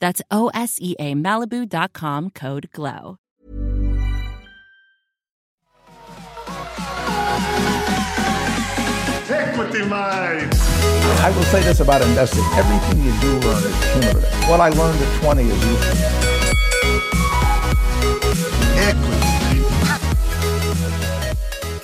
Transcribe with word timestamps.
That's 0.00 0.22
O 0.30 0.50
S 0.54 0.78
E 0.80 0.94
A 0.98 1.14
Malibu.com 1.14 2.30
code 2.30 2.68
GLOW. 2.72 3.18
Equity 9.30 9.80
Mate. 9.84 10.48
I 11.20 11.32
will 11.34 11.42
say 11.44 11.62
this 11.62 11.80
about 11.80 12.00
investing. 12.02 12.44
Everything 12.54 13.04
you 13.04 13.12
do 13.20 13.46
learn 13.46 13.62
is 13.64 13.92
cumulative. 13.92 14.48
What 14.48 14.60
I 14.60 14.68
learned 14.70 15.02
at 15.02 15.20
20 15.20 15.42
is 15.42 15.66
useful. 15.66 16.27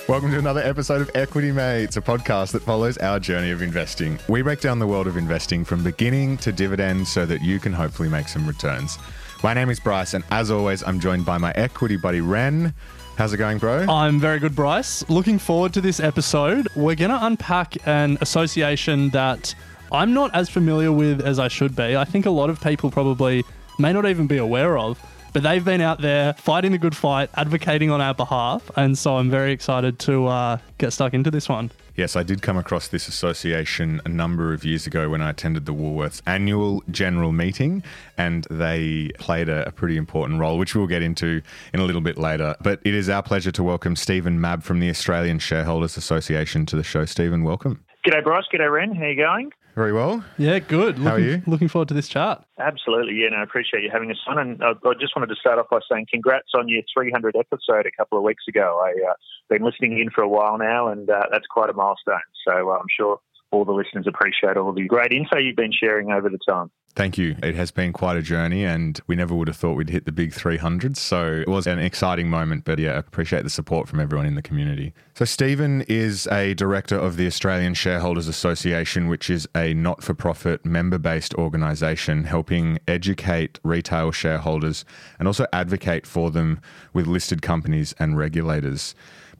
Welcome 0.07 0.29
to 0.33 0.37
another 0.37 0.61
episode 0.61 1.01
of 1.01 1.09
Equity 1.15 1.51
Mates, 1.51 1.97
a 1.97 2.01
podcast 2.01 2.51
that 2.51 2.61
follows 2.61 2.95
our 2.99 3.19
journey 3.19 3.49
of 3.49 3.63
investing. 3.63 4.19
We 4.27 4.43
break 4.43 4.61
down 4.61 4.77
the 4.77 4.85
world 4.85 5.07
of 5.07 5.17
investing 5.17 5.65
from 5.65 5.83
beginning 5.83 6.37
to 6.37 6.51
dividend 6.51 7.07
so 7.07 7.25
that 7.25 7.41
you 7.41 7.59
can 7.59 7.73
hopefully 7.73 8.07
make 8.07 8.27
some 8.27 8.45
returns. 8.45 8.99
My 9.41 9.55
name 9.55 9.71
is 9.71 9.79
Bryce, 9.79 10.13
and 10.13 10.23
as 10.29 10.51
always, 10.51 10.83
I'm 10.83 10.99
joined 10.99 11.25
by 11.25 11.39
my 11.39 11.51
equity 11.55 11.97
buddy 11.97 12.21
Ren. 12.21 12.71
How's 13.17 13.33
it 13.33 13.37
going, 13.37 13.57
bro? 13.57 13.87
I'm 13.89 14.19
very 14.19 14.37
good, 14.37 14.55
Bryce. 14.55 15.03
Looking 15.09 15.39
forward 15.39 15.73
to 15.73 15.81
this 15.81 15.99
episode. 15.99 16.67
We're 16.75 16.93
going 16.93 17.09
to 17.09 17.25
unpack 17.25 17.75
an 17.87 18.19
association 18.21 19.09
that 19.09 19.55
I'm 19.91 20.13
not 20.13 20.35
as 20.35 20.51
familiar 20.51 20.91
with 20.91 21.19
as 21.21 21.39
I 21.39 21.47
should 21.47 21.75
be. 21.75 21.97
I 21.97 22.05
think 22.05 22.27
a 22.27 22.31
lot 22.31 22.51
of 22.51 22.61
people 22.61 22.91
probably 22.91 23.43
may 23.79 23.91
not 23.91 24.05
even 24.05 24.27
be 24.27 24.37
aware 24.37 24.77
of, 24.77 24.99
but 25.35 25.43
they've 25.43 25.65
been 25.65 25.81
out 25.81 25.99
there 25.99 26.31
fighting 26.35 26.71
the 26.71 26.77
good 26.77 26.95
fight, 26.95 27.29
advocating 27.35 27.91
on 27.91 27.99
our 27.99 28.13
behalf. 28.13 28.71
And 28.77 28.97
so 28.97 29.17
I'm 29.17 29.29
very 29.29 29.51
excited 29.51 29.99
to 29.99 30.27
uh, 30.27 30.57
get 30.77 30.93
stuck 30.93 31.13
into 31.13 31.29
this 31.29 31.49
one. 31.49 31.71
Yes, 31.97 32.15
I 32.15 32.23
did 32.23 32.41
come 32.41 32.55
across 32.55 32.87
this 32.87 33.09
association 33.09 33.99
a 34.05 34.07
number 34.07 34.53
of 34.53 34.63
years 34.63 34.87
ago 34.87 35.09
when 35.09 35.21
I 35.21 35.31
attended 35.31 35.65
the 35.65 35.73
Woolworths 35.73 36.21
annual 36.25 36.83
general 36.89 37.33
meeting, 37.33 37.83
and 38.17 38.47
they 38.49 39.09
played 39.19 39.49
a, 39.49 39.67
a, 39.67 39.71
pretty 39.73 39.97
important 39.97 40.39
role, 40.39 40.57
which 40.57 40.73
we'll 40.73 40.87
get 40.87 41.01
into 41.01 41.41
in 41.73 41.81
a 41.81 41.83
little 41.83 41.99
bit 41.99 42.17
later. 42.17 42.55
But 42.61 42.79
it 42.85 42.95
is 42.95 43.09
our 43.09 43.21
pleasure 43.21 43.51
to 43.51 43.63
welcome 43.63 43.97
Stephen 43.97 44.39
Mabb 44.39 44.63
from 44.63 44.79
the 44.79 44.89
Australian 44.89 45.39
Shareholders 45.39 45.97
Association 45.97 46.65
to 46.67 46.77
the 46.77 46.83
show. 46.83 47.03
Stephen, 47.03 47.43
welcome. 47.43 47.83
G'day, 48.07 48.23
Bryce. 48.23 48.45
G'day, 48.53 48.71
Ren. 48.71 48.95
How 48.95 49.03
are 49.03 49.09
you 49.09 49.17
going? 49.17 49.51
Very 49.75 49.91
well. 49.91 50.23
Yeah, 50.37 50.59
good. 50.59 50.97
How 50.97 51.03
looking, 51.03 51.25
are 51.25 51.27
you? 51.27 51.41
Looking 51.45 51.67
forward 51.67 51.89
to 51.89 51.93
this 51.93 52.07
chat. 52.07 52.43
Absolutely. 52.57 53.15
Yeah, 53.15 53.29
no, 53.29 53.37
I 53.37 53.43
appreciate 53.43 53.83
you 53.83 53.89
having 53.91 54.09
us 54.09 54.17
on. 54.25 54.39
And 54.39 54.63
I, 54.63 54.69
I 54.71 54.93
just 54.99 55.15
wanted 55.15 55.27
to 55.27 55.35
start 55.35 55.59
off 55.59 55.67
by 55.69 55.79
saying 55.91 56.07
congrats 56.09 56.51
on 56.57 56.69
your 56.69 56.81
300 56.93 57.35
episode 57.35 57.85
a 57.85 57.91
couple 57.97 58.17
of 58.17 58.23
weeks 58.23 58.45
ago. 58.47 58.81
I've 58.85 58.95
uh, 58.95 59.13
been 59.49 59.63
listening 59.63 59.99
in 59.99 60.09
for 60.11 60.21
a 60.21 60.29
while 60.29 60.57
now, 60.57 60.87
and 60.87 61.09
uh, 61.09 61.23
that's 61.29 61.45
quite 61.47 61.69
a 61.69 61.73
milestone. 61.73 62.21
So 62.47 62.71
uh, 62.71 62.77
I'm 62.77 62.87
sure 62.97 63.19
all 63.51 63.65
the 63.65 63.73
listeners 63.73 64.05
appreciate 64.07 64.55
all 64.55 64.71
the 64.71 64.87
great 64.87 65.11
info 65.11 65.37
you've 65.39 65.57
been 65.57 65.73
sharing 65.73 66.11
over 66.11 66.29
the 66.29 66.39
time. 66.47 66.71
Thank 66.95 67.17
you. 67.17 67.35
It 67.43 67.55
has 67.55 67.71
been 67.71 67.91
quite 67.91 68.15
a 68.15 68.21
journey, 68.21 68.63
and 68.63 69.01
we 69.05 69.17
never 69.17 69.35
would 69.35 69.49
have 69.49 69.57
thought 69.57 69.73
we'd 69.73 69.89
hit 69.89 70.05
the 70.05 70.13
big 70.13 70.33
300. 70.33 70.95
So 70.95 71.25
it 71.25 71.47
was 71.49 71.67
an 71.67 71.77
exciting 71.77 72.29
moment, 72.29 72.63
but 72.63 72.79
yeah, 72.79 72.93
I 72.93 72.95
appreciate 72.95 73.43
the 73.43 73.49
support 73.49 73.89
from 73.89 73.99
everyone 73.99 74.25
in 74.25 74.35
the 74.35 74.41
community. 74.41 74.93
So, 75.13 75.25
Stephen 75.25 75.81
is 75.89 76.25
a 76.27 76.53
director 76.53 76.97
of 76.97 77.17
the 77.17 77.27
Australian 77.27 77.73
Shareholders 77.73 78.29
Association, 78.29 79.09
which 79.09 79.29
is 79.29 79.45
a 79.53 79.73
not 79.73 80.03
for 80.03 80.13
profit 80.13 80.65
member 80.65 80.97
based 80.97 81.33
organisation 81.35 82.23
helping 82.23 82.79
educate 82.87 83.59
retail 83.63 84.11
shareholders 84.11 84.85
and 85.19 85.27
also 85.27 85.47
advocate 85.51 86.07
for 86.07 86.31
them 86.31 86.61
with 86.93 87.07
listed 87.07 87.41
companies 87.41 87.93
and 87.99 88.17
regulators. 88.17 88.95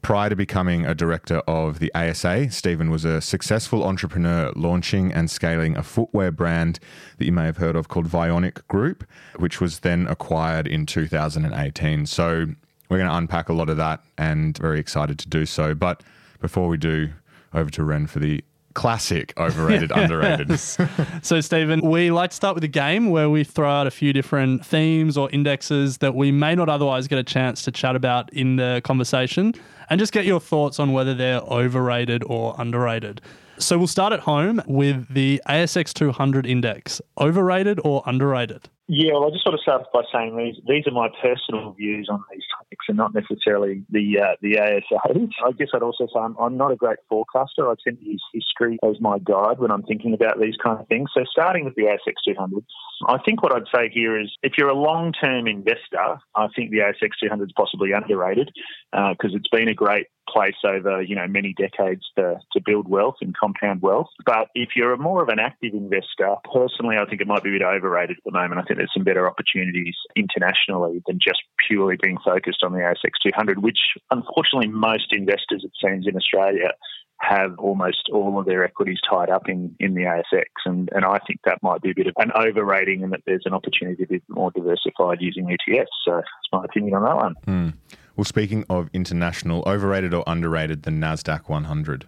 Prior 0.06 0.28
to 0.28 0.36
becoming 0.36 0.86
a 0.86 0.94
director 0.94 1.38
of 1.48 1.80
the 1.80 1.92
ASA, 1.92 2.48
Stephen 2.50 2.92
was 2.92 3.04
a 3.04 3.20
successful 3.20 3.82
entrepreneur 3.82 4.52
launching 4.54 5.12
and 5.12 5.28
scaling 5.28 5.76
a 5.76 5.82
footwear 5.82 6.30
brand 6.30 6.78
that 7.18 7.24
you 7.24 7.32
may 7.32 7.44
have 7.44 7.56
heard 7.56 7.74
of 7.74 7.88
called 7.88 8.06
Vionic 8.06 8.64
Group, 8.68 9.02
which 9.38 9.60
was 9.60 9.80
then 9.80 10.06
acquired 10.06 10.68
in 10.68 10.86
2018. 10.86 12.06
So 12.06 12.46
we're 12.88 12.98
going 12.98 13.10
to 13.10 13.16
unpack 13.16 13.48
a 13.48 13.52
lot 13.52 13.68
of 13.68 13.78
that 13.78 14.00
and 14.16 14.56
very 14.56 14.78
excited 14.78 15.18
to 15.18 15.28
do 15.28 15.44
so. 15.44 15.74
But 15.74 16.04
before 16.40 16.68
we 16.68 16.76
do, 16.76 17.08
over 17.52 17.70
to 17.70 17.82
Ren 17.82 18.06
for 18.06 18.20
the 18.20 18.44
classic 18.76 19.32
overrated, 19.38 19.90
underrated. 19.90 20.60
so, 20.60 21.40
Stephen, 21.40 21.80
we 21.80 22.10
like 22.10 22.30
to 22.30 22.36
start 22.36 22.54
with 22.54 22.62
a 22.62 22.68
game 22.68 23.08
where 23.08 23.28
we 23.28 23.42
throw 23.42 23.68
out 23.68 23.86
a 23.86 23.90
few 23.90 24.12
different 24.12 24.64
themes 24.64 25.16
or 25.16 25.30
indexes 25.30 25.98
that 25.98 26.14
we 26.14 26.30
may 26.30 26.54
not 26.54 26.68
otherwise 26.68 27.08
get 27.08 27.18
a 27.18 27.24
chance 27.24 27.62
to 27.62 27.72
chat 27.72 27.96
about 27.96 28.30
in 28.32 28.56
the 28.56 28.82
conversation 28.84 29.54
and 29.88 29.98
just 29.98 30.12
get 30.12 30.26
your 30.26 30.40
thoughts 30.40 30.78
on 30.78 30.92
whether 30.92 31.14
they're 31.14 31.40
overrated 31.40 32.22
or 32.26 32.54
underrated. 32.58 33.20
So, 33.58 33.78
we'll 33.78 33.86
start 33.86 34.12
at 34.12 34.20
home 34.20 34.62
with 34.66 35.12
the 35.12 35.40
ASX 35.48 35.94
200 35.94 36.44
index. 36.44 37.00
Overrated 37.18 37.80
or 37.82 38.02
underrated? 38.04 38.68
Yeah, 38.88 39.14
well, 39.14 39.26
I 39.26 39.30
just 39.30 39.42
sort 39.42 39.54
of 39.54 39.60
start 39.60 39.82
by 39.92 40.02
saying 40.14 40.36
these 40.36 40.62
these 40.68 40.86
are 40.86 40.92
my 40.92 41.08
personal 41.20 41.72
views 41.72 42.08
on 42.08 42.22
these 42.30 42.44
topics 42.56 42.86
and 42.88 42.96
not 42.96 43.14
necessarily 43.14 43.84
the 43.90 44.20
uh, 44.20 44.36
the 44.40 44.60
ASA. 44.60 45.00
I 45.44 45.52
guess 45.58 45.68
I'd 45.74 45.82
also 45.82 46.06
say 46.06 46.20
I'm, 46.20 46.36
I'm 46.38 46.56
not 46.56 46.70
a 46.70 46.76
great 46.76 46.98
forecaster. 47.08 47.68
I 47.68 47.74
tend 47.82 47.98
to 47.98 48.06
use 48.06 48.22
history 48.32 48.78
as 48.88 49.00
my 49.00 49.18
guide 49.18 49.58
when 49.58 49.72
I'm 49.72 49.82
thinking 49.82 50.14
about 50.14 50.40
these 50.40 50.54
kind 50.62 50.78
of 50.78 50.86
things. 50.86 51.10
So 51.14 51.24
starting 51.28 51.64
with 51.64 51.74
the 51.74 51.82
ASX 51.82 52.14
200, 52.24 52.62
I 53.08 53.18
think 53.24 53.42
what 53.42 53.52
I'd 53.52 53.66
say 53.74 53.90
here 53.92 54.20
is 54.20 54.30
if 54.44 54.52
you're 54.56 54.68
a 54.68 54.74
long 54.74 55.12
term 55.12 55.48
investor, 55.48 56.20
I 56.36 56.46
think 56.54 56.70
the 56.70 56.78
ASX 56.78 57.10
200 57.20 57.44
is 57.44 57.52
possibly 57.56 57.90
underrated 57.90 58.52
because 58.92 59.32
uh, 59.34 59.36
it's 59.36 59.48
been 59.48 59.68
a 59.68 59.74
great 59.74 60.06
place 60.28 60.56
over 60.64 61.02
you 61.02 61.14
know 61.14 61.26
many 61.26 61.54
decades 61.56 62.02
to, 62.16 62.36
to 62.52 62.60
build 62.64 62.88
wealth 62.88 63.16
and 63.20 63.36
compound 63.36 63.82
wealth. 63.82 64.08
But 64.24 64.48
if 64.54 64.70
you're 64.76 64.92
a 64.92 64.98
more 64.98 65.22
of 65.22 65.28
an 65.28 65.38
active 65.38 65.72
investor, 65.72 66.34
personally, 66.52 66.96
I 67.00 67.08
think 67.08 67.20
it 67.20 67.26
might 67.26 67.42
be 67.42 67.50
a 67.50 67.58
bit 67.58 67.62
overrated 67.62 68.16
at 68.18 68.24
the 68.24 68.32
moment. 68.32 68.60
I 68.60 68.64
think 68.64 68.75
there's 68.76 68.92
some 68.94 69.04
better 69.04 69.28
opportunities 69.28 69.94
internationally 70.14 71.02
than 71.06 71.18
just 71.22 71.42
purely 71.66 71.96
being 72.00 72.18
focused 72.24 72.62
on 72.62 72.72
the 72.72 72.78
ASX 72.78 73.12
200, 73.22 73.62
which 73.62 73.78
unfortunately 74.10 74.68
most 74.68 75.12
investors, 75.12 75.64
it 75.64 75.72
seems, 75.82 76.06
in 76.06 76.16
Australia 76.16 76.70
have 77.18 77.58
almost 77.58 78.10
all 78.12 78.38
of 78.38 78.46
their 78.46 78.64
equities 78.64 78.98
tied 79.08 79.30
up 79.30 79.48
in, 79.48 79.74
in 79.80 79.94
the 79.94 80.02
ASX. 80.02 80.44
And, 80.66 80.90
and 80.92 81.04
I 81.04 81.18
think 81.26 81.40
that 81.44 81.62
might 81.62 81.80
be 81.80 81.90
a 81.90 81.94
bit 81.94 82.06
of 82.06 82.14
an 82.18 82.30
overrating 82.32 83.02
and 83.02 83.12
that 83.12 83.20
there's 83.26 83.44
an 83.46 83.54
opportunity 83.54 84.04
to 84.04 84.08
be 84.08 84.22
more 84.28 84.50
diversified 84.50 85.18
using 85.20 85.46
ETFs. 85.46 85.86
So 86.04 86.16
that's 86.16 86.52
my 86.52 86.64
opinion 86.64 86.94
on 86.94 87.02
that 87.04 87.16
one. 87.16 87.34
Mm. 87.46 87.74
Well, 88.16 88.24
speaking 88.24 88.64
of 88.68 88.90
international, 88.92 89.62
overrated 89.66 90.14
or 90.14 90.24
underrated, 90.26 90.82
the 90.82 90.90
NASDAQ 90.90 91.48
100? 91.48 92.06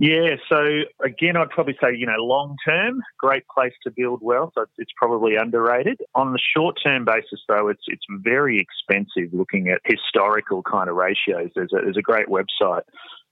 Yeah, 0.00 0.36
so 0.48 0.58
again, 1.04 1.36
I'd 1.36 1.50
probably 1.50 1.76
say, 1.82 1.88
you 1.96 2.06
know, 2.06 2.18
long 2.18 2.54
term, 2.64 3.00
great 3.18 3.42
place 3.52 3.72
to 3.82 3.90
build 3.90 4.20
wealth. 4.22 4.52
It's 4.78 4.92
probably 4.96 5.34
underrated. 5.34 5.98
On 6.14 6.32
the 6.32 6.38
short 6.56 6.76
term 6.80 7.04
basis, 7.04 7.40
though, 7.48 7.66
it's 7.66 7.82
it's 7.88 8.04
very 8.08 8.60
expensive 8.60 9.32
looking 9.32 9.68
at 9.68 9.80
historical 9.84 10.62
kind 10.62 10.88
of 10.88 10.94
ratios. 10.94 11.50
There's 11.56 11.72
a, 11.72 11.82
there's 11.82 11.96
a 11.96 12.02
great 12.02 12.28
website 12.28 12.82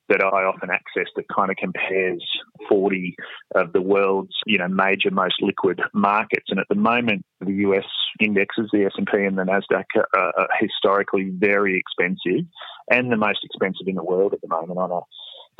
that 0.08 0.20
I 0.20 0.42
often 0.42 0.70
access 0.70 1.06
that 1.14 1.26
kind 1.34 1.50
of 1.50 1.56
compares 1.56 2.24
40 2.68 3.14
of 3.54 3.72
the 3.72 3.82
world's, 3.82 4.34
you 4.44 4.58
know, 4.58 4.68
major, 4.68 5.10
most 5.12 5.36
liquid 5.40 5.80
markets. 5.94 6.46
And 6.48 6.58
at 6.58 6.66
the 6.68 6.76
moment, 6.76 7.24
the 7.40 7.52
US 7.68 7.86
indexes, 8.20 8.70
the 8.72 8.86
S&P 8.86 9.24
and 9.24 9.38
the 9.38 9.42
Nasdaq, 9.42 9.84
are, 9.96 10.32
are 10.36 10.48
historically 10.60 11.30
very 11.32 11.78
expensive, 11.78 12.44
and 12.90 13.12
the 13.12 13.16
most 13.16 13.40
expensive 13.44 13.86
in 13.86 13.94
the 13.94 14.04
world 14.04 14.32
at 14.32 14.40
the 14.40 14.48
moment 14.48 14.78
on 14.78 14.90
a 14.90 15.00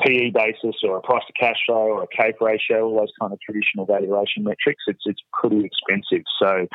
PE 0.05 0.31
basis 0.31 0.77
or 0.83 0.99
a 0.99 1.01
price 1.01 1.23
to 1.27 1.33
cash 1.33 1.57
flow 1.67 1.89
or 1.89 2.03
a 2.03 2.07
CAPE 2.09 2.41
ratio, 2.41 2.87
all 2.87 2.99
those 2.99 3.13
kind 3.21 3.33
of 3.33 3.41
traditional 3.41 3.87
valuation 3.87 4.45
metrics, 4.45 4.85
it's 4.87 5.03
it's 5.07 5.21
pretty 5.33 5.65
expensive. 5.65 6.25
So, 6.39 6.67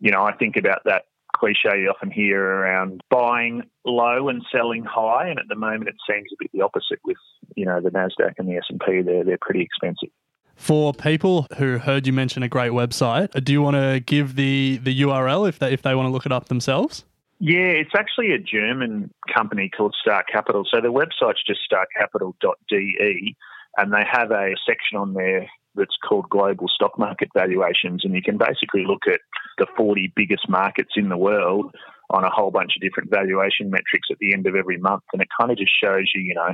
you 0.00 0.10
know, 0.10 0.22
I 0.22 0.32
think 0.32 0.56
about 0.56 0.84
that 0.84 1.04
cliche 1.36 1.80
you 1.80 1.90
often 1.90 2.10
hear 2.10 2.40
around 2.40 3.00
buying 3.10 3.62
low 3.84 4.28
and 4.28 4.44
selling 4.52 4.84
high, 4.84 5.28
and 5.28 5.38
at 5.38 5.48
the 5.48 5.56
moment 5.56 5.88
it 5.88 5.96
seems 6.08 6.28
a 6.32 6.36
bit 6.38 6.50
the 6.52 6.62
opposite 6.62 7.00
with 7.04 7.16
you 7.56 7.66
know 7.66 7.80
the 7.80 7.90
Nasdaq 7.90 8.34
and 8.38 8.48
the 8.48 8.56
S 8.56 8.64
and 8.68 8.80
P. 8.80 9.02
They're 9.02 9.24
they're 9.24 9.38
pretty 9.40 9.62
expensive. 9.62 10.10
For 10.54 10.92
people 10.92 11.48
who 11.56 11.78
heard 11.78 12.06
you 12.06 12.12
mention 12.12 12.42
a 12.42 12.48
great 12.48 12.72
website, 12.72 13.42
do 13.42 13.52
you 13.52 13.62
want 13.62 13.76
to 13.76 14.00
give 14.00 14.36
the, 14.36 14.78
the 14.82 15.00
URL 15.00 15.48
if 15.48 15.58
they 15.58 15.72
if 15.72 15.82
they 15.82 15.94
want 15.94 16.06
to 16.06 16.10
look 16.10 16.26
it 16.26 16.32
up 16.32 16.48
themselves? 16.48 17.04
Yeah, 17.44 17.74
it's 17.74 17.90
actually 17.98 18.30
a 18.30 18.38
German 18.38 19.10
company 19.34 19.68
called 19.68 19.96
Star 20.00 20.22
Capital. 20.30 20.62
So 20.72 20.80
their 20.80 20.92
website's 20.92 21.42
just 21.44 21.58
starcapital.de, 21.68 23.36
and 23.76 23.92
they 23.92 24.04
have 24.08 24.30
a 24.30 24.54
section 24.64 24.96
on 24.96 25.14
there 25.14 25.48
that's 25.74 25.96
called 26.08 26.30
Global 26.30 26.68
Stock 26.68 26.96
Market 27.00 27.30
Valuations, 27.34 28.04
and 28.04 28.14
you 28.14 28.22
can 28.22 28.38
basically 28.38 28.84
look 28.86 29.08
at 29.08 29.18
the 29.58 29.66
40 29.76 30.12
biggest 30.14 30.48
markets 30.48 30.92
in 30.94 31.08
the 31.08 31.16
world 31.16 31.74
on 32.10 32.22
a 32.22 32.30
whole 32.30 32.52
bunch 32.52 32.74
of 32.76 32.80
different 32.80 33.10
valuation 33.10 33.70
metrics 33.70 34.06
at 34.12 34.18
the 34.20 34.32
end 34.32 34.46
of 34.46 34.54
every 34.54 34.78
month, 34.78 35.02
and 35.12 35.20
it 35.20 35.28
kind 35.36 35.50
of 35.50 35.58
just 35.58 35.72
shows 35.82 36.12
you, 36.14 36.20
you 36.22 36.34
know, 36.34 36.52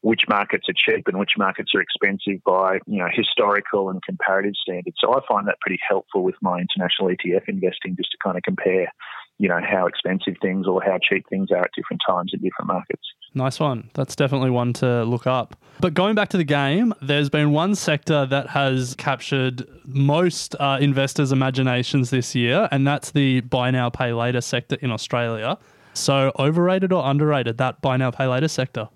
which 0.00 0.22
markets 0.28 0.66
are 0.68 0.74
cheap 0.74 1.06
and 1.06 1.20
which 1.20 1.38
markets 1.38 1.70
are 1.72 1.80
expensive 1.80 2.42
by 2.44 2.78
you 2.86 2.98
know 2.98 3.08
historical 3.12 3.90
and 3.90 4.02
comparative 4.02 4.54
standards. 4.60 4.96
So 5.00 5.14
I 5.14 5.20
find 5.28 5.46
that 5.46 5.60
pretty 5.60 5.78
helpful 5.88 6.24
with 6.24 6.34
my 6.42 6.58
international 6.58 7.10
ETF 7.10 7.48
investing, 7.48 7.94
just 7.96 8.10
to 8.10 8.18
kind 8.24 8.36
of 8.36 8.42
compare, 8.42 8.92
you 9.38 9.48
know, 9.48 9.60
how 9.60 9.86
expensive 9.86 10.34
things 10.40 10.66
or 10.66 10.82
how 10.82 10.98
cheap 11.02 11.24
things 11.28 11.50
are 11.50 11.62
at 11.62 11.70
different 11.76 12.00
times 12.06 12.32
in 12.32 12.40
different 12.40 12.68
markets. 12.68 13.02
Nice 13.34 13.60
one. 13.60 13.90
That's 13.92 14.16
definitely 14.16 14.50
one 14.50 14.72
to 14.74 15.04
look 15.04 15.26
up. 15.26 15.56
But 15.78 15.92
going 15.92 16.14
back 16.14 16.30
to 16.30 16.38
the 16.38 16.44
game, 16.44 16.94
there's 17.02 17.28
been 17.28 17.52
one 17.52 17.74
sector 17.74 18.24
that 18.26 18.48
has 18.48 18.94
captured 18.94 19.68
most 19.84 20.56
uh, 20.58 20.78
investors' 20.80 21.32
imaginations 21.32 22.08
this 22.08 22.34
year, 22.34 22.66
and 22.72 22.86
that's 22.86 23.10
the 23.10 23.40
buy 23.42 23.70
now, 23.70 23.90
pay 23.90 24.14
later 24.14 24.40
sector 24.40 24.76
in 24.80 24.90
Australia. 24.90 25.58
So, 25.92 26.32
overrated 26.38 26.92
or 26.92 27.08
underrated, 27.08 27.58
that 27.58 27.82
buy 27.82 27.98
now, 27.98 28.10
pay 28.10 28.26
later 28.26 28.48
sector? 28.48 28.88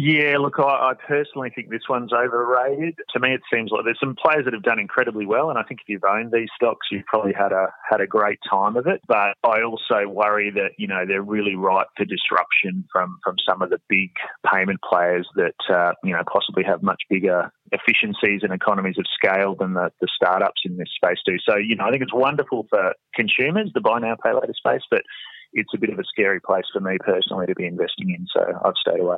Yeah, 0.00 0.38
look, 0.38 0.60
I, 0.60 0.62
I, 0.62 0.92
personally 0.94 1.50
think 1.52 1.70
this 1.70 1.88
one's 1.88 2.12
overrated. 2.12 2.94
To 3.14 3.18
me, 3.18 3.34
it 3.34 3.40
seems 3.52 3.72
like 3.72 3.82
there's 3.82 3.98
some 3.98 4.14
players 4.14 4.44
that 4.44 4.54
have 4.54 4.62
done 4.62 4.78
incredibly 4.78 5.26
well, 5.26 5.50
and 5.50 5.58
I 5.58 5.64
think 5.64 5.80
if 5.80 5.88
you've 5.88 6.04
owned 6.08 6.30
these 6.30 6.50
stocks, 6.54 6.86
you've 6.92 7.04
probably 7.06 7.32
had 7.32 7.50
a 7.50 7.66
had 7.90 8.00
a 8.00 8.06
great 8.06 8.38
time 8.48 8.76
of 8.76 8.86
it. 8.86 9.00
But 9.08 9.34
I 9.42 9.62
also 9.62 10.06
worry 10.06 10.52
that 10.54 10.78
you 10.78 10.86
know 10.86 11.02
they're 11.04 11.20
really 11.20 11.56
ripe 11.56 11.88
for 11.96 12.04
disruption 12.04 12.84
from 12.92 13.18
from 13.24 13.34
some 13.44 13.60
of 13.60 13.70
the 13.70 13.80
big 13.88 14.10
payment 14.46 14.78
players 14.88 15.26
that 15.34 15.58
uh, 15.68 15.94
you 16.04 16.12
know 16.12 16.22
possibly 16.32 16.62
have 16.62 16.80
much 16.80 17.02
bigger 17.10 17.50
efficiencies 17.72 18.42
and 18.44 18.52
economies 18.52 18.98
of 19.00 19.06
scale 19.12 19.56
than 19.58 19.74
the, 19.74 19.90
the 20.00 20.06
startups 20.14 20.62
in 20.64 20.76
this 20.76 20.90
space 20.94 21.18
do. 21.26 21.38
So 21.44 21.56
you 21.56 21.74
know, 21.74 21.86
I 21.86 21.90
think 21.90 22.04
it's 22.04 22.14
wonderful 22.14 22.68
for 22.70 22.94
consumers, 23.16 23.72
the 23.74 23.80
buy 23.80 23.98
now 23.98 24.14
pay 24.22 24.32
later 24.32 24.54
space, 24.54 24.82
but 24.92 25.02
it's 25.54 25.74
a 25.74 25.78
bit 25.78 25.90
of 25.90 25.98
a 25.98 26.04
scary 26.04 26.40
place 26.40 26.66
for 26.72 26.78
me 26.78 26.98
personally 27.04 27.46
to 27.46 27.54
be 27.56 27.66
investing 27.66 28.10
in. 28.10 28.28
So 28.32 28.44
I've 28.64 28.78
stayed 28.80 29.00
away. 29.00 29.16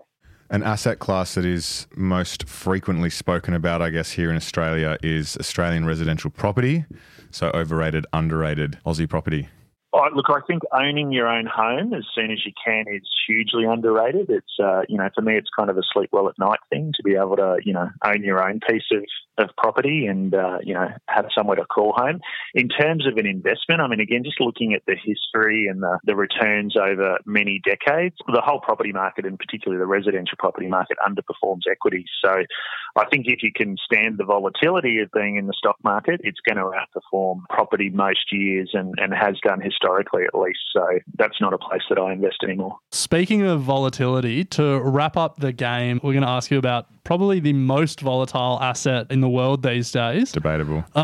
An 0.53 0.65
asset 0.65 0.99
class 0.99 1.37
that 1.37 1.45
is 1.45 1.87
most 1.95 2.49
frequently 2.49 3.09
spoken 3.09 3.55
about, 3.55 3.81
I 3.81 3.91
guess, 3.91 4.11
here 4.11 4.31
in 4.31 4.37
Australia 4.37 4.99
is 5.01 5.37
Australian 5.37 5.87
residential 5.87 6.29
property. 6.29 6.85
So 7.31 7.53
overrated, 7.55 8.05
underrated 8.13 8.81
Aussie 8.85 9.09
property. 9.09 9.49
Oh, 9.93 10.09
look, 10.13 10.27
I 10.29 10.41
think 10.49 10.63
owning 10.73 11.13
your 11.13 11.29
own 11.29 11.47
home 11.47 11.95
as 11.95 12.05
soon 12.13 12.33
as 12.33 12.45
you 12.45 12.53
can 12.65 12.87
is 12.93 13.09
hugely 13.29 13.65
underrated. 13.65 14.29
It's, 14.29 14.59
uh, 14.61 14.83
you 14.89 14.99
know, 14.99 15.09
for 15.15 15.23
me, 15.23 15.37
it's 15.37 15.51
kind 15.57 15.71
of 15.71 15.79
a 15.79 15.83
sleep 15.93 16.11
well 16.13 16.29
at 16.29 16.37
night 16.37 16.59
thing 16.69 16.93
to 16.97 17.03
be 17.05 17.15
able 17.15 17.37
to, 17.37 17.59
you 17.65 17.73
know, 17.73 17.89
own 18.05 18.25
your 18.25 18.45
own 18.45 18.59
piece 18.69 18.83
of, 18.93 19.05
of 19.39 19.51
property 19.57 20.07
and, 20.07 20.35
uh, 20.35 20.59
you 20.63 20.75
know, 20.75 20.89
have 21.07 21.27
somewhere 21.37 21.57
to 21.57 21.65
call 21.65 21.93
home. 21.97 22.21
In 22.55 22.69
terms 22.69 23.07
of 23.07 23.17
an 23.17 23.27
investment, 23.27 23.81
I 23.81 23.89
mean, 23.89 24.01
again, 24.01 24.23
just 24.25 24.41
looking 24.41 24.75
at 24.75 24.83
the 24.87 24.97
history 24.97 25.67
and 25.69 25.83
the, 25.83 25.99
the 26.05 26.17
returns 26.17 26.77
over 26.77 27.19
many 27.25 27.61
decades, 27.65 28.17
the 28.27 28.43
whole 28.45 28.61
property 28.61 28.93
market 28.93 29.25
and 29.25 29.39
particularly 29.39 29.81
the 29.81 29.87
residential 29.87 30.37
property 30.39 30.67
market 30.67 30.99
underperforms 31.07 31.63
equities. 31.71 32.09
So 32.25 32.43
I 32.97 33.05
think 33.07 33.27
if 33.29 33.43
you 33.43 33.53
can 33.55 33.77
stand 33.85 34.19
the 34.19 34.25
volatility 34.25 34.99
of 34.99 35.11
being 35.13 35.37
in 35.37 35.47
the 35.47 35.55
stock 35.57 35.77
market, 35.83 36.21
it's 36.25 36.41
going 36.47 36.57
to 36.57 36.71
outperform 36.77 37.41
property 37.49 37.91
most 37.91 38.33
years 38.33 38.71
and, 38.75 38.95
and 38.99 39.15
has 39.15 39.37
done 39.43 39.61
historically 39.61 40.25
at 40.25 40.39
least. 40.39 40.61
So 40.73 40.87
that's 41.17 41.41
not 41.41 41.53
a 41.53 41.59
place 41.59 41.83
that 41.89 41.99
I 41.99 42.13
invest 42.13 42.39
anymore. 42.43 42.79
Speaking 42.91 43.43
of 43.43 43.63
volatility, 43.63 44.45
to 44.45 44.81
wrap 44.81 45.17
up 45.17 45.39
the 45.39 45.53
game, 45.53 46.01
we're 46.03 46.13
going 46.13 46.23
to 46.23 46.29
ask 46.29 46.51
you 46.51 46.59
about 46.59 46.87
probably 47.05 47.41
the 47.41 47.53
most 47.53 48.01
volatile 48.01 48.59
asset 48.61 49.07
in 49.11 49.20
the 49.21 49.29
world 49.29 49.63
these 49.63 49.91
days. 49.91 50.33
Debatable. 50.33 50.85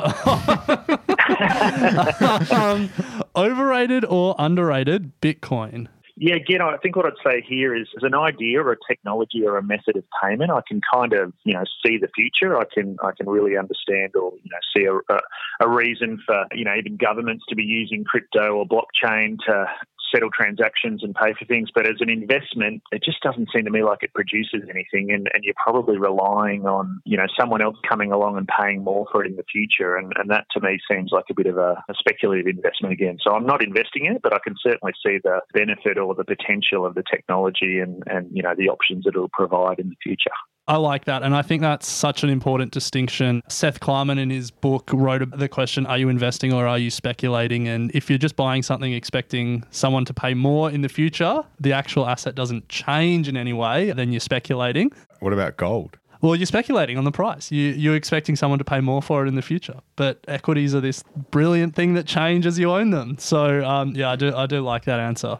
um, 2.50 2.90
overrated 3.36 4.04
or 4.04 4.34
underrated 4.38 5.12
Bitcoin? 5.20 5.88
Yeah, 6.18 6.36
again, 6.36 6.62
I 6.62 6.78
think 6.78 6.96
what 6.96 7.04
I'd 7.04 7.12
say 7.22 7.44
here 7.46 7.76
is, 7.76 7.88
as 7.94 8.02
an 8.02 8.14
idea 8.14 8.62
or 8.62 8.72
a 8.72 8.76
technology 8.88 9.44
or 9.44 9.58
a 9.58 9.62
method 9.62 9.96
of 9.96 10.04
payment, 10.22 10.50
I 10.50 10.62
can 10.66 10.80
kind 10.90 11.12
of, 11.12 11.34
you 11.44 11.52
know, 11.52 11.64
see 11.84 11.98
the 11.98 12.08
future. 12.14 12.58
I 12.58 12.64
can, 12.72 12.96
I 13.02 13.10
can 13.14 13.28
really 13.28 13.58
understand 13.58 14.16
or, 14.16 14.32
you 14.42 14.50
know, 14.50 14.58
see 14.74 14.84
a, 14.84 14.94
a, 15.14 15.20
a 15.60 15.68
reason 15.68 16.18
for, 16.24 16.46
you 16.54 16.64
know, 16.64 16.74
even 16.74 16.96
governments 16.96 17.44
to 17.50 17.54
be 17.54 17.64
using 17.64 18.02
crypto 18.04 18.54
or 18.54 18.66
blockchain 18.66 19.36
to 19.46 19.66
settle 20.12 20.30
transactions 20.30 21.02
and 21.02 21.14
pay 21.14 21.34
for 21.38 21.44
things. 21.44 21.70
But 21.74 21.86
as 21.86 21.96
an 22.00 22.10
investment, 22.10 22.82
it 22.92 23.02
just 23.02 23.20
doesn't 23.20 23.48
seem 23.54 23.64
to 23.64 23.70
me 23.70 23.82
like 23.82 24.02
it 24.02 24.14
produces 24.14 24.62
anything. 24.68 25.12
And, 25.12 25.28
and 25.32 25.44
you're 25.44 25.54
probably 25.62 25.98
relying 25.98 26.66
on, 26.66 27.00
you 27.04 27.16
know, 27.16 27.26
someone 27.38 27.62
else 27.62 27.76
coming 27.88 28.12
along 28.12 28.36
and 28.36 28.48
paying 28.48 28.82
more 28.84 29.06
for 29.10 29.24
it 29.24 29.30
in 29.30 29.36
the 29.36 29.44
future. 29.50 29.96
And, 29.96 30.12
and 30.16 30.30
that 30.30 30.46
to 30.52 30.60
me 30.60 30.78
seems 30.90 31.10
like 31.12 31.24
a 31.30 31.34
bit 31.34 31.46
of 31.46 31.58
a, 31.58 31.82
a 31.88 31.94
speculative 31.98 32.46
investment 32.46 32.92
again. 32.92 33.18
So 33.22 33.32
I'm 33.32 33.46
not 33.46 33.62
investing 33.62 34.06
in 34.06 34.16
it, 34.16 34.22
but 34.22 34.34
I 34.34 34.38
can 34.42 34.54
certainly 34.60 34.92
see 35.04 35.18
the 35.22 35.40
benefit 35.52 35.98
or 35.98 36.14
the 36.14 36.24
potential 36.24 36.86
of 36.86 36.94
the 36.94 37.04
technology 37.10 37.78
and, 37.80 38.02
and 38.06 38.28
you 38.32 38.42
know, 38.42 38.54
the 38.56 38.68
options 38.68 39.04
that 39.04 39.10
it'll 39.10 39.28
provide 39.28 39.78
in 39.78 39.88
the 39.88 39.96
future. 40.02 40.30
I 40.68 40.76
like 40.78 41.04
that. 41.04 41.22
And 41.22 41.34
I 41.34 41.42
think 41.42 41.62
that's 41.62 41.88
such 41.88 42.24
an 42.24 42.30
important 42.30 42.72
distinction. 42.72 43.42
Seth 43.48 43.78
Klarman 43.78 44.18
in 44.18 44.30
his 44.30 44.50
book 44.50 44.90
wrote 44.92 45.38
the 45.38 45.48
question 45.48 45.86
Are 45.86 45.98
you 45.98 46.08
investing 46.08 46.52
or 46.52 46.66
are 46.66 46.78
you 46.78 46.90
speculating? 46.90 47.68
And 47.68 47.90
if 47.94 48.10
you're 48.10 48.18
just 48.18 48.36
buying 48.36 48.62
something 48.62 48.92
expecting 48.92 49.64
someone 49.70 50.04
to 50.06 50.14
pay 50.14 50.34
more 50.34 50.70
in 50.70 50.82
the 50.82 50.88
future, 50.88 51.44
the 51.60 51.72
actual 51.72 52.08
asset 52.08 52.34
doesn't 52.34 52.68
change 52.68 53.28
in 53.28 53.36
any 53.36 53.52
way, 53.52 53.92
then 53.92 54.12
you're 54.12 54.20
speculating. 54.20 54.90
What 55.20 55.32
about 55.32 55.56
gold? 55.56 55.98
Well, 56.20 56.34
you're 56.34 56.46
speculating 56.46 56.98
on 56.98 57.04
the 57.04 57.12
price. 57.12 57.52
You, 57.52 57.72
you're 57.72 57.94
expecting 57.94 58.36
someone 58.36 58.58
to 58.58 58.64
pay 58.64 58.80
more 58.80 59.02
for 59.02 59.24
it 59.24 59.28
in 59.28 59.34
the 59.34 59.42
future. 59.42 59.78
But 59.96 60.24
equities 60.26 60.74
are 60.74 60.80
this 60.80 61.04
brilliant 61.30 61.76
thing 61.76 61.94
that 61.94 62.06
change 62.06 62.46
as 62.46 62.58
you 62.58 62.70
own 62.70 62.90
them. 62.90 63.16
So, 63.18 63.64
um, 63.64 63.94
yeah, 63.94 64.10
I 64.10 64.16
do, 64.16 64.34
I 64.34 64.46
do 64.46 64.60
like 64.60 64.84
that 64.86 64.98
answer. 64.98 65.38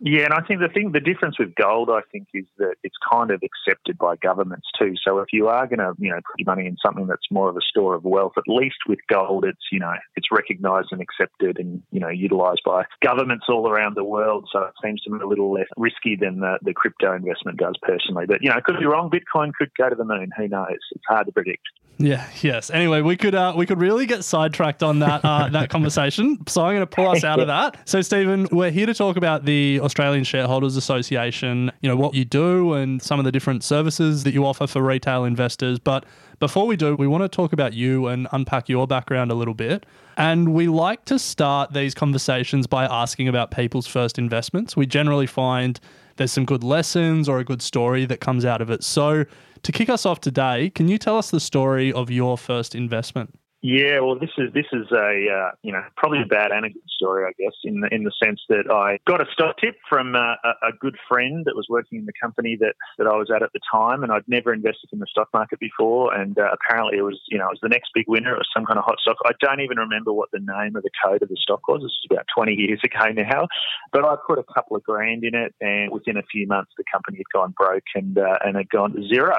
Yeah, 0.00 0.24
and 0.24 0.34
I 0.34 0.42
think 0.42 0.60
the 0.60 0.68
thing, 0.68 0.92
the 0.92 1.00
difference 1.00 1.38
with 1.38 1.54
gold, 1.54 1.88
I 1.88 2.00
think, 2.12 2.28
is 2.34 2.44
that 2.58 2.74
it's 2.82 2.96
kind 3.10 3.30
of 3.30 3.42
accepted 3.42 3.96
by 3.96 4.16
governments 4.16 4.66
too. 4.78 4.94
So 5.02 5.20
if 5.20 5.28
you 5.32 5.48
are 5.48 5.66
going 5.66 5.78
to, 5.78 5.94
you 5.98 6.10
know, 6.10 6.16
put 6.16 6.38
your 6.38 6.46
money 6.46 6.66
in 6.66 6.76
something 6.84 7.06
that's 7.06 7.30
more 7.30 7.48
of 7.48 7.56
a 7.56 7.62
store 7.62 7.94
of 7.94 8.04
wealth, 8.04 8.34
at 8.36 8.44
least 8.46 8.76
with 8.86 8.98
gold, 9.08 9.46
it's, 9.46 9.66
you 9.72 9.78
know, 9.78 9.94
it's 10.14 10.30
recognised 10.30 10.88
and 10.90 11.00
accepted 11.00 11.58
and, 11.58 11.82
you 11.92 12.00
know, 12.00 12.10
utilised 12.10 12.62
by 12.64 12.84
governments 13.02 13.46
all 13.48 13.70
around 13.70 13.96
the 13.96 14.04
world. 14.04 14.48
So 14.52 14.64
it 14.64 14.74
seems 14.84 15.00
to 15.02 15.10
me 15.10 15.20
a 15.22 15.26
little 15.26 15.52
less 15.52 15.68
risky 15.78 16.14
than 16.14 16.40
the, 16.40 16.58
the 16.62 16.74
crypto 16.74 17.14
investment 17.14 17.58
does 17.58 17.76
personally. 17.80 18.26
But, 18.26 18.42
you 18.42 18.50
know, 18.50 18.60
could 18.62 18.78
be 18.78 18.84
wrong. 18.84 19.10
Bitcoin 19.10 19.52
could 19.54 19.70
go 19.78 19.88
to 19.88 19.96
the 19.96 20.04
moon. 20.04 20.30
Who 20.36 20.48
knows? 20.48 20.76
It's 20.92 21.04
hard 21.08 21.26
to 21.26 21.32
predict. 21.32 21.62
Yeah. 21.98 22.28
Yes. 22.42 22.70
Anyway, 22.70 23.00
we 23.00 23.16
could 23.16 23.34
uh, 23.34 23.54
we 23.56 23.64
could 23.64 23.80
really 23.80 24.06
get 24.06 24.22
sidetracked 24.22 24.82
on 24.82 24.98
that 24.98 25.24
uh, 25.24 25.48
that 25.48 25.70
conversation. 25.70 26.38
So 26.46 26.62
I'm 26.62 26.74
going 26.74 26.80
to 26.80 26.86
pull 26.86 27.08
us 27.08 27.24
out 27.24 27.40
of 27.40 27.46
that. 27.46 27.88
So 27.88 28.02
Stephen, 28.02 28.48
we're 28.52 28.70
here 28.70 28.86
to 28.86 28.94
talk 28.94 29.16
about 29.16 29.44
the 29.44 29.80
Australian 29.86 30.24
Shareholders 30.24 30.76
Association. 30.76 31.72
You 31.80 31.88
know 31.88 31.96
what 31.96 32.12
you 32.12 32.26
do 32.26 32.74
and 32.74 33.00
some 33.00 33.18
of 33.18 33.24
the 33.24 33.32
different 33.32 33.64
services 33.64 34.24
that 34.24 34.34
you 34.34 34.44
offer 34.44 34.66
for 34.66 34.82
retail 34.82 35.24
investors. 35.24 35.78
But 35.78 36.04
before 36.38 36.66
we 36.66 36.76
do, 36.76 36.94
we 36.94 37.06
want 37.06 37.22
to 37.22 37.28
talk 37.28 37.54
about 37.54 37.72
you 37.72 38.08
and 38.08 38.28
unpack 38.32 38.68
your 38.68 38.86
background 38.86 39.30
a 39.30 39.34
little 39.34 39.54
bit. 39.54 39.86
And 40.18 40.52
we 40.52 40.68
like 40.68 41.06
to 41.06 41.18
start 41.18 41.72
these 41.72 41.94
conversations 41.94 42.66
by 42.66 42.84
asking 42.84 43.28
about 43.28 43.50
people's 43.50 43.86
first 43.86 44.18
investments. 44.18 44.76
We 44.76 44.84
generally 44.84 45.26
find 45.26 45.80
there's 46.16 46.32
some 46.32 46.44
good 46.44 46.64
lessons 46.64 47.28
or 47.28 47.38
a 47.38 47.44
good 47.44 47.62
story 47.62 48.04
that 48.06 48.20
comes 48.20 48.44
out 48.44 48.60
of 48.60 48.70
it. 48.70 48.84
So 48.84 49.24
to 49.62 49.72
kick 49.72 49.88
us 49.88 50.04
off 50.04 50.20
today, 50.20 50.70
can 50.70 50.88
you 50.88 50.98
tell 50.98 51.16
us 51.16 51.30
the 51.30 51.40
story 51.40 51.92
of 51.92 52.10
your 52.10 52.36
first 52.36 52.74
investment? 52.74 53.34
Yeah, 53.66 53.98
well, 53.98 54.16
this 54.16 54.30
is 54.38 54.54
this 54.54 54.70
is 54.72 54.86
a 54.92 55.26
uh, 55.26 55.50
you 55.62 55.72
know 55.72 55.82
probably 55.96 56.22
a 56.22 56.24
bad 56.24 56.52
anecdote 56.52 56.86
story, 56.86 57.24
I 57.26 57.32
guess, 57.36 57.54
in 57.64 57.80
the 57.80 57.92
in 57.92 58.04
the 58.04 58.12
sense 58.22 58.40
that 58.48 58.70
I 58.70 59.00
got 59.10 59.20
a 59.20 59.26
stock 59.32 59.58
tip 59.58 59.74
from 59.88 60.14
uh, 60.14 60.38
a, 60.62 60.70
good 60.78 60.94
friend 61.08 61.44
that 61.46 61.56
was 61.56 61.66
working 61.68 61.98
in 61.98 62.06
the 62.06 62.12
company 62.22 62.56
that, 62.60 62.74
that 62.96 63.08
I 63.08 63.16
was 63.16 63.28
at 63.34 63.42
at 63.42 63.50
the 63.54 63.60
time, 63.66 64.04
and 64.04 64.12
I'd 64.12 64.28
never 64.28 64.52
invested 64.52 64.90
in 64.92 65.00
the 65.00 65.06
stock 65.10 65.30
market 65.34 65.58
before, 65.58 66.14
and 66.14 66.38
uh, 66.38 66.46
apparently 66.52 66.98
it 66.98 67.02
was 67.02 67.18
you 67.28 67.38
know 67.38 67.46
it 67.46 67.58
was 67.58 67.60
the 67.60 67.68
next 67.68 67.90
big 67.92 68.04
winner. 68.06 68.34
It 68.34 68.38
was 68.38 68.48
some 68.54 68.66
kind 68.66 68.78
of 68.78 68.84
hot 68.84 69.00
stock. 69.00 69.16
I 69.26 69.32
don't 69.40 69.60
even 69.60 69.78
remember 69.78 70.12
what 70.12 70.28
the 70.32 70.38
name 70.38 70.76
of 70.76 70.84
the 70.84 70.90
code 71.04 71.22
of 71.24 71.28
the 71.28 71.36
stock 71.36 71.66
was. 71.66 71.82
This 71.82 71.90
is 71.90 72.06
about 72.08 72.26
twenty 72.36 72.54
years 72.54 72.80
ago 72.84 73.10
now, 73.10 73.48
but 73.90 74.04
I 74.04 74.14
put 74.24 74.38
a 74.38 74.44
couple 74.54 74.76
of 74.76 74.84
grand 74.84 75.24
in 75.24 75.34
it, 75.34 75.56
and 75.60 75.90
within 75.90 76.16
a 76.16 76.22
few 76.30 76.46
months 76.46 76.70
the 76.78 76.84
company 76.92 77.18
had 77.18 77.30
gone 77.34 77.52
broke 77.58 77.90
and 77.96 78.16
uh, 78.16 78.38
and 78.44 78.54
had 78.54 78.68
gone 78.68 78.92
to 78.92 79.02
zero. 79.08 79.34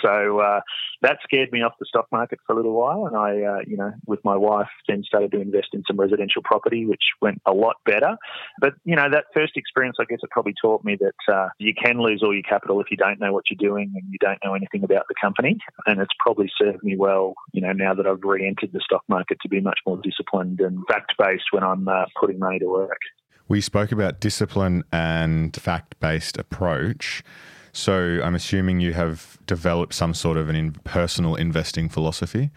So 0.00 0.38
uh, 0.38 0.60
that 1.02 1.18
scared 1.24 1.50
me 1.50 1.62
off 1.62 1.72
the 1.80 1.86
stock 1.86 2.06
market 2.12 2.38
for 2.46 2.52
a 2.52 2.56
little 2.56 2.74
while, 2.78 3.08
and 3.08 3.16
I 3.16 3.42
uh, 3.42 3.58
you 3.72 3.78
know, 3.78 3.90
with 4.06 4.20
my 4.22 4.36
wife, 4.36 4.68
then 4.86 5.02
started 5.02 5.32
to 5.32 5.40
invest 5.40 5.68
in 5.72 5.82
some 5.86 5.96
residential 5.98 6.42
property, 6.44 6.84
which 6.84 7.00
went 7.22 7.40
a 7.46 7.52
lot 7.52 7.76
better. 7.86 8.18
But, 8.60 8.74
you 8.84 8.94
know, 8.94 9.08
that 9.10 9.24
first 9.32 9.56
experience, 9.56 9.96
I 9.98 10.04
guess 10.04 10.18
it 10.22 10.28
probably 10.30 10.52
taught 10.60 10.84
me 10.84 10.98
that 11.00 11.34
uh, 11.34 11.48
you 11.58 11.72
can 11.72 12.02
lose 12.02 12.22
all 12.22 12.34
your 12.34 12.42
capital 12.42 12.82
if 12.82 12.88
you 12.90 12.98
don't 12.98 13.18
know 13.18 13.32
what 13.32 13.44
you're 13.50 13.70
doing 13.70 13.90
and 13.94 14.04
you 14.10 14.18
don't 14.20 14.38
know 14.44 14.54
anything 14.54 14.84
about 14.84 15.06
the 15.08 15.14
company. 15.18 15.56
And 15.86 16.02
it's 16.02 16.12
probably 16.20 16.52
served 16.62 16.82
me 16.82 16.96
well, 16.98 17.32
you 17.54 17.62
know, 17.62 17.72
now 17.72 17.94
that 17.94 18.06
I've 18.06 18.22
re 18.22 18.46
entered 18.46 18.74
the 18.74 18.80
stock 18.80 19.04
market 19.08 19.38
to 19.40 19.48
be 19.48 19.60
much 19.60 19.78
more 19.86 19.98
disciplined 20.02 20.60
and 20.60 20.84
fact 20.86 21.14
based 21.18 21.46
when 21.52 21.64
I'm 21.64 21.88
uh, 21.88 22.04
putting 22.20 22.38
money 22.38 22.58
to 22.58 22.66
work. 22.66 23.00
We 23.48 23.62
spoke 23.62 23.90
about 23.90 24.20
discipline 24.20 24.84
and 24.92 25.56
fact 25.56 25.98
based 25.98 26.36
approach. 26.36 27.24
So 27.72 28.20
I'm 28.22 28.34
assuming 28.34 28.80
you 28.80 28.92
have 28.92 29.38
developed 29.46 29.94
some 29.94 30.12
sort 30.12 30.36
of 30.36 30.50
an 30.50 30.56
in 30.56 30.72
personal 30.84 31.34
investing 31.36 31.88
philosophy. 31.88 32.50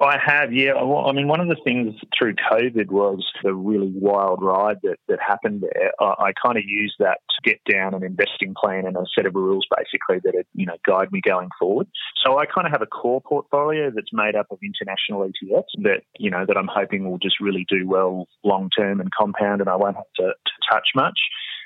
I 0.00 0.18
have, 0.24 0.52
yeah. 0.52 0.74
I 0.74 1.12
mean, 1.12 1.28
one 1.28 1.40
of 1.40 1.48
the 1.48 1.56
things 1.64 1.94
through 2.16 2.34
COVID 2.50 2.90
was 2.90 3.24
the 3.42 3.54
really 3.54 3.92
wild 3.94 4.42
ride 4.42 4.78
that, 4.82 4.96
that 5.08 5.18
happened 5.20 5.62
there. 5.62 5.92
I, 6.00 6.28
I 6.28 6.32
kind 6.44 6.58
of 6.58 6.64
used 6.66 6.94
that 6.98 7.18
to 7.30 7.50
get 7.50 7.60
down 7.70 7.94
an 7.94 8.02
investing 8.02 8.54
plan 8.60 8.86
and 8.86 8.96
a 8.96 9.04
set 9.14 9.26
of 9.26 9.34
rules, 9.34 9.66
basically, 9.76 10.20
that 10.24 10.34
would, 10.34 10.46
you 10.54 10.66
know, 10.66 10.76
guide 10.86 11.12
me 11.12 11.20
going 11.20 11.48
forward. 11.58 11.86
So 12.24 12.38
I 12.38 12.46
kind 12.46 12.66
of 12.66 12.72
have 12.72 12.82
a 12.82 12.86
core 12.86 13.20
portfolio 13.20 13.90
that's 13.94 14.12
made 14.12 14.34
up 14.34 14.46
of 14.50 14.58
international 14.62 15.22
ETFs 15.22 15.82
that, 15.82 16.02
you 16.18 16.30
know, 16.30 16.44
that 16.46 16.56
I'm 16.56 16.68
hoping 16.72 17.08
will 17.08 17.18
just 17.18 17.40
really 17.40 17.66
do 17.68 17.86
well 17.86 18.26
long 18.42 18.70
term 18.76 19.00
and 19.00 19.10
compound, 19.12 19.60
and 19.60 19.70
I 19.70 19.76
won't 19.76 19.96
have 19.96 20.12
to, 20.16 20.26
to 20.26 20.72
touch 20.72 20.88
much. 20.94 21.18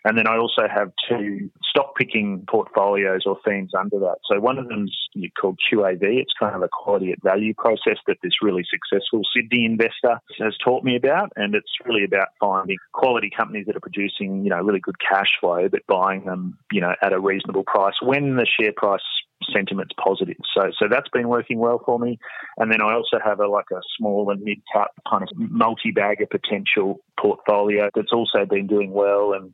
And 0.05 0.17
then 0.17 0.27
I 0.27 0.37
also 0.37 0.63
have 0.73 0.93
two 1.09 1.51
stock 1.69 1.97
picking 1.97 2.45
portfolios 2.49 3.23
or 3.27 3.39
themes 3.45 3.73
under 3.79 3.99
that. 4.01 4.19
So 4.31 4.41
one 4.41 4.59
of 4.59 4.69
them's 4.69 4.97
called 5.41 5.59
QAV. 5.71 6.03
It's 6.03 6.33
kind 6.39 6.55
of 6.55 6.63
a 6.63 6.69
quality 6.69 7.13
at 7.13 7.23
value 7.23 7.55
process 7.55 7.99
that 8.07 8.19
this 8.23 8.43
really 8.43 8.65
successful 8.71 9.23
Sydney 9.35 9.65
investor 9.65 10.21
has 10.39 10.57
taught 10.65 10.85
me 10.85 10.97
about. 10.97 11.33
And 11.37 11.55
it's 11.55 11.71
really 11.85 12.05
about 12.05 12.29
finding 12.41 12.77
quality 12.93 13.31
companies 13.35 13.67
that 13.67 13.77
are 13.77 13.81
producing, 13.81 14.45
you 14.45 14.51
know, 14.51 14.61
really 14.61 14.81
good 14.81 14.99
cash 15.01 15.29
flow, 15.41 15.69
but 15.69 15.87
buying 15.87 16.25
them, 16.25 16.59
you 16.73 16.81
know, 16.81 16.95
at 17.03 17.13
a 17.13 17.21
reasonable 17.21 17.65
price 17.65 17.95
when 18.03 18.37
the 18.37 18.47
share 18.47 18.73
price 18.77 19.01
sentiment's 19.53 19.95
positive. 20.03 20.37
So 20.55 20.71
so 20.79 20.87
that's 20.91 21.09
been 21.11 21.29
working 21.29 21.59
well 21.59 21.81
for 21.85 21.99
me. 21.99 22.19
And 22.57 22.73
then 22.73 22.81
I 22.81 22.95
also 22.95 23.19
have 23.25 23.41
a 23.41 23.47
like 23.47 23.71
a 23.73 23.81
small 23.97 24.31
and 24.31 24.43
mid 24.43 24.59
cap 24.73 24.91
kind 25.09 25.23
of 25.23 25.29
multi 25.37 25.91
bagger 25.91 26.27
potential 26.27 27.01
portfolio 27.21 27.89
that's 27.95 28.13
also 28.13 28.45
been 28.45 28.67
doing 28.67 28.93
well 28.93 29.33
and 29.33 29.53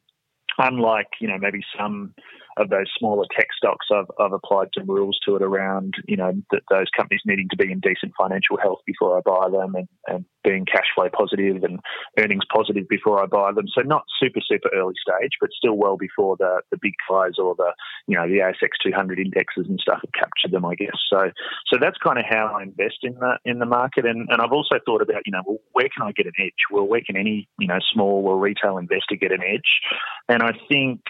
unlike 0.58 1.08
you 1.20 1.28
know 1.28 1.38
maybe 1.38 1.60
some 1.78 2.14
of 2.56 2.70
those 2.70 2.86
smaller 2.98 3.26
tech 3.36 3.48
stocks, 3.56 3.86
I've, 3.92 4.10
I've 4.18 4.32
applied 4.32 4.68
some 4.76 4.88
rules 4.88 5.18
to 5.26 5.36
it 5.36 5.42
around, 5.42 5.94
you 6.06 6.16
know, 6.16 6.32
that 6.50 6.62
those 6.70 6.86
companies 6.96 7.22
needing 7.24 7.48
to 7.50 7.56
be 7.56 7.70
in 7.70 7.80
decent 7.80 8.12
financial 8.18 8.56
health 8.60 8.80
before 8.86 9.16
I 9.16 9.20
buy 9.20 9.48
them 9.50 9.74
and, 9.74 9.88
and 10.06 10.24
being 10.44 10.66
cash 10.66 10.86
flow 10.94 11.08
positive 11.12 11.64
and 11.64 11.80
earnings 12.18 12.44
positive 12.52 12.88
before 12.88 13.22
I 13.22 13.26
buy 13.26 13.52
them. 13.52 13.66
So 13.74 13.82
not 13.82 14.04
super, 14.22 14.40
super 14.46 14.68
early 14.74 14.94
stage, 15.00 15.32
but 15.40 15.50
still 15.56 15.74
well 15.74 15.96
before 15.96 16.36
the, 16.38 16.60
the 16.70 16.78
big 16.80 16.94
guys 17.08 17.38
or 17.38 17.54
the, 17.56 17.72
you 18.06 18.16
know, 18.16 18.28
the 18.28 18.38
ASX 18.38 18.70
200 18.84 19.18
indexes 19.18 19.66
and 19.68 19.80
stuff 19.80 20.00
have 20.02 20.12
captured 20.12 20.52
them, 20.52 20.64
I 20.64 20.74
guess. 20.74 20.96
So, 21.10 21.30
so 21.72 21.78
that's 21.80 21.98
kind 21.98 22.18
of 22.18 22.24
how 22.28 22.56
I 22.58 22.62
invest 22.62 22.98
in 23.02 23.14
the, 23.14 23.38
in 23.44 23.58
the 23.58 23.66
market. 23.66 24.04
And, 24.04 24.28
and 24.30 24.40
I've 24.40 24.52
also 24.52 24.76
thought 24.84 25.02
about, 25.02 25.22
you 25.26 25.32
know, 25.32 25.42
well, 25.46 25.58
where 25.72 25.88
can 25.88 26.06
I 26.06 26.12
get 26.12 26.26
an 26.26 26.32
edge? 26.38 26.52
Well, 26.70 26.86
where 26.86 27.02
can 27.04 27.16
any, 27.16 27.48
you 27.58 27.66
know, 27.66 27.78
small 27.92 28.26
or 28.26 28.38
retail 28.38 28.78
investor 28.78 29.16
get 29.18 29.32
an 29.32 29.42
edge? 29.42 29.80
And 30.28 30.42
I 30.42 30.52
think 30.68 31.00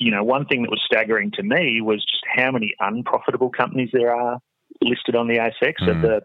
you 0.00 0.10
know, 0.10 0.24
one 0.24 0.46
thing 0.46 0.62
that 0.62 0.70
was 0.70 0.80
staggering 0.84 1.30
to 1.32 1.42
me 1.42 1.80
was 1.80 2.04
just 2.04 2.24
how 2.26 2.50
many 2.50 2.74
unprofitable 2.80 3.50
companies 3.50 3.90
there 3.92 4.14
are 4.14 4.40
listed 4.80 5.14
on 5.14 5.28
the 5.28 5.36
ASX. 5.36 5.74
Mm. 5.82 5.90
Of 5.90 5.96
hmm. 5.96 6.02
the 6.02 6.20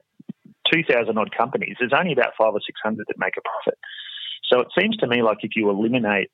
2,000 0.74 1.18
odd 1.18 1.30
companies, 1.38 1.76
there's 1.80 1.94
only 1.98 2.14
about 2.14 2.34
five 2.38 2.54
or 2.54 2.62
600 2.66 3.06
that 3.08 3.16
make 3.20 3.36
a 3.38 3.42
profit. 3.42 3.78
So 4.52 4.62
it 4.62 4.68
seems 4.80 4.98
to 4.98 5.08
me 5.08 5.22
like 5.22 5.40
if 5.42 5.52
you 5.56 5.70
eliminate 5.70 6.32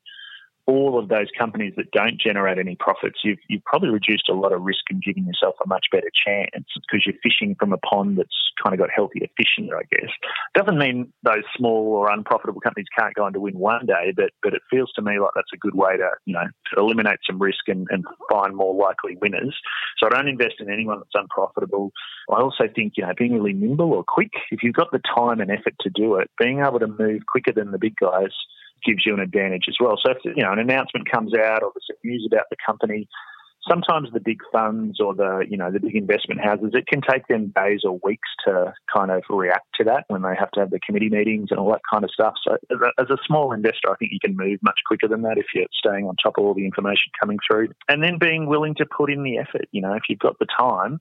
all 0.67 0.99
of 0.99 1.09
those 1.09 1.27
companies 1.37 1.73
that 1.77 1.91
don't 1.91 2.19
generate 2.19 2.57
any 2.57 2.75
profits, 2.75 3.19
you've, 3.23 3.39
you've 3.47 3.63
probably 3.63 3.89
reduced 3.89 4.29
a 4.29 4.33
lot 4.33 4.53
of 4.53 4.61
risk 4.61 4.81
and 4.89 5.01
giving 5.01 5.25
yourself 5.25 5.55
a 5.63 5.67
much 5.67 5.85
better 5.91 6.09
chance 6.25 6.65
because 6.75 7.05
you're 7.05 7.15
fishing 7.23 7.55
from 7.59 7.73
a 7.73 7.77
pond 7.77 8.17
that's 8.17 8.29
kind 8.63 8.73
of 8.73 8.79
got 8.79 8.89
healthier 8.95 9.27
fish 9.37 9.55
in 9.57 9.67
there, 9.67 9.77
I 9.77 9.83
guess. 9.89 10.09
Doesn't 10.53 10.77
mean 10.77 11.11
those 11.23 11.43
small 11.55 11.93
or 11.93 12.11
unprofitable 12.11 12.61
companies 12.61 12.87
can't 12.97 13.13
go 13.15 13.23
on 13.23 13.33
to 13.33 13.39
win 13.39 13.57
one 13.57 13.85
day, 13.85 14.13
but 14.15 14.31
but 14.43 14.53
it 14.53 14.61
feels 14.69 14.91
to 14.93 15.01
me 15.01 15.19
like 15.19 15.31
that's 15.35 15.53
a 15.53 15.57
good 15.57 15.75
way 15.75 15.97
to, 15.97 16.09
you 16.25 16.33
know, 16.33 16.45
to 16.73 16.79
eliminate 16.79 17.19
some 17.25 17.41
risk 17.41 17.67
and, 17.67 17.87
and 17.89 18.05
find 18.31 18.55
more 18.55 18.75
likely 18.75 19.17
winners. 19.21 19.55
So 19.97 20.07
I 20.07 20.09
don't 20.09 20.27
invest 20.27 20.55
in 20.59 20.71
anyone 20.71 20.99
that's 20.99 21.09
unprofitable. 21.15 21.91
I 22.29 22.41
also 22.41 22.65
think, 22.73 22.93
you 22.97 23.05
know, 23.05 23.13
being 23.17 23.33
really 23.33 23.53
nimble 23.53 23.93
or 23.93 24.03
quick, 24.03 24.31
if 24.51 24.63
you've 24.63 24.75
got 24.75 24.91
the 24.91 25.01
time 25.15 25.39
and 25.39 25.51
effort 25.51 25.75
to 25.81 25.89
do 25.89 26.15
it, 26.15 26.29
being 26.39 26.59
able 26.59 26.79
to 26.79 26.87
move 26.87 27.21
quicker 27.27 27.51
than 27.51 27.71
the 27.71 27.79
big 27.79 27.95
guys 27.95 28.31
gives 28.85 29.05
you 29.05 29.13
an 29.13 29.19
advantage 29.19 29.65
as 29.67 29.75
well. 29.79 29.97
So 30.03 30.11
if 30.11 30.17
you 30.23 30.43
know 30.43 30.51
an 30.51 30.59
announcement 30.59 31.09
comes 31.09 31.33
out 31.33 31.63
or 31.63 31.71
there's 31.73 31.99
news 32.03 32.27
about 32.31 32.45
the 32.49 32.57
company, 32.65 33.07
sometimes 33.67 34.09
the 34.11 34.19
big 34.19 34.39
funds 34.51 34.99
or 34.99 35.13
the 35.13 35.45
you 35.49 35.57
know 35.57 35.71
the 35.71 35.79
big 35.79 35.95
investment 35.95 36.41
houses, 36.41 36.71
it 36.73 36.87
can 36.87 37.01
take 37.01 37.27
them 37.27 37.53
days 37.55 37.81
or 37.83 37.99
weeks 38.03 38.29
to 38.45 38.73
kind 38.93 39.11
of 39.11 39.23
react 39.29 39.67
to 39.75 39.83
that 39.83 40.05
when 40.07 40.21
they 40.21 40.35
have 40.37 40.51
to 40.51 40.59
have 40.59 40.71
the 40.71 40.79
committee 40.79 41.09
meetings 41.09 41.47
and 41.51 41.59
all 41.59 41.71
that 41.71 41.81
kind 41.91 42.03
of 42.03 42.11
stuff. 42.11 42.33
So 42.45 42.57
as 42.71 42.77
a, 42.81 43.01
as 43.01 43.09
a 43.09 43.17
small 43.25 43.53
investor, 43.53 43.91
I 43.91 43.95
think 43.95 44.11
you 44.11 44.19
can 44.19 44.35
move 44.35 44.59
much 44.61 44.79
quicker 44.85 45.07
than 45.07 45.21
that 45.23 45.37
if 45.37 45.47
you're 45.53 45.65
staying 45.73 46.07
on 46.07 46.15
top 46.21 46.37
of 46.37 46.45
all 46.45 46.53
the 46.53 46.65
information 46.65 47.11
coming 47.19 47.37
through, 47.47 47.69
and 47.87 48.03
then 48.03 48.17
being 48.19 48.47
willing 48.47 48.75
to 48.75 48.85
put 48.85 49.11
in 49.11 49.23
the 49.23 49.37
effort. 49.37 49.67
You 49.71 49.81
know, 49.81 49.93
if 49.93 50.03
you've 50.09 50.19
got 50.19 50.39
the 50.39 50.47
time 50.57 50.99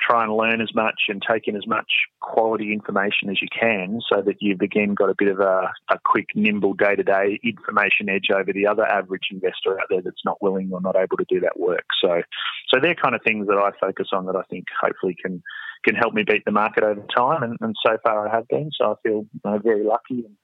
try 0.00 0.24
and 0.24 0.32
learn 0.32 0.60
as 0.60 0.74
much 0.74 1.02
and 1.08 1.22
take 1.28 1.46
in 1.46 1.56
as 1.56 1.66
much 1.66 1.90
quality 2.20 2.72
information 2.72 3.30
as 3.30 3.40
you 3.42 3.48
can 3.48 4.00
so 4.08 4.22
that 4.22 4.36
you've 4.40 4.60
again 4.60 4.94
got 4.94 5.10
a 5.10 5.14
bit 5.16 5.28
of 5.28 5.40
a, 5.40 5.70
a 5.90 5.98
quick, 6.04 6.28
nimble 6.34 6.74
day 6.74 6.94
to 6.94 7.02
day 7.02 7.38
information 7.44 8.08
edge 8.08 8.28
over 8.34 8.52
the 8.52 8.66
other 8.66 8.86
average 8.86 9.28
investor 9.30 9.80
out 9.80 9.86
there 9.90 10.02
that's 10.02 10.24
not 10.24 10.40
willing 10.42 10.70
or 10.72 10.80
not 10.80 10.96
able 10.96 11.16
to 11.16 11.26
do 11.28 11.40
that 11.40 11.58
work. 11.58 11.86
So, 12.02 12.22
so 12.72 12.80
they're 12.80 12.94
kind 12.94 13.14
of 13.14 13.20
things 13.22 13.46
that 13.48 13.58
I 13.58 13.70
focus 13.78 14.08
on 14.12 14.26
that 14.26 14.36
I 14.36 14.42
think 14.50 14.66
hopefully 14.80 15.16
can 15.20 15.42
can 15.84 15.94
help 15.94 16.12
me 16.12 16.22
beat 16.22 16.44
the 16.44 16.52
market 16.52 16.84
over 16.84 17.02
time. 17.16 17.42
And, 17.42 17.56
and 17.60 17.74
so 17.84 17.96
far 18.02 18.28
I 18.28 18.34
have 18.34 18.46
been. 18.48 18.70
So 18.78 18.92
I 18.92 18.94
feel 19.02 19.26
very 19.62 19.82
lucky 19.82 20.26
and 20.26 20.36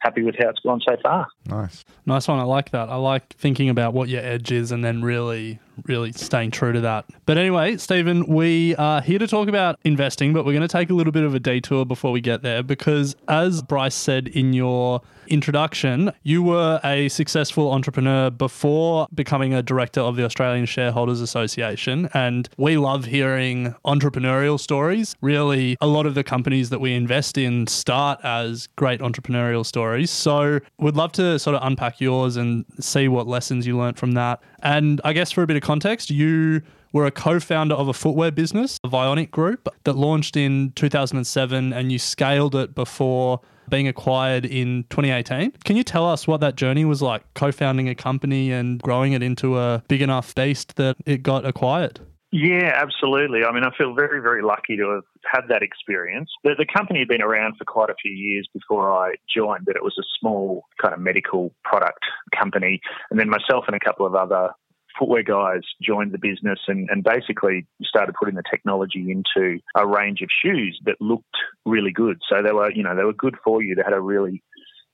happy 0.00 0.22
with 0.22 0.36
how 0.38 0.48
it's 0.48 0.60
gone 0.60 0.80
so 0.86 0.96
far. 1.02 1.26
Nice. 1.46 1.84
Nice 2.06 2.28
one. 2.28 2.38
I 2.38 2.44
like 2.44 2.70
that. 2.70 2.88
I 2.88 2.96
like 2.96 3.34
thinking 3.36 3.68
about 3.68 3.94
what 3.94 4.08
your 4.08 4.22
edge 4.22 4.52
is 4.52 4.70
and 4.70 4.84
then 4.84 5.02
really, 5.02 5.58
really 5.84 6.12
staying 6.12 6.50
true 6.50 6.72
to 6.72 6.80
that. 6.80 7.06
But 7.26 7.38
anyway, 7.38 7.76
Stephen, 7.76 8.26
we 8.26 8.76
are 8.76 9.00
here 9.00 9.18
to 9.18 9.26
talk 9.26 9.48
about 9.48 9.78
investing, 9.84 10.32
but 10.32 10.44
we're 10.44 10.52
going 10.52 10.62
to 10.62 10.68
take 10.68 10.90
a 10.90 10.94
little 10.94 11.12
bit 11.12 11.24
of 11.24 11.34
a 11.34 11.40
detour 11.40 11.84
before 11.84 12.12
we 12.12 12.20
get 12.20 12.42
there 12.42 12.62
because, 12.62 13.16
as 13.28 13.62
Bryce 13.62 13.94
said 13.94 14.28
in 14.28 14.52
your 14.52 15.00
introduction, 15.26 16.12
you 16.22 16.42
were 16.42 16.80
a 16.84 17.08
successful 17.08 17.70
entrepreneur 17.72 18.30
before 18.30 19.06
becoming 19.14 19.52
a 19.52 19.62
director 19.62 20.00
of 20.00 20.16
the 20.16 20.24
Australian 20.24 20.64
Shareholders 20.66 21.20
Association. 21.20 22.08
And 22.14 22.48
we 22.56 22.76
love 22.76 23.04
hearing 23.04 23.74
entrepreneurial 23.84 24.58
stories. 24.58 25.16
Really, 25.20 25.76
a 25.80 25.86
lot 25.86 26.06
of 26.06 26.14
the 26.14 26.24
companies 26.24 26.70
that 26.70 26.80
we 26.80 26.94
invest 26.94 27.36
in 27.36 27.66
start 27.66 28.20
as 28.22 28.68
great 28.76 29.00
entrepreneurial 29.00 29.66
stories. 29.66 29.87
So 30.06 30.60
we'd 30.78 30.96
love 30.96 31.12
to 31.12 31.38
sort 31.38 31.56
of 31.56 31.62
unpack 31.64 32.00
yours 32.00 32.36
and 32.36 32.64
see 32.80 33.08
what 33.08 33.26
lessons 33.26 33.66
you 33.66 33.76
learned 33.76 33.98
from 33.98 34.12
that. 34.12 34.40
And 34.62 35.00
I 35.04 35.12
guess 35.12 35.32
for 35.32 35.42
a 35.42 35.46
bit 35.46 35.56
of 35.56 35.62
context, 35.62 36.10
you 36.10 36.62
were 36.92 37.06
a 37.06 37.10
co-founder 37.10 37.74
of 37.74 37.88
a 37.88 37.92
footwear 37.92 38.30
business, 38.30 38.78
a 38.82 38.88
Vionic 38.88 39.30
Group, 39.30 39.68
that 39.84 39.94
launched 39.94 40.36
in 40.36 40.72
2007 40.74 41.72
and 41.72 41.92
you 41.92 41.98
scaled 41.98 42.54
it 42.54 42.74
before 42.74 43.40
being 43.68 43.86
acquired 43.86 44.44
in 44.46 44.84
2018. 44.90 45.52
Can 45.64 45.76
you 45.76 45.84
tell 45.84 46.06
us 46.06 46.26
what 46.26 46.40
that 46.40 46.56
journey 46.56 46.84
was 46.84 47.02
like, 47.02 47.22
co 47.34 47.52
founding 47.52 47.88
a 47.88 47.94
company 47.94 48.50
and 48.50 48.80
growing 48.80 49.12
it 49.12 49.22
into 49.22 49.58
a 49.58 49.82
big 49.88 50.02
enough 50.02 50.34
beast 50.34 50.76
that 50.76 50.96
it 51.04 51.22
got 51.22 51.44
acquired? 51.44 52.00
Yeah, 52.30 52.72
absolutely. 52.74 53.44
I 53.44 53.52
mean, 53.52 53.64
I 53.64 53.74
feel 53.76 53.94
very, 53.94 54.20
very 54.20 54.42
lucky 54.42 54.76
to 54.76 54.90
have 54.90 55.04
had 55.24 55.48
that 55.48 55.62
experience. 55.62 56.30
The, 56.44 56.54
the, 56.58 56.66
company 56.66 56.98
had 56.98 57.08
been 57.08 57.22
around 57.22 57.54
for 57.56 57.64
quite 57.64 57.88
a 57.88 57.94
few 58.00 58.12
years 58.12 58.46
before 58.52 58.92
I 58.92 59.14
joined, 59.34 59.64
but 59.64 59.76
it 59.76 59.82
was 59.82 59.96
a 59.98 60.04
small 60.20 60.64
kind 60.80 60.92
of 60.92 61.00
medical 61.00 61.54
product 61.64 62.04
company. 62.38 62.80
And 63.10 63.18
then 63.18 63.30
myself 63.30 63.64
and 63.66 63.74
a 63.74 63.80
couple 63.80 64.04
of 64.04 64.14
other 64.14 64.50
footwear 64.98 65.22
guys 65.22 65.60
joined 65.80 66.12
the 66.12 66.18
business 66.18 66.58
and, 66.68 66.88
and 66.90 67.02
basically 67.02 67.66
started 67.82 68.14
putting 68.18 68.34
the 68.34 68.42
technology 68.50 69.10
into 69.10 69.58
a 69.74 69.86
range 69.86 70.20
of 70.20 70.28
shoes 70.42 70.78
that 70.84 71.00
looked 71.00 71.24
really 71.64 71.92
good. 71.92 72.20
So 72.28 72.42
they 72.42 72.52
were, 72.52 72.70
you 72.70 72.82
know, 72.82 72.94
they 72.94 73.04
were 73.04 73.12
good 73.12 73.36
for 73.42 73.62
you. 73.62 73.74
They 73.74 73.82
had 73.84 73.94
a 73.94 74.00
really 74.00 74.42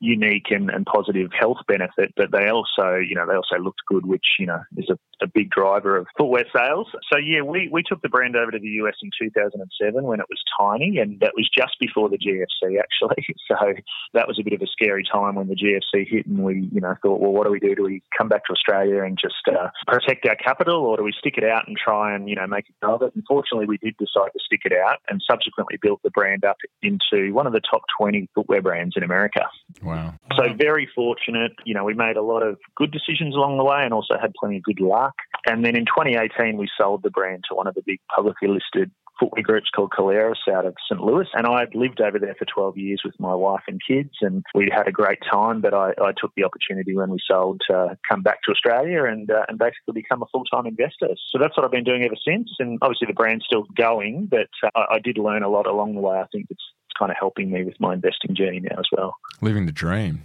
unique 0.00 0.50
and, 0.50 0.70
and 0.70 0.84
positive 0.86 1.30
health 1.38 1.58
benefit, 1.66 2.12
but 2.16 2.30
they 2.32 2.48
also, 2.48 2.96
you 2.96 3.14
know, 3.14 3.26
they 3.26 3.34
also 3.34 3.56
looked 3.62 3.80
good, 3.86 4.06
which, 4.06 4.26
you 4.38 4.46
know, 4.46 4.60
is 4.76 4.90
a, 4.90 4.98
a 5.22 5.26
big 5.26 5.50
driver 5.50 5.96
of 5.96 6.06
footwear 6.18 6.44
sales. 6.54 6.88
So, 7.12 7.18
yeah, 7.18 7.42
we, 7.42 7.68
we 7.72 7.82
took 7.82 8.02
the 8.02 8.08
brand 8.08 8.36
over 8.36 8.50
to 8.50 8.58
the 8.58 8.68
US 8.82 8.94
in 9.02 9.10
2007 9.18 10.04
when 10.04 10.20
it 10.20 10.26
was 10.28 10.42
tiny, 10.58 10.98
and 10.98 11.20
that 11.20 11.32
was 11.34 11.48
just 11.56 11.76
before 11.80 12.08
the 12.08 12.18
GFC, 12.18 12.78
actually. 12.78 13.24
So 13.46 13.74
that 14.14 14.26
was 14.26 14.38
a 14.40 14.42
bit 14.42 14.54
of 14.54 14.62
a 14.62 14.66
scary 14.66 15.04
time 15.04 15.34
when 15.34 15.48
the 15.48 15.54
GFC 15.54 16.08
hit, 16.08 16.26
and 16.26 16.42
we, 16.42 16.68
you 16.72 16.80
know, 16.80 16.94
thought, 17.02 17.20
well, 17.20 17.32
what 17.32 17.44
do 17.44 17.52
we 17.52 17.60
do? 17.60 17.74
Do 17.74 17.82
we 17.82 18.02
come 18.16 18.28
back 18.28 18.44
to 18.46 18.52
Australia 18.52 19.02
and 19.02 19.18
just 19.20 19.34
uh, 19.46 19.68
protect 19.86 20.26
our 20.26 20.36
capital, 20.36 20.76
or 20.76 20.96
do 20.96 21.04
we 21.04 21.12
stick 21.18 21.34
it 21.36 21.44
out 21.44 21.68
and 21.68 21.76
try 21.76 22.14
and, 22.14 22.28
you 22.28 22.34
know, 22.34 22.46
make 22.46 22.64
it 22.68 22.86
of 22.86 23.02
it? 23.02 23.12
Unfortunately, 23.14 23.66
we 23.66 23.76
did 23.78 23.96
decide 23.98 24.30
to 24.32 24.40
stick 24.44 24.60
it 24.64 24.72
out 24.72 24.98
and 25.08 25.22
subsequently 25.28 25.78
built 25.80 26.00
the 26.02 26.10
brand 26.10 26.44
up 26.44 26.56
into 26.82 27.34
one 27.34 27.46
of 27.46 27.52
the 27.52 27.60
top 27.60 27.82
20 27.98 28.28
footwear 28.34 28.62
brands 28.62 28.94
in 28.96 29.02
America. 29.02 29.42
Wow. 29.84 30.14
So 30.36 30.44
very 30.56 30.88
fortunate. 30.94 31.52
You 31.64 31.74
know, 31.74 31.84
we 31.84 31.94
made 31.94 32.16
a 32.16 32.22
lot 32.22 32.42
of 32.42 32.58
good 32.76 32.90
decisions 32.90 33.34
along 33.34 33.58
the 33.58 33.64
way 33.64 33.80
and 33.82 33.92
also 33.92 34.14
had 34.20 34.32
plenty 34.38 34.56
of 34.56 34.62
good 34.62 34.80
luck. 34.80 35.14
And 35.46 35.64
then 35.64 35.76
in 35.76 35.84
2018, 35.84 36.56
we 36.56 36.68
sold 36.78 37.02
the 37.02 37.10
brand 37.10 37.44
to 37.48 37.54
one 37.54 37.66
of 37.66 37.74
the 37.74 37.82
big 37.84 38.00
publicly 38.14 38.48
listed 38.48 38.90
footwear 39.18 39.42
groups 39.42 39.70
called 39.70 39.92
Caleres 39.96 40.38
out 40.52 40.66
of 40.66 40.74
St. 40.88 41.00
Louis. 41.00 41.26
And 41.34 41.46
I'd 41.46 41.74
lived 41.74 42.00
over 42.00 42.18
there 42.18 42.34
for 42.38 42.46
12 42.46 42.76
years 42.76 43.02
with 43.04 43.14
my 43.18 43.34
wife 43.34 43.62
and 43.68 43.80
kids, 43.86 44.10
and 44.20 44.42
we 44.54 44.68
had 44.74 44.88
a 44.88 44.92
great 44.92 45.18
time. 45.30 45.60
But 45.60 45.74
I, 45.74 45.90
I 46.02 46.12
took 46.20 46.32
the 46.36 46.44
opportunity 46.44 46.96
when 46.96 47.10
we 47.10 47.18
sold 47.28 47.60
to 47.70 47.96
come 48.08 48.22
back 48.22 48.38
to 48.44 48.52
Australia 48.52 49.04
and, 49.04 49.30
uh, 49.30 49.44
and 49.48 49.58
basically 49.58 49.94
become 49.94 50.22
a 50.22 50.26
full 50.32 50.44
time 50.44 50.66
investor. 50.66 51.08
So 51.30 51.38
that's 51.40 51.56
what 51.56 51.64
I've 51.64 51.70
been 51.70 51.84
doing 51.84 52.04
ever 52.04 52.16
since. 52.26 52.50
And 52.58 52.78
obviously, 52.82 53.06
the 53.06 53.14
brand's 53.14 53.44
still 53.44 53.66
going, 53.76 54.28
but 54.30 54.48
uh, 54.62 54.70
I, 54.74 54.94
I 54.94 54.98
did 54.98 55.18
learn 55.18 55.42
a 55.42 55.48
lot 55.48 55.66
along 55.66 55.94
the 55.94 56.00
way. 56.00 56.18
I 56.18 56.26
think 56.32 56.46
it's 56.50 56.64
kind 56.98 57.10
of 57.10 57.16
helping 57.18 57.50
me 57.50 57.64
with 57.64 57.78
my 57.80 57.94
investing 57.94 58.34
journey 58.34 58.60
now 58.60 58.76
as 58.78 58.86
well. 58.92 59.16
Living 59.40 59.66
the 59.66 59.72
dream. 59.72 60.24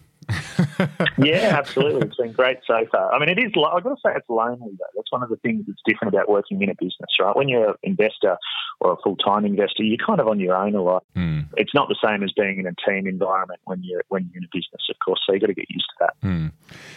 Yeah, 1.18 1.56
absolutely. 1.58 2.08
It's 2.08 2.18
been 2.18 2.32
great 2.32 2.60
so 2.66 2.86
far. 2.92 3.14
I 3.14 3.20
mean, 3.20 3.30
it 3.30 3.40
is. 3.40 3.52
I've 3.56 3.84
got 3.84 3.90
to 3.90 4.02
say, 4.04 4.12
it's 4.16 4.30
lonely 4.30 4.72
though. 4.78 4.86
That's 4.96 5.12
one 5.12 5.24
of 5.24 5.30
the 5.30 5.38
things 5.38 5.66
that's 5.68 5.82
different 5.86 6.14
about 6.14 6.30
working 6.30 6.62
in 6.62 6.70
a 6.70 6.76
business, 6.76 7.10
right? 7.20 7.36
When 7.36 7.50
you're 7.50 7.70
an 7.70 7.76
investor 7.84 8.38
or 8.80 8.94
a 8.94 8.98
full 9.04 9.16
time 9.18 9.46
investor, 9.46 9.84
you're 9.84 10.04
kind 10.06 10.20
of 10.20 10.28
on 10.28 10.40
your 10.40 10.56
own 10.56 10.76
a 10.76 10.84
lot. 10.84 11.04
Mm. 11.16 11.48
It's 11.58 11.74
not 11.74 11.90
the 11.90 11.98
same 12.04 12.24
as 12.24 12.32
being 12.32 12.60
in 12.60 12.68
a 12.68 12.74
team 12.88 13.08
environment 13.08 13.60
when 13.66 13.82
you're 13.84 14.04
when 14.10 14.30
you're 14.32 14.42
in 14.42 14.46
a 14.46 14.56
business, 14.58 14.82
of 14.90 14.96
course. 15.04 15.20
So 15.26 15.34
you 15.34 15.38
have 15.38 15.42
got 15.42 15.48
to 15.48 15.54
get 15.54 15.70
used 15.70 15.88
to 15.90 15.96
that. 16.06 16.28
Mm. 16.28 16.52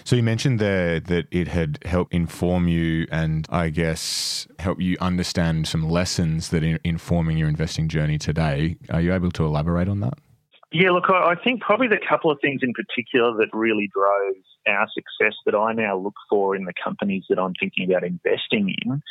So 0.04 0.16
you 0.16 0.22
mentioned 0.22 0.58
there 0.58 1.00
that 1.00 1.26
it 1.30 1.48
had 1.48 1.78
helped 1.84 2.12
inform 2.12 2.68
you, 2.68 3.06
and 3.10 3.46
I 3.50 3.70
guess 3.70 4.46
help 4.58 4.80
you 4.80 4.96
understand 5.00 5.66
some 5.68 5.88
lessons 5.88 6.50
that 6.50 6.62
are 6.62 6.78
informing 6.84 7.38
your 7.38 7.48
investing 7.48 7.88
journey 7.88 8.18
today. 8.18 8.76
Are 8.90 9.00
you 9.00 9.12
able 9.14 9.30
to 9.32 9.44
elaborate 9.44 9.88
on 9.88 10.00
that? 10.00 10.18
Yeah, 10.72 10.90
look, 10.90 11.10
I 11.10 11.34
think 11.42 11.60
probably 11.60 11.88
the 11.88 11.98
couple 12.08 12.30
of 12.30 12.38
things 12.40 12.60
in 12.62 12.72
particular 12.72 13.36
that 13.36 13.48
really 13.52 13.90
drove 13.92 14.36
our 14.66 14.86
success 14.94 15.36
that 15.44 15.54
I 15.54 15.72
now 15.74 15.98
look 15.98 16.14
for 16.30 16.56
in 16.56 16.64
the 16.64 16.72
companies 16.82 17.24
that 17.28 17.38
I'm 17.38 17.52
thinking 17.60 17.90
about 17.90 18.04
investing 18.04 18.74
in 18.82 19.02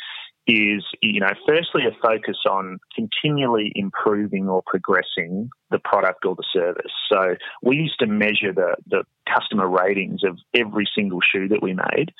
is, 0.48 0.84
you 1.00 1.20
know, 1.20 1.30
firstly 1.46 1.84
a 1.86 1.96
focus 2.02 2.38
on 2.50 2.78
continually 2.96 3.70
improving 3.76 4.48
or 4.48 4.62
progressing 4.66 5.50
the 5.70 5.78
product 5.78 6.24
or 6.24 6.34
the 6.34 6.44
service. 6.52 6.90
So 7.10 7.36
we 7.62 7.76
used 7.76 8.00
to 8.00 8.06
measure 8.08 8.52
the, 8.52 8.74
the 8.88 9.04
customer 9.32 9.68
ratings 9.68 10.22
of 10.24 10.38
every 10.52 10.88
single 10.96 11.20
shoe 11.20 11.46
that 11.48 11.62
we 11.62 11.74
made 11.74 12.12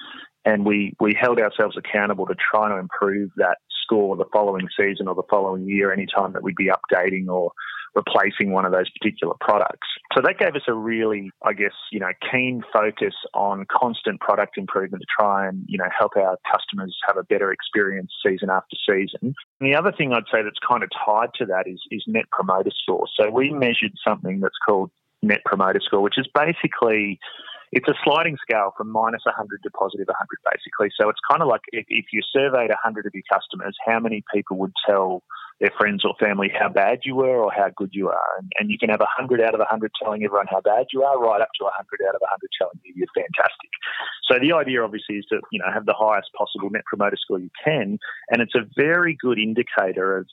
and 0.44 0.64
we, 0.64 0.94
we 1.00 1.16
held 1.20 1.40
ourselves 1.40 1.76
accountable 1.76 2.26
to 2.26 2.34
try 2.34 2.68
to 2.68 2.76
improve 2.76 3.30
that 3.36 3.58
score 3.92 4.16
the 4.16 4.24
following 4.32 4.68
season 4.76 5.08
or 5.08 5.14
the 5.14 5.22
following 5.28 5.68
year 5.68 5.92
anytime 5.92 6.32
that 6.32 6.42
we'd 6.42 6.56
be 6.56 6.70
updating 6.70 7.28
or 7.28 7.52
replacing 7.94 8.52
one 8.52 8.64
of 8.64 8.72
those 8.72 8.88
particular 8.98 9.34
products. 9.40 9.86
So 10.14 10.22
that 10.22 10.38
gave 10.38 10.54
us 10.56 10.62
a 10.66 10.72
really, 10.72 11.30
I 11.44 11.52
guess, 11.52 11.74
you 11.90 12.00
know, 12.00 12.10
keen 12.30 12.62
focus 12.72 13.14
on 13.34 13.66
constant 13.70 14.18
product 14.20 14.56
improvement 14.56 15.02
to 15.02 15.06
try 15.22 15.46
and, 15.46 15.64
you 15.66 15.76
know, 15.76 15.88
help 15.96 16.16
our 16.16 16.38
customers 16.50 16.96
have 17.06 17.18
a 17.18 17.22
better 17.24 17.52
experience 17.52 18.10
season 18.26 18.48
after 18.48 18.76
season. 18.88 19.34
And 19.60 19.70
the 19.70 19.74
other 19.74 19.92
thing 19.92 20.14
I'd 20.14 20.24
say 20.32 20.42
that's 20.42 20.58
kind 20.66 20.82
of 20.82 20.88
tied 21.04 21.34
to 21.38 21.46
that 21.46 21.64
is, 21.66 21.80
is 21.90 22.02
net 22.06 22.24
promoter 22.30 22.70
score. 22.82 23.06
So 23.14 23.30
we 23.30 23.50
measured 23.50 23.92
something 24.06 24.40
that's 24.40 24.58
called 24.64 24.90
net 25.22 25.40
promoter 25.44 25.80
score, 25.84 26.00
which 26.00 26.18
is 26.18 26.26
basically 26.34 27.20
it's 27.72 27.88
a 27.88 27.96
sliding 28.04 28.36
scale 28.36 28.74
from 28.76 28.92
minus 28.92 29.24
100 29.24 29.62
to 29.64 29.70
positive 29.70 30.06
100, 30.06 30.28
basically. 30.44 30.92
So 31.00 31.08
it's 31.08 31.20
kind 31.28 31.42
of 31.42 31.48
like 31.48 31.62
if, 31.72 31.86
if 31.88 32.06
you 32.12 32.20
surveyed 32.32 32.68
100 32.68 33.06
of 33.06 33.12
your 33.14 33.24
customers, 33.32 33.76
how 33.84 33.98
many 33.98 34.22
people 34.32 34.58
would 34.58 34.72
tell 34.86 35.22
their 35.60 35.72
friends 35.78 36.04
or 36.04 36.12
family 36.18 36.50
how 36.52 36.68
bad 36.68 37.00
you 37.04 37.14
were 37.14 37.38
or 37.38 37.50
how 37.50 37.70
good 37.76 37.90
you 37.92 38.08
are. 38.08 38.30
And, 38.38 38.50
and 38.58 38.70
you 38.70 38.76
can 38.78 38.90
have 38.90 39.00
100 39.00 39.40
out 39.40 39.54
of 39.54 39.60
100 39.60 39.90
telling 40.02 40.24
everyone 40.24 40.46
how 40.50 40.60
bad 40.60 40.86
you 40.92 41.02
are, 41.02 41.18
right 41.18 41.40
up 41.40 41.54
to 41.58 41.64
100 41.64 42.08
out 42.08 42.14
of 42.14 42.20
100 42.20 42.50
telling 42.58 42.78
you 42.84 42.92
you're 42.96 43.14
fantastic. 43.14 43.70
So 44.28 44.38
the 44.42 44.52
idea, 44.52 44.82
obviously, 44.82 45.16
is 45.16 45.26
to 45.30 45.40
you 45.50 45.60
know 45.60 45.72
have 45.72 45.86
the 45.86 45.94
highest 45.96 46.30
possible 46.36 46.68
net 46.70 46.84
promoter 46.84 47.16
score 47.16 47.38
you 47.38 47.50
can, 47.64 47.98
and 48.28 48.42
it's 48.42 48.54
a 48.54 48.68
very 48.76 49.16
good 49.20 49.38
indicator 49.38 50.18
of 50.18 50.26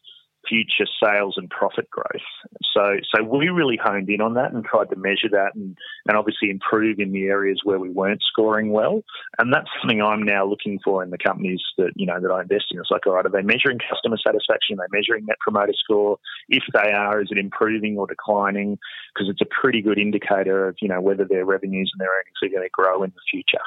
future 0.47 0.87
sales 1.03 1.35
and 1.37 1.49
profit 1.49 1.89
growth. 1.89 2.27
So, 2.73 2.95
so 3.13 3.23
we 3.23 3.49
really 3.49 3.79
honed 3.81 4.09
in 4.09 4.21
on 4.21 4.35
that 4.35 4.53
and 4.53 4.63
tried 4.63 4.89
to 4.89 4.95
measure 4.95 5.29
that 5.31 5.51
and, 5.55 5.77
and 6.07 6.17
obviously 6.17 6.49
improve 6.49 6.99
in 6.99 7.11
the 7.11 7.25
areas 7.25 7.61
where 7.63 7.79
we 7.79 7.89
weren't 7.89 8.21
scoring 8.31 8.71
well. 8.71 9.01
And 9.37 9.53
that's 9.53 9.67
something 9.81 10.01
I'm 10.01 10.23
now 10.23 10.45
looking 10.45 10.79
for 10.83 11.03
in 11.03 11.09
the 11.09 11.17
companies 11.17 11.61
that, 11.77 11.91
you 11.95 12.05
know, 12.05 12.19
that 12.21 12.31
I 12.31 12.41
invest 12.41 12.65
in. 12.71 12.79
It's 12.79 12.91
like, 12.91 13.05
all 13.05 13.13
right, 13.13 13.25
are 13.25 13.29
they 13.29 13.41
measuring 13.41 13.79
customer 13.89 14.17
satisfaction? 14.17 14.79
Are 14.79 14.87
they 14.87 14.97
measuring 14.97 15.25
net 15.25 15.37
promoter 15.39 15.73
score? 15.77 16.17
If 16.47 16.63
they 16.73 16.91
are, 16.91 17.21
is 17.21 17.29
it 17.31 17.37
improving 17.37 17.97
or 17.97 18.07
declining? 18.07 18.77
Because 19.13 19.29
it's 19.29 19.41
a 19.41 19.61
pretty 19.61 19.81
good 19.81 19.99
indicator 19.99 20.67
of, 20.67 20.77
you 20.81 20.87
know, 20.87 21.01
whether 21.01 21.25
their 21.25 21.45
revenues 21.45 21.91
and 21.93 21.99
their 21.99 22.09
earnings 22.09 22.37
are 22.43 22.49
going 22.49 22.67
to 22.67 22.71
grow 22.71 23.03
in 23.03 23.11
the 23.11 23.21
future. 23.29 23.63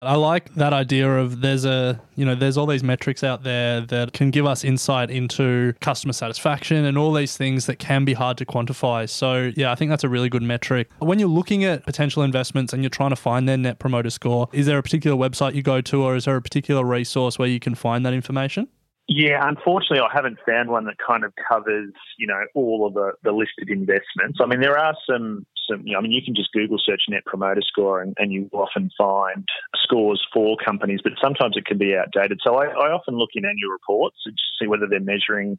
I 0.00 0.14
like 0.14 0.54
that 0.54 0.72
idea 0.72 1.10
of 1.10 1.40
there's 1.40 1.64
a, 1.64 2.00
you 2.14 2.24
know, 2.24 2.36
there's 2.36 2.56
all 2.56 2.66
these 2.66 2.84
metrics 2.84 3.24
out 3.24 3.42
there 3.42 3.80
that 3.80 4.12
can 4.12 4.30
give 4.30 4.46
us 4.46 4.62
insight 4.62 5.10
into 5.10 5.72
customer 5.80 6.12
satisfaction 6.12 6.84
and 6.84 6.96
all 6.96 7.12
these 7.12 7.36
things 7.36 7.66
that 7.66 7.80
can 7.80 8.04
be 8.04 8.14
hard 8.14 8.38
to 8.38 8.46
quantify. 8.46 9.08
So, 9.08 9.50
yeah, 9.56 9.72
I 9.72 9.74
think 9.74 9.90
that's 9.90 10.04
a 10.04 10.08
really 10.08 10.28
good 10.28 10.44
metric. 10.44 10.88
When 11.00 11.18
you're 11.18 11.28
looking 11.28 11.64
at 11.64 11.84
potential 11.84 12.22
investments 12.22 12.72
and 12.72 12.84
you're 12.84 12.90
trying 12.90 13.10
to 13.10 13.16
find 13.16 13.48
their 13.48 13.56
net 13.56 13.80
promoter 13.80 14.10
score, 14.10 14.48
is 14.52 14.66
there 14.66 14.78
a 14.78 14.82
particular 14.84 15.16
website 15.16 15.56
you 15.56 15.62
go 15.62 15.80
to 15.80 16.02
or 16.04 16.14
is 16.14 16.26
there 16.26 16.36
a 16.36 16.42
particular 16.42 16.84
resource 16.84 17.36
where 17.36 17.48
you 17.48 17.58
can 17.58 17.74
find 17.74 18.06
that 18.06 18.12
information? 18.12 18.68
Yeah, 19.08 19.40
unfortunately, 19.48 20.00
I 20.00 20.14
haven't 20.14 20.38
found 20.46 20.68
one 20.68 20.84
that 20.84 20.96
kind 21.04 21.24
of 21.24 21.32
covers, 21.48 21.92
you 22.18 22.26
know, 22.28 22.40
all 22.54 22.86
of 22.86 22.94
the, 22.94 23.14
the 23.24 23.32
listed 23.32 23.68
investments. 23.68 24.38
I 24.40 24.46
mean, 24.46 24.60
there 24.60 24.78
are 24.78 24.94
some, 25.10 25.44
some, 25.70 25.86
you 25.86 25.92
know, 25.92 25.98
I 25.98 26.02
mean, 26.02 26.12
you 26.12 26.22
can 26.24 26.34
just 26.34 26.52
Google 26.52 26.78
search 26.78 27.02
Net 27.08 27.24
Promoter 27.26 27.62
Score 27.62 28.00
and, 28.00 28.14
and 28.18 28.32
you 28.32 28.48
often 28.52 28.90
find 28.96 29.46
scores 29.76 30.24
for 30.32 30.56
companies, 30.64 31.00
but 31.02 31.12
sometimes 31.22 31.56
it 31.56 31.66
can 31.66 31.78
be 31.78 31.96
outdated. 31.96 32.40
So 32.42 32.56
I, 32.56 32.66
I 32.66 32.92
often 32.92 33.16
look 33.16 33.30
in 33.34 33.44
annual 33.44 33.70
reports 33.70 34.16
to 34.24 34.32
see 34.60 34.66
whether 34.66 34.86
they're 34.88 35.00
measuring 35.00 35.58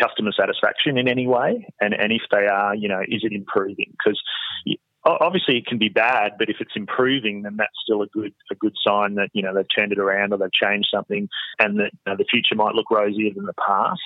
customer 0.00 0.32
satisfaction 0.38 0.96
in 0.96 1.08
any 1.08 1.26
way, 1.26 1.66
and, 1.80 1.92
and 1.94 2.12
if 2.12 2.22
they 2.30 2.46
are, 2.46 2.74
you 2.74 2.88
know, 2.88 3.00
is 3.00 3.22
it 3.24 3.32
improving? 3.32 3.92
Because 3.92 4.20
obviously 5.04 5.56
it 5.58 5.66
can 5.66 5.78
be 5.78 5.88
bad, 5.88 6.32
but 6.38 6.48
if 6.48 6.56
it's 6.60 6.76
improving, 6.76 7.42
then 7.42 7.56
that's 7.56 7.74
still 7.82 8.02
a 8.02 8.06
good 8.08 8.32
a 8.50 8.54
good 8.54 8.74
sign 8.86 9.14
that 9.14 9.30
you 9.32 9.42
know 9.42 9.54
they've 9.54 9.66
turned 9.76 9.92
it 9.92 9.98
around 9.98 10.32
or 10.32 10.38
they've 10.38 10.52
changed 10.52 10.88
something, 10.92 11.28
and 11.58 11.78
that 11.78 11.90
you 11.92 12.12
know, 12.12 12.16
the 12.16 12.26
future 12.30 12.54
might 12.54 12.74
look 12.74 12.90
rosier 12.90 13.32
than 13.34 13.46
the 13.46 13.54
past. 13.66 14.00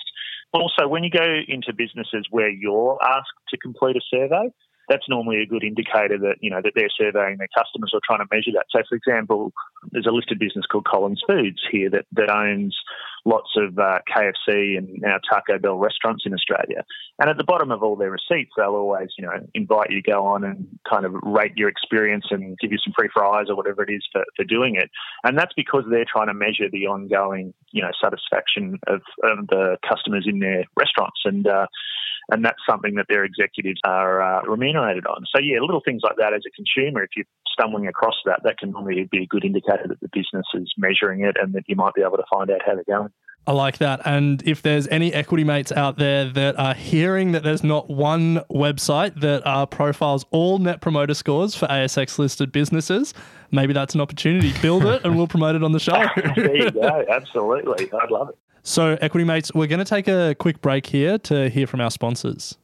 Also, 0.53 0.87
when 0.87 1.03
you 1.03 1.09
go 1.09 1.25
into 1.47 1.73
businesses 1.73 2.27
where 2.29 2.49
you're 2.49 2.97
asked 3.03 3.33
to 3.49 3.57
complete 3.57 3.95
a 3.95 4.01
survey, 4.09 4.49
that's 4.89 5.07
normally 5.07 5.41
a 5.41 5.45
good 5.45 5.63
indicator 5.63 6.17
that 6.17 6.35
you 6.41 6.49
know 6.49 6.61
that 6.63 6.73
they're 6.75 6.89
surveying 6.95 7.37
their 7.37 7.49
customers 7.55 7.91
or 7.93 8.01
trying 8.05 8.19
to 8.19 8.27
measure 8.31 8.51
that. 8.53 8.65
So, 8.69 8.79
for 8.87 8.95
example, 8.95 9.53
there's 9.91 10.07
a 10.07 10.11
listed 10.11 10.39
business 10.39 10.65
called 10.65 10.85
Collins 10.85 11.21
Foods 11.27 11.61
here 11.71 11.89
that 11.89 12.05
that 12.13 12.29
owns 12.29 12.77
lots 13.25 13.49
of 13.55 13.77
uh, 13.79 13.99
KFC 14.13 14.77
and 14.77 14.89
now 14.99 15.17
Taco 15.29 15.57
Bell 15.57 15.75
restaurants 15.75 16.23
in 16.25 16.33
Australia. 16.33 16.83
And 17.19 17.29
at 17.29 17.37
the 17.37 17.43
bottom 17.43 17.71
of 17.71 17.83
all 17.83 17.95
their 17.95 18.11
receipts, 18.11 18.51
they'll 18.57 18.75
always 18.75 19.09
you 19.17 19.25
know 19.25 19.31
invite 19.53 19.91
you 19.91 20.01
to 20.01 20.11
go 20.11 20.25
on 20.25 20.43
and 20.43 20.67
kind 20.89 21.05
of 21.05 21.13
rate 21.23 21.53
your 21.55 21.69
experience 21.69 22.25
and 22.31 22.57
give 22.59 22.71
you 22.71 22.77
some 22.83 22.93
free 22.97 23.09
fries 23.13 23.47
or 23.49 23.55
whatever 23.55 23.83
it 23.83 23.93
is 23.93 24.03
for, 24.11 24.23
for 24.35 24.43
doing 24.43 24.75
it. 24.75 24.89
And 25.23 25.37
that's 25.37 25.53
because 25.55 25.83
they're 25.89 26.05
trying 26.11 26.27
to 26.27 26.33
measure 26.33 26.69
the 26.71 26.87
ongoing 26.87 27.53
you 27.71 27.81
know 27.81 27.91
satisfaction 28.01 28.79
of, 28.87 29.01
the 29.49 29.77
customers 29.87 30.25
in 30.27 30.39
their 30.39 30.65
restaurants 30.75 31.21
and. 31.25 31.47
Uh, 31.47 31.67
and 32.31 32.43
that's 32.45 32.59
something 32.67 32.95
that 32.95 33.07
their 33.09 33.25
executives 33.25 33.81
are 33.83 34.21
uh, 34.21 34.41
remunerated 34.43 35.05
on. 35.05 35.25
So 35.35 35.41
yeah, 35.41 35.59
little 35.59 35.81
things 35.83 36.01
like 36.03 36.15
that 36.17 36.33
as 36.33 36.43
a 36.47 36.51
consumer, 36.51 37.03
if 37.03 37.09
you're 37.15 37.25
stumbling 37.51 37.87
across 37.87 38.15
that, 38.25 38.41
that 38.43 38.57
can 38.57 38.71
normally 38.71 39.07
be 39.11 39.23
a 39.23 39.27
good 39.27 39.45
indicator 39.45 39.87
that 39.87 39.99
the 39.99 40.09
business 40.13 40.45
is 40.53 40.73
measuring 40.77 41.23
it 41.23 41.35
and 41.39 41.53
that 41.53 41.63
you 41.67 41.75
might 41.75 41.93
be 41.93 42.01
able 42.01 42.17
to 42.17 42.23
find 42.31 42.49
out 42.49 42.61
how 42.65 42.75
they're 42.75 42.83
going. 42.87 43.09
I 43.45 43.51
like 43.51 43.79
that. 43.79 43.99
And 44.05 44.41
if 44.45 44.61
there's 44.61 44.87
any 44.87 45.13
equity 45.13 45.43
mates 45.43 45.71
out 45.71 45.97
there 45.97 46.29
that 46.29 46.57
are 46.57 46.73
hearing 46.73 47.33
that 47.33 47.43
there's 47.43 47.63
not 47.63 47.89
one 47.89 48.37
website 48.49 49.19
that 49.19 49.45
uh, 49.45 49.65
profiles 49.65 50.25
all 50.31 50.59
net 50.59 50.79
promoter 50.79 51.13
scores 51.13 51.53
for 51.53 51.67
ASX 51.67 52.17
listed 52.17 52.53
businesses, 52.53 53.13
maybe 53.51 53.73
that's 53.73 53.95
an 53.95 54.01
opportunity. 54.01 54.53
Build 54.61 54.85
it 54.85 55.03
and 55.03 55.17
we'll 55.17 55.27
promote 55.27 55.55
it 55.55 55.63
on 55.63 55.73
the 55.73 55.79
show. 55.79 55.91
there 56.35 56.55
you 56.55 56.71
go. 56.71 57.03
Absolutely. 57.09 57.91
I'd 57.91 58.11
love 58.11 58.29
it. 58.29 58.37
So, 58.65 58.97
equity 59.01 59.25
mates, 59.25 59.51
we're 59.53 59.67
going 59.67 59.79
to 59.79 59.85
take 59.85 60.07
a 60.07 60.35
quick 60.39 60.61
break 60.61 60.85
here 60.85 61.17
to 61.17 61.49
hear 61.49 61.67
from 61.67 61.81
our 61.81 61.91
sponsors. 61.91 62.57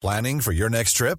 Planning 0.00 0.40
for 0.40 0.52
your 0.52 0.70
next 0.70 0.92
trip? 0.92 1.18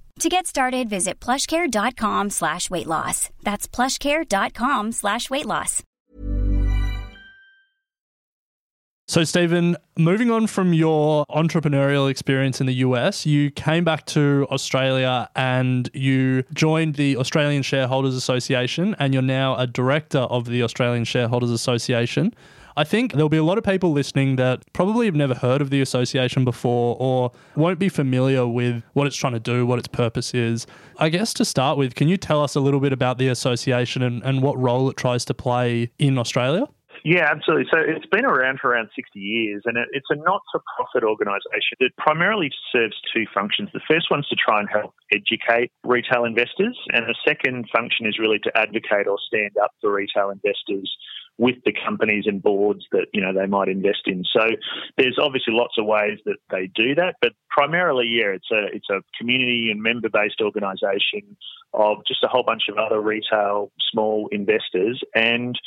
To 0.21 0.29
get 0.29 0.45
started, 0.45 0.87
visit 0.87 1.19
plushcare.com 1.19 2.29
slash 2.29 2.69
weight 2.69 2.85
loss. 2.85 3.31
That's 3.41 3.67
plushcare.com 3.67 4.91
slash 4.91 5.31
weight 5.31 5.47
loss. 5.47 5.81
So, 9.07 9.23
Stephen, 9.23 9.77
moving 9.97 10.29
on 10.29 10.45
from 10.45 10.75
your 10.75 11.25
entrepreneurial 11.25 12.07
experience 12.07 12.61
in 12.61 12.67
the 12.67 12.75
US, 12.75 13.25
you 13.25 13.49
came 13.49 13.83
back 13.83 14.05
to 14.05 14.45
Australia 14.51 15.27
and 15.35 15.89
you 15.95 16.43
joined 16.53 16.95
the 16.95 17.17
Australian 17.17 17.63
Shareholders 17.63 18.13
Association, 18.13 18.95
and 18.99 19.15
you're 19.15 19.23
now 19.23 19.55
a 19.55 19.65
director 19.65 20.19
of 20.19 20.45
the 20.45 20.61
Australian 20.61 21.03
Shareholders 21.03 21.49
Association. 21.49 22.31
I 22.77 22.83
think 22.83 23.13
there'll 23.13 23.29
be 23.29 23.37
a 23.37 23.43
lot 23.43 23.57
of 23.57 23.63
people 23.63 23.91
listening 23.91 24.37
that 24.37 24.63
probably 24.73 25.05
have 25.05 25.15
never 25.15 25.33
heard 25.33 25.61
of 25.61 25.69
the 25.69 25.81
association 25.81 26.45
before 26.45 26.95
or 26.99 27.31
won't 27.55 27.79
be 27.79 27.89
familiar 27.89 28.47
with 28.47 28.83
what 28.93 29.07
it's 29.07 29.15
trying 29.15 29.33
to 29.33 29.39
do, 29.39 29.65
what 29.65 29.79
its 29.79 29.87
purpose 29.87 30.33
is. 30.33 30.67
I 30.97 31.09
guess 31.09 31.33
to 31.35 31.45
start 31.45 31.77
with, 31.77 31.95
can 31.95 32.07
you 32.07 32.17
tell 32.17 32.41
us 32.41 32.55
a 32.55 32.59
little 32.59 32.79
bit 32.79 32.93
about 32.93 33.17
the 33.17 33.27
association 33.27 34.01
and, 34.01 34.23
and 34.23 34.41
what 34.41 34.57
role 34.57 34.89
it 34.89 34.97
tries 34.97 35.25
to 35.25 35.33
play 35.33 35.91
in 35.99 36.17
Australia? 36.17 36.65
Yeah, 37.03 37.27
absolutely. 37.31 37.65
So 37.71 37.79
it's 37.79 38.05
been 38.05 38.25
around 38.25 38.59
for 38.59 38.69
around 38.69 38.89
60 38.95 39.19
years 39.19 39.63
and 39.65 39.75
it's 39.91 40.05
a 40.11 40.15
not 40.15 40.41
for 40.51 40.61
profit 40.75 41.03
organisation 41.03 41.77
that 41.79 41.89
primarily 41.97 42.51
serves 42.71 42.95
two 43.13 43.25
functions. 43.33 43.69
The 43.73 43.81
first 43.89 44.11
one's 44.11 44.27
to 44.27 44.35
try 44.35 44.59
and 44.59 44.69
help 44.69 44.93
educate 45.11 45.71
retail 45.83 46.25
investors, 46.25 46.77
and 46.93 47.05
the 47.05 47.15
second 47.27 47.69
function 47.73 48.05
is 48.05 48.19
really 48.19 48.37
to 48.39 48.51
advocate 48.55 49.07
or 49.07 49.17
stand 49.25 49.57
up 49.61 49.71
for 49.81 49.91
retail 49.91 50.29
investors 50.29 50.95
with 51.37 51.55
the 51.65 51.73
companies 51.85 52.25
and 52.27 52.41
boards 52.41 52.85
that 52.91 53.07
you 53.13 53.21
know 53.21 53.33
they 53.33 53.47
might 53.47 53.67
invest 53.67 54.01
in. 54.05 54.23
So 54.31 54.45
there's 54.97 55.17
obviously 55.19 55.53
lots 55.53 55.75
of 55.77 55.85
ways 55.85 56.19
that 56.25 56.37
they 56.49 56.69
do 56.73 56.95
that, 56.95 57.15
but 57.21 57.31
primarily, 57.49 58.07
yeah, 58.07 58.35
it's 58.35 58.51
a 58.51 58.67
it's 58.73 58.89
a 58.89 59.01
community 59.17 59.69
and 59.71 59.81
member 59.81 60.09
based 60.09 60.41
organisation 60.41 61.37
of 61.73 61.97
just 62.07 62.23
a 62.23 62.27
whole 62.27 62.43
bunch 62.43 62.63
of 62.69 62.77
other 62.77 62.99
retail 62.99 63.71
small 63.91 64.27
investors 64.31 65.01
and 65.15 65.57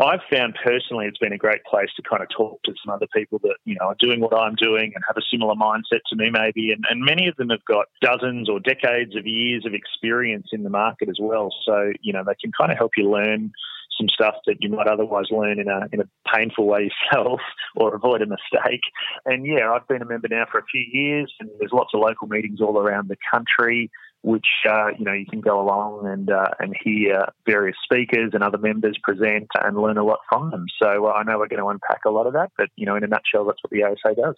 I've 0.00 0.20
found 0.32 0.56
personally 0.64 1.06
it's 1.06 1.18
been 1.18 1.34
a 1.34 1.38
great 1.38 1.62
place 1.64 1.90
to 1.96 2.02
kind 2.02 2.22
of 2.22 2.28
talk 2.34 2.62
to 2.64 2.72
some 2.82 2.94
other 2.94 3.06
people 3.14 3.38
that, 3.42 3.56
you 3.66 3.76
know, 3.78 3.86
are 3.86 3.96
doing 3.98 4.20
what 4.20 4.34
I'm 4.34 4.54
doing 4.54 4.92
and 4.94 5.04
have 5.06 5.18
a 5.18 5.26
similar 5.30 5.54
mindset 5.54 6.00
to 6.08 6.16
me 6.16 6.30
maybe. 6.30 6.72
And, 6.72 6.84
and 6.88 7.02
many 7.02 7.28
of 7.28 7.36
them 7.36 7.50
have 7.50 7.64
got 7.66 7.86
dozens 8.00 8.48
or 8.48 8.60
decades 8.60 9.14
of 9.14 9.26
years 9.26 9.66
of 9.66 9.74
experience 9.74 10.48
in 10.52 10.62
the 10.62 10.70
market 10.70 11.10
as 11.10 11.18
well. 11.20 11.52
So, 11.66 11.92
you 12.00 12.14
know, 12.14 12.24
they 12.24 12.34
can 12.40 12.50
kind 12.58 12.72
of 12.72 12.78
help 12.78 12.92
you 12.96 13.10
learn 13.10 13.52
some 14.00 14.08
stuff 14.08 14.36
that 14.46 14.56
you 14.60 14.70
might 14.70 14.86
otherwise 14.86 15.26
learn 15.30 15.60
in 15.60 15.68
a 15.68 15.88
in 15.92 16.00
a 16.00 16.08
painful 16.34 16.66
way 16.66 16.90
yourself 17.12 17.40
or 17.76 17.94
avoid 17.94 18.22
a 18.22 18.26
mistake. 18.26 18.80
And 19.26 19.46
yeah, 19.46 19.70
I've 19.70 19.86
been 19.86 20.02
a 20.02 20.06
member 20.06 20.28
now 20.28 20.46
for 20.50 20.58
a 20.58 20.64
few 20.64 20.84
years, 20.90 21.32
and 21.38 21.50
there's 21.58 21.72
lots 21.72 21.90
of 21.94 22.00
local 22.00 22.26
meetings 22.26 22.60
all 22.60 22.78
around 22.78 23.08
the 23.08 23.16
country 23.30 23.90
which 24.22 24.46
uh, 24.68 24.88
you 24.98 25.04
know 25.04 25.12
you 25.12 25.26
can 25.26 25.40
go 25.40 25.60
along 25.60 26.06
and 26.06 26.30
uh, 26.30 26.50
and 26.58 26.76
hear 26.82 27.26
various 27.46 27.76
speakers 27.82 28.30
and 28.34 28.42
other 28.42 28.58
members 28.58 28.98
present 29.02 29.48
and 29.62 29.76
learn 29.78 29.96
a 29.96 30.04
lot 30.04 30.18
from 30.28 30.50
them. 30.50 30.66
So 30.80 31.06
uh, 31.06 31.12
I 31.12 31.22
know 31.22 31.38
we're 31.38 31.48
going 31.48 31.62
to 31.62 31.68
unpack 31.68 32.00
a 32.06 32.10
lot 32.10 32.26
of 32.26 32.34
that, 32.34 32.50
but 32.56 32.68
you 32.76 32.86
know 32.86 32.96
in 32.96 33.04
a 33.04 33.06
nutshell, 33.06 33.44
that's 33.44 33.62
what 33.62 33.70
the 33.70 33.82
ASA 33.82 34.14
does. 34.16 34.36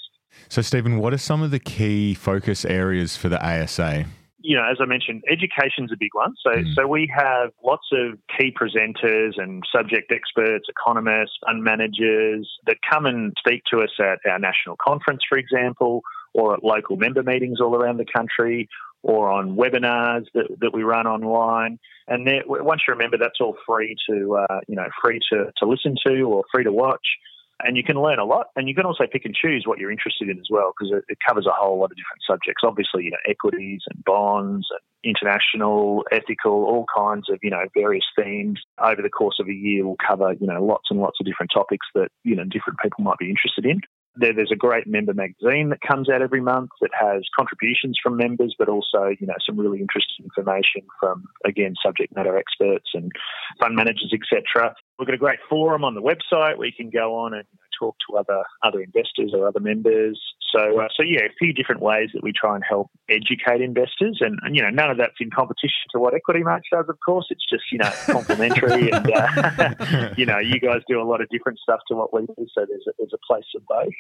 So 0.48 0.62
Stephen, 0.62 0.98
what 0.98 1.12
are 1.12 1.18
some 1.18 1.42
of 1.42 1.50
the 1.50 1.58
key 1.58 2.14
focus 2.14 2.64
areas 2.64 3.16
for 3.16 3.28
the 3.28 3.44
ASA? 3.44 4.06
You 4.42 4.56
know, 4.56 4.64
as 4.70 4.78
I 4.80 4.86
mentioned, 4.86 5.22
education's 5.30 5.92
a 5.92 5.96
big 5.98 6.14
one. 6.14 6.34
So, 6.42 6.50
mm. 6.50 6.74
so 6.74 6.86
we 6.86 7.10
have 7.16 7.50
lots 7.64 7.86
of 7.92 8.18
key 8.38 8.52
presenters 8.52 9.32
and 9.36 9.62
subject 9.74 10.12
experts, 10.12 10.66
economists, 10.68 11.38
fund 11.46 11.62
managers 11.62 12.48
that 12.66 12.76
come 12.88 13.06
and 13.06 13.32
speak 13.38 13.62
to 13.72 13.80
us 13.80 13.90
at 13.98 14.18
our 14.30 14.38
national 14.38 14.76
conference, 14.82 15.22
for 15.28 15.38
example, 15.38 16.02
or 16.34 16.54
at 16.54 16.64
local 16.64 16.96
member 16.96 17.22
meetings 17.22 17.60
all 17.60 17.74
around 17.74 17.98
the 17.98 18.06
country, 18.06 18.68
or 19.02 19.30
on 19.30 19.56
webinars 19.56 20.26
that, 20.34 20.46
that 20.60 20.72
we 20.72 20.82
run 20.82 21.06
online. 21.06 21.78
And 22.08 22.28
once 22.46 22.82
you 22.86 22.94
remember, 22.94 23.18
that's 23.18 23.40
all 23.40 23.56
free 23.66 23.96
to 24.08 24.38
uh, 24.48 24.60
you 24.68 24.76
know 24.76 24.86
free 25.02 25.20
to, 25.32 25.52
to 25.58 25.66
listen 25.66 25.94
to 26.06 26.22
or 26.22 26.44
free 26.52 26.64
to 26.64 26.72
watch. 26.72 27.06
And 27.64 27.76
you 27.76 27.84
can 27.84 28.00
learn 28.00 28.18
a 28.18 28.24
lot, 28.24 28.48
and 28.56 28.68
you 28.68 28.74
can 28.74 28.86
also 28.86 29.04
pick 29.10 29.24
and 29.24 29.34
choose 29.34 29.64
what 29.66 29.78
you're 29.78 29.90
interested 29.90 30.28
in 30.28 30.38
as 30.38 30.46
well, 30.50 30.72
because 30.76 30.92
it, 30.92 31.04
it, 31.08 31.18
covers 31.26 31.46
a 31.46 31.52
whole 31.52 31.78
lot 31.78 31.90
of 31.90 31.96
different 31.96 32.22
subjects. 32.26 32.62
Obviously, 32.64 33.04
you 33.04 33.10
know, 33.10 33.22
equities 33.28 33.82
and 33.88 34.04
bonds 34.04 34.66
and 34.70 34.80
international, 35.04 36.04
ethical, 36.10 36.64
all 36.64 36.86
kinds 36.94 37.28
of 37.30 37.38
you 37.42 37.50
know 37.50 37.64
various 37.74 38.04
themes 38.16 38.60
over 38.78 39.02
the 39.02 39.10
course 39.10 39.36
of 39.40 39.48
a 39.48 39.52
year. 39.52 39.84
will 39.84 39.96
cover 40.06 40.32
you 40.34 40.46
know 40.46 40.64
lots 40.64 40.88
and 40.90 41.00
lots 41.00 41.18
of 41.20 41.26
different 41.26 41.50
topics 41.52 41.86
that 41.94 42.08
you 42.24 42.36
know 42.36 42.44
different 42.44 42.78
people 42.80 43.04
might 43.04 43.18
be 43.18 43.30
interested 43.30 43.64
in. 43.66 43.80
There, 44.14 44.34
there's 44.34 44.52
a 44.52 44.56
great 44.56 44.86
member 44.86 45.14
magazine 45.14 45.70
that 45.70 45.80
comes 45.80 46.10
out 46.10 46.20
every 46.20 46.42
month 46.42 46.70
that 46.82 46.90
has 46.92 47.22
contributions 47.34 47.98
from 48.02 48.18
members, 48.18 48.54
but 48.58 48.68
also, 48.68 49.08
you 49.18 49.26
know, 49.26 49.36
some 49.46 49.58
really 49.58 49.80
interesting 49.80 50.26
information 50.26 50.82
from, 51.00 51.24
again, 51.46 51.74
subject 51.82 52.14
matter 52.14 52.36
experts 52.36 52.90
and 52.92 53.10
fund 53.58 53.74
managers, 53.74 54.12
etc. 54.12 54.74
We've 55.02 55.08
got 55.08 55.14
a 55.14 55.18
great 55.18 55.40
forum 55.50 55.82
on 55.82 55.96
the 55.96 56.00
website 56.00 56.58
where 56.58 56.68
you 56.68 56.72
can 56.72 56.88
go 56.88 57.16
on 57.16 57.34
and 57.34 57.42
talk 57.76 57.96
to 58.08 58.16
other 58.16 58.44
other 58.62 58.80
investors 58.80 59.32
or 59.34 59.48
other 59.48 59.58
members. 59.58 60.20
So, 60.54 60.80
uh, 60.80 60.86
so 60.94 61.02
yeah, 61.02 61.22
a 61.22 61.34
few 61.40 61.52
different 61.52 61.80
ways 61.80 62.10
that 62.14 62.22
we 62.22 62.32
try 62.32 62.54
and 62.54 62.62
help 62.62 62.88
educate 63.08 63.60
investors, 63.60 64.18
and, 64.20 64.38
and, 64.42 64.54
you 64.54 64.62
know, 64.62 64.70
none 64.70 64.92
of 64.92 64.98
that's 64.98 65.18
in 65.18 65.30
competition 65.30 65.90
to 65.90 65.98
what 65.98 66.14
Equity 66.14 66.44
Mates 66.44 66.68
does. 66.70 66.84
Of 66.88 67.00
course, 67.04 67.26
it's 67.30 67.44
just 67.50 67.64
you 67.72 67.78
know 67.78 67.90
complementary, 68.06 68.90
and 68.90 69.10
uh, 69.10 70.14
you 70.16 70.24
know, 70.24 70.38
you 70.38 70.60
guys 70.60 70.82
do 70.86 71.02
a 71.02 71.08
lot 71.08 71.20
of 71.20 71.28
different 71.30 71.58
stuff 71.58 71.80
to 71.88 71.96
what 71.96 72.14
we 72.14 72.26
do. 72.26 72.46
So 72.54 72.64
there's 72.68 72.86
a, 72.86 72.92
there's 72.96 73.12
a 73.12 73.26
place 73.26 73.44
for 73.50 73.60
both. 73.66 73.94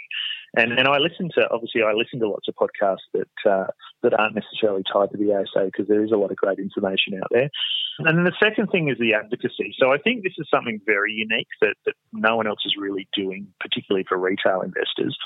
And 0.54 0.72
and 0.78 0.86
I 0.86 0.98
listen 0.98 1.30
to 1.34 1.48
obviously 1.50 1.82
I 1.82 1.94
listen 1.94 2.20
to 2.20 2.28
lots 2.28 2.46
of 2.46 2.54
podcasts 2.54 3.10
that 3.14 3.50
uh, 3.50 3.66
that 4.04 4.14
aren't 4.14 4.36
necessarily 4.36 4.84
tied 4.84 5.10
to 5.10 5.16
the 5.16 5.34
ASA 5.34 5.66
because 5.66 5.88
there 5.88 6.04
is 6.04 6.12
a 6.12 6.16
lot 6.16 6.30
of 6.30 6.36
great 6.36 6.60
information 6.60 7.18
out 7.20 7.28
there. 7.32 7.50
And 7.98 8.18
then 8.18 8.24
the 8.24 8.32
second 8.42 8.68
thing 8.68 8.88
is 8.88 8.98
the 8.98 9.14
advocacy. 9.14 9.74
So 9.78 9.92
I 9.92 9.98
think 9.98 10.22
this 10.22 10.32
is 10.38 10.48
something 10.50 10.80
very 10.86 11.12
unique 11.12 11.48
that, 11.60 11.74
that 11.86 11.94
no 12.12 12.36
one 12.36 12.46
else 12.46 12.60
is 12.64 12.74
really 12.78 13.08
doing, 13.14 13.46
particularly 13.60 14.04
for 14.08 14.18
retail 14.18 14.62
investors. 14.62 15.16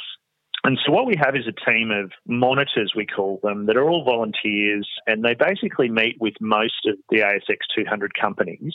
And 0.64 0.79
so 0.85 0.90
what 0.90 1.07
we 1.07 1.14
have 1.16 1.37
is 1.37 1.46
a 1.46 1.70
team 1.70 1.92
of 1.92 2.11
monitors, 2.26 2.92
we 2.96 3.07
call 3.07 3.38
them, 3.42 3.66
that 3.66 3.76
are 3.76 3.88
all 3.88 4.05
volunteers, 4.05 4.88
and 5.07 5.24
they 5.24 5.35
basically 5.35 5.88
meet 5.88 6.16
with 6.20 6.35
most 6.40 6.87
of 6.87 6.96
the 7.09 7.18
ASX 7.18 7.59
200 7.76 8.12
companies 8.20 8.74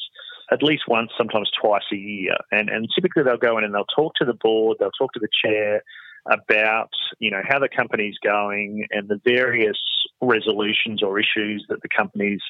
at 0.52 0.62
least 0.62 0.84
once, 0.88 1.12
sometimes 1.18 1.50
twice 1.62 1.84
a 1.92 1.96
year. 1.96 2.36
And, 2.52 2.70
and 2.70 2.88
typically 2.94 3.24
they'll 3.24 3.38
go 3.38 3.58
in 3.58 3.64
and 3.64 3.74
they'll 3.74 3.86
talk 3.86 4.14
to 4.16 4.26
the 4.26 4.34
board, 4.34 4.78
they'll 4.80 4.92
talk 4.92 5.14
to 5.14 5.20
the 5.20 5.30
chair 5.44 5.82
about, 6.30 6.90
you 7.20 7.32
know, 7.32 7.42
how 7.48 7.60
the 7.60 7.70
company's 7.70 8.16
going 8.24 8.86
and 8.92 9.08
the 9.08 9.20
various 9.24 9.78
resolutions 10.22 11.02
or 11.02 11.20
issues 11.20 11.66
that 11.70 11.82
the 11.82 11.90
company's 11.96 12.42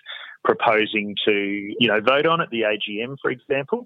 proposing 0.43 1.15
to, 1.25 1.31
you 1.31 1.87
know, 1.87 2.01
vote 2.01 2.25
on 2.25 2.41
at 2.41 2.49
the 2.49 2.61
AGM, 2.61 3.15
for 3.21 3.31
example. 3.31 3.85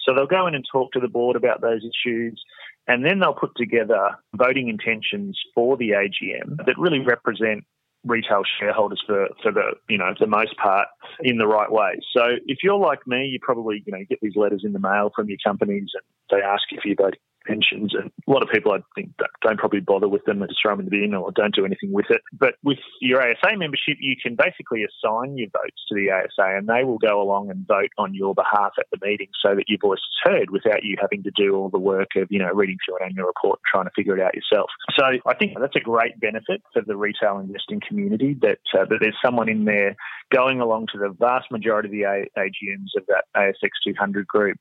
So 0.00 0.14
they'll 0.14 0.26
go 0.26 0.46
in 0.46 0.54
and 0.54 0.64
talk 0.70 0.92
to 0.92 1.00
the 1.00 1.08
board 1.08 1.36
about 1.36 1.60
those 1.60 1.82
issues. 1.82 2.42
And 2.88 3.04
then 3.04 3.18
they'll 3.18 3.34
put 3.34 3.50
together 3.56 4.10
voting 4.34 4.68
intentions 4.68 5.38
for 5.54 5.76
the 5.76 5.90
AGM 5.90 6.64
that 6.64 6.78
really 6.78 7.00
represent 7.00 7.64
retail 8.04 8.42
shareholders 8.60 9.02
for, 9.04 9.26
for 9.42 9.50
the 9.50 9.72
you 9.88 9.98
know 9.98 10.14
the 10.20 10.28
most 10.28 10.56
part 10.56 10.86
in 11.22 11.38
the 11.38 11.46
right 11.46 11.70
way. 11.70 11.98
So 12.16 12.22
if 12.46 12.58
you're 12.62 12.78
like 12.78 13.00
me, 13.04 13.26
you 13.26 13.40
probably 13.42 13.82
you 13.84 13.92
know 13.92 14.04
get 14.08 14.20
these 14.22 14.36
letters 14.36 14.62
in 14.64 14.72
the 14.72 14.78
mail 14.78 15.10
from 15.16 15.28
your 15.28 15.38
companies 15.44 15.90
and 15.94 16.02
they 16.30 16.44
ask 16.44 16.62
you 16.70 16.78
for 16.80 16.86
your 16.86 16.96
voting 16.96 17.18
pensions. 17.46 17.94
And 17.94 18.10
a 18.26 18.30
lot 18.30 18.42
of 18.42 18.48
people, 18.52 18.72
I 18.72 18.78
think, 18.94 19.10
don't 19.42 19.58
probably 19.58 19.80
bother 19.80 20.08
with 20.08 20.24
them. 20.24 20.44
Just 20.46 20.60
throw 20.62 20.72
them 20.72 20.80
in 20.80 20.86
the 20.86 21.00
bin 21.00 21.14
or 21.14 21.30
don't 21.32 21.54
do 21.54 21.64
anything 21.64 21.92
with 21.92 22.06
it. 22.10 22.20
But 22.32 22.54
with 22.62 22.78
your 23.00 23.22
ASA 23.22 23.56
membership, 23.56 23.96
you 24.00 24.16
can 24.20 24.36
basically 24.36 24.84
assign 24.84 25.36
your 25.36 25.48
votes 25.50 25.82
to 25.88 25.94
the 25.94 26.10
ASA 26.10 26.56
and 26.56 26.68
they 26.68 26.84
will 26.84 26.98
go 26.98 27.20
along 27.20 27.50
and 27.50 27.66
vote 27.66 27.90
on 27.98 28.14
your 28.14 28.34
behalf 28.34 28.72
at 28.78 28.86
the 28.92 28.98
meeting 29.06 29.28
so 29.44 29.54
that 29.54 29.68
your 29.68 29.78
voice 29.80 29.98
is 29.98 30.30
heard 30.30 30.50
without 30.50 30.82
you 30.82 30.96
having 31.00 31.22
to 31.22 31.30
do 31.36 31.54
all 31.54 31.68
the 31.68 31.78
work 31.78 32.10
of, 32.16 32.28
you 32.30 32.38
know, 32.38 32.50
reading 32.52 32.76
through 32.84 32.96
an 32.98 33.10
annual 33.10 33.26
report 33.26 33.58
and 33.58 33.70
trying 33.70 33.84
to 33.84 33.94
figure 33.94 34.16
it 34.16 34.22
out 34.22 34.34
yourself. 34.34 34.70
So 34.98 35.04
I 35.26 35.34
think 35.34 35.52
that's 35.58 35.76
a 35.76 35.80
great 35.80 36.18
benefit 36.20 36.62
for 36.72 36.82
the 36.82 36.96
retail 36.96 37.38
investing 37.38 37.80
community 37.86 38.36
that, 38.42 38.58
uh, 38.74 38.84
that 38.84 38.98
there's 39.00 39.16
someone 39.24 39.48
in 39.48 39.64
there 39.64 39.96
going 40.34 40.60
along 40.60 40.86
to 40.92 40.98
the 40.98 41.14
vast 41.18 41.50
majority 41.50 41.88
of 41.88 41.92
the 41.92 42.40
AGMs 42.40 42.96
of 42.96 43.06
that 43.06 43.24
ASX 43.36 43.70
200 43.86 44.26
group 44.26 44.58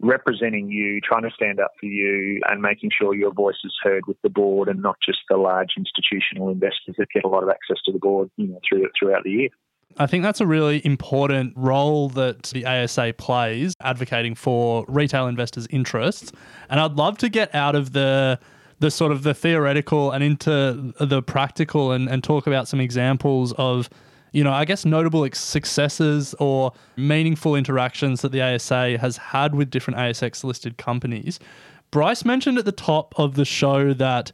representing 0.00 0.70
you, 0.70 1.00
trying 1.00 1.22
to 1.22 1.30
stand 1.30 1.60
up 1.60 1.72
for 1.80 1.86
you, 1.86 2.40
and 2.48 2.60
making 2.60 2.90
sure 2.96 3.14
your 3.14 3.32
voice 3.32 3.56
is 3.64 3.74
heard 3.82 4.06
with 4.06 4.20
the 4.22 4.28
board 4.28 4.68
and 4.68 4.82
not 4.82 4.96
just 5.04 5.18
the 5.28 5.36
large 5.36 5.70
institutional 5.76 6.48
investors 6.48 6.94
that 6.98 7.08
get 7.14 7.24
a 7.24 7.28
lot 7.28 7.42
of 7.42 7.48
access 7.48 7.78
to 7.84 7.92
the 7.92 7.98
board 7.98 8.30
you 8.36 8.48
know, 8.48 8.60
through, 8.68 8.86
throughout 8.98 9.24
the 9.24 9.30
year. 9.30 9.48
I 9.98 10.06
think 10.06 10.22
that's 10.22 10.40
a 10.40 10.46
really 10.46 10.84
important 10.84 11.54
role 11.56 12.10
that 12.10 12.44
the 12.44 12.66
ASA 12.66 13.14
plays, 13.16 13.74
advocating 13.80 14.34
for 14.34 14.84
retail 14.88 15.26
investors' 15.26 15.66
interests. 15.70 16.32
And 16.68 16.80
I'd 16.80 16.92
love 16.92 17.16
to 17.18 17.28
get 17.28 17.54
out 17.54 17.74
of 17.74 17.92
the 17.92 18.38
the 18.78 18.90
sort 18.90 19.10
of 19.10 19.22
the 19.22 19.32
theoretical 19.32 20.10
and 20.10 20.22
into 20.22 20.92
the 21.00 21.22
practical 21.22 21.92
and, 21.92 22.10
and 22.10 22.22
talk 22.22 22.46
about 22.46 22.68
some 22.68 22.78
examples 22.78 23.54
of 23.54 23.88
you 24.36 24.44
know, 24.44 24.52
I 24.52 24.66
guess 24.66 24.84
notable 24.84 25.26
successes 25.32 26.34
or 26.38 26.74
meaningful 26.98 27.56
interactions 27.56 28.20
that 28.20 28.32
the 28.32 28.42
ASA 28.42 28.98
has 28.98 29.16
had 29.16 29.54
with 29.54 29.70
different 29.70 29.98
ASX 29.98 30.44
listed 30.44 30.76
companies. 30.76 31.40
Bryce 31.90 32.22
mentioned 32.22 32.58
at 32.58 32.66
the 32.66 32.72
top 32.72 33.14
of 33.18 33.36
the 33.36 33.46
show 33.46 33.94
that 33.94 34.32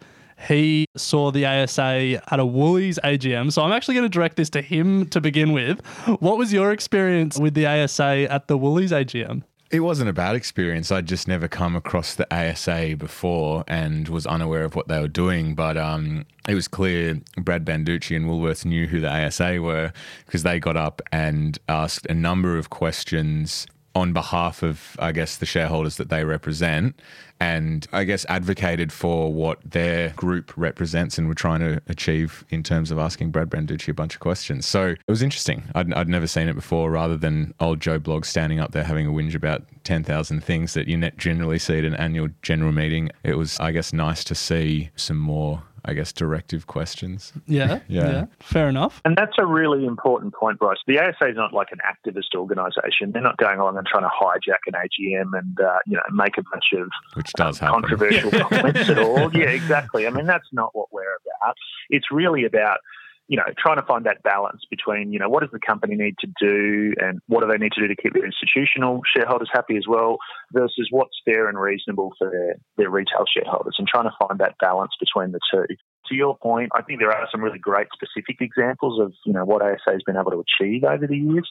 he 0.49 0.87
saw 0.97 1.31
the 1.31 1.47
ASA 1.47 2.21
at 2.33 2.41
a 2.41 2.45
Woolies 2.45 2.99
AGM. 3.05 3.53
So 3.53 3.63
I'm 3.63 3.71
actually 3.71 3.95
going 3.95 4.07
to 4.07 4.09
direct 4.09 4.35
this 4.35 4.51
to 4.51 4.61
him 4.61 5.07
to 5.11 5.21
begin 5.21 5.53
with. 5.53 5.87
What 6.19 6.37
was 6.37 6.53
your 6.53 6.73
experience 6.73 7.39
with 7.39 7.55
the 7.55 7.67
ASA 7.67 8.27
at 8.29 8.49
the 8.49 8.59
Woolies 8.59 8.91
AGM? 8.91 9.45
It 9.73 9.81
wasn't 9.81 10.11
a 10.11 10.13
bad 10.13 10.37
experience. 10.37 10.93
I'd 10.93 11.07
just 11.07 11.27
never 11.27 11.49
come 11.49 11.75
across 11.77 12.15
the 12.15 12.31
ASA 12.31 12.97
before 12.99 13.65
and 13.67 14.07
was 14.07 14.27
unaware 14.27 14.65
of 14.65 14.77
what 14.77 14.89
they 14.89 15.01
were 15.01 15.09
doing. 15.09 15.55
But 15.55 15.79
um, 15.79 16.27
it 16.47 16.55
was 16.55 16.69
clear 16.69 17.19
Brad 17.39 17.65
Banducci 17.65 18.15
and 18.15 18.27
Woolworths 18.27 18.67
knew 18.67 18.87
who 18.87 19.01
the 19.01 19.09
ASA 19.09 19.63
were 19.63 19.95
because 20.27 20.43
they 20.43 20.61
got 20.61 20.77
up 20.77 21.01
and 21.11 21.59
asked 21.71 22.05
a 22.11 22.15
number 22.15 22.59
of 22.59 22.69
questions 22.69 23.67
on 23.95 24.13
behalf 24.13 24.63
of, 24.63 24.95
I 24.99 25.11
guess, 25.13 25.39
the 25.39 25.47
shareholders 25.47 25.97
that 25.97 26.11
they 26.11 26.25
represent, 26.25 27.01
and 27.43 27.89
I 27.93 28.05
guess 28.05 28.25
advocated 28.29 28.93
for 28.93 29.33
what 29.33 29.59
their 29.69 30.11
group 30.11 30.53
represents 30.57 31.19
and 31.19 31.27
were 31.27 31.35
trying 31.35 31.59
to 31.59 31.83
achieve 31.89 32.45
in 32.51 32.63
terms 32.63 32.93
of 32.93 32.99
asking 32.99 33.33
Brad 33.33 33.51
Banducci 33.51 33.89
a 33.89 33.95
bunch 33.95 34.15
of 34.15 34.21
questions. 34.21 34.65
So 34.65 34.91
it 34.91 35.01
was 35.09 35.23
interesting. 35.23 35.65
I'd, 35.75 35.93
I'd 35.93 36.09
never 36.09 36.29
seen 36.29 36.49
it 36.49 36.55
before, 36.55 36.93
rather 36.93 37.17
than 37.17 37.53
old 37.59 37.81
Joe 37.81 37.99
Bloggs 37.99 38.27
standing 38.27 38.61
up 38.61 38.71
there 38.71 38.85
having 38.85 39.09
a 39.09 39.11
whinge 39.11 39.35
about 39.35 39.65
10,000 39.83 40.45
things 40.45 40.75
that 40.75 40.87
you 40.87 41.11
generally 41.17 41.59
see 41.59 41.79
at 41.79 41.85
an 41.85 41.97
annual 41.97 42.29
general 42.43 42.71
meeting. 42.71 43.11
It 43.25 43.35
was, 43.35 43.59
I 43.59 43.73
guess, 43.73 43.93
nice 43.93 44.23
to 44.25 44.37
see 44.37 44.91
some 44.95 45.19
more 45.19 45.65
I 45.85 45.95
guess, 45.95 46.13
directive 46.13 46.67
questions. 46.67 47.33
Yeah, 47.47 47.81
yeah, 47.89 48.11
yeah, 48.11 48.25
fair 48.41 48.69
enough. 48.69 49.01
And 49.05 49.17
that's 49.17 49.37
a 49.39 49.47
really 49.47 49.85
important 49.85 50.35
point, 50.35 50.59
Bryce. 50.59 50.79
The 50.87 50.99
ASA 50.99 51.31
is 51.31 51.37
not 51.37 51.53
like 51.53 51.69
an 51.73 51.79
activist 51.85 52.37
organisation. 52.37 53.13
They're 53.13 53.23
not 53.23 53.37
going 53.37 53.59
along 53.59 53.77
and 53.79 53.87
trying 53.87 54.05
to 54.05 54.11
hijack 54.11 54.61
an 54.67 54.75
AGM 54.75 55.37
and 55.39 55.61
uh, 55.61 55.79
you 55.87 55.97
know 55.97 56.03
make 56.13 56.39
a 56.39 56.43
bunch 56.43 56.65
of 56.77 56.89
which 57.15 57.33
does 57.33 57.61
um, 57.63 57.71
controversial 57.71 58.31
comments 58.49 58.89
at 58.89 58.99
all. 58.99 59.35
Yeah, 59.35 59.51
exactly. 59.51 60.07
I 60.07 60.11
mean, 60.11 60.27
that's 60.27 60.49
not 60.53 60.75
what 60.75 60.93
we're 60.93 61.03
about. 61.03 61.57
It's 61.91 62.11
really 62.11 62.45
about 62.45 62.79
you 63.29 63.37
know, 63.37 63.45
trying 63.59 63.77
to 63.77 63.87
find 63.87 64.05
that 64.05 64.23
balance 64.23 64.63
between, 64.69 65.13
you 65.13 65.19
know, 65.19 65.29
what 65.29 65.41
does 65.41 65.51
the 65.53 65.61
company 65.65 65.95
need 65.95 66.17
to 66.19 66.29
do 66.41 66.93
and 66.99 67.21
what 67.29 67.41
do 67.41 67.47
they 67.51 67.57
need 67.57 67.73
to 67.73 67.81
do 67.81 67.89
to 67.89 67.97
keep 67.97 68.13
their 68.13 68.27
institutional 68.27 69.01
shareholders 69.17 69.49
happy 69.53 69.77
as 69.77 69.85
well 69.89 70.19
versus 70.53 70.89
what's 70.91 71.17
fair 71.25 71.49
and 71.49 71.59
reasonable 71.59 72.13
for 72.19 72.31
their, 72.31 72.57
their 72.77 72.91
retail 72.91 73.25
shareholders 73.27 73.77
and 73.79 73.89
trying 73.89 74.05
to 74.05 74.17
find 74.19 74.41
that 74.41 74.55
balance 74.61 74.93
between 74.99 75.33
the 75.33 75.41
two. 75.53 75.67
To 76.09 76.15
your 76.15 76.37
point, 76.37 76.71
I 76.75 76.83
think 76.83 76.99
there 76.99 77.13
are 77.13 77.29
some 77.31 77.41
really 77.41 77.61
great 77.61 77.87
specific 77.93 78.41
examples 78.41 79.01
of, 79.01 79.13
you 79.25 79.33
know, 79.33 79.45
what 79.45 79.63
ASA 79.63 79.93
has 79.93 80.03
been 80.05 80.17
able 80.17 80.33
to 80.33 80.43
achieve 80.43 80.85
over 80.85 81.07
the 81.07 81.17
years. 81.17 81.49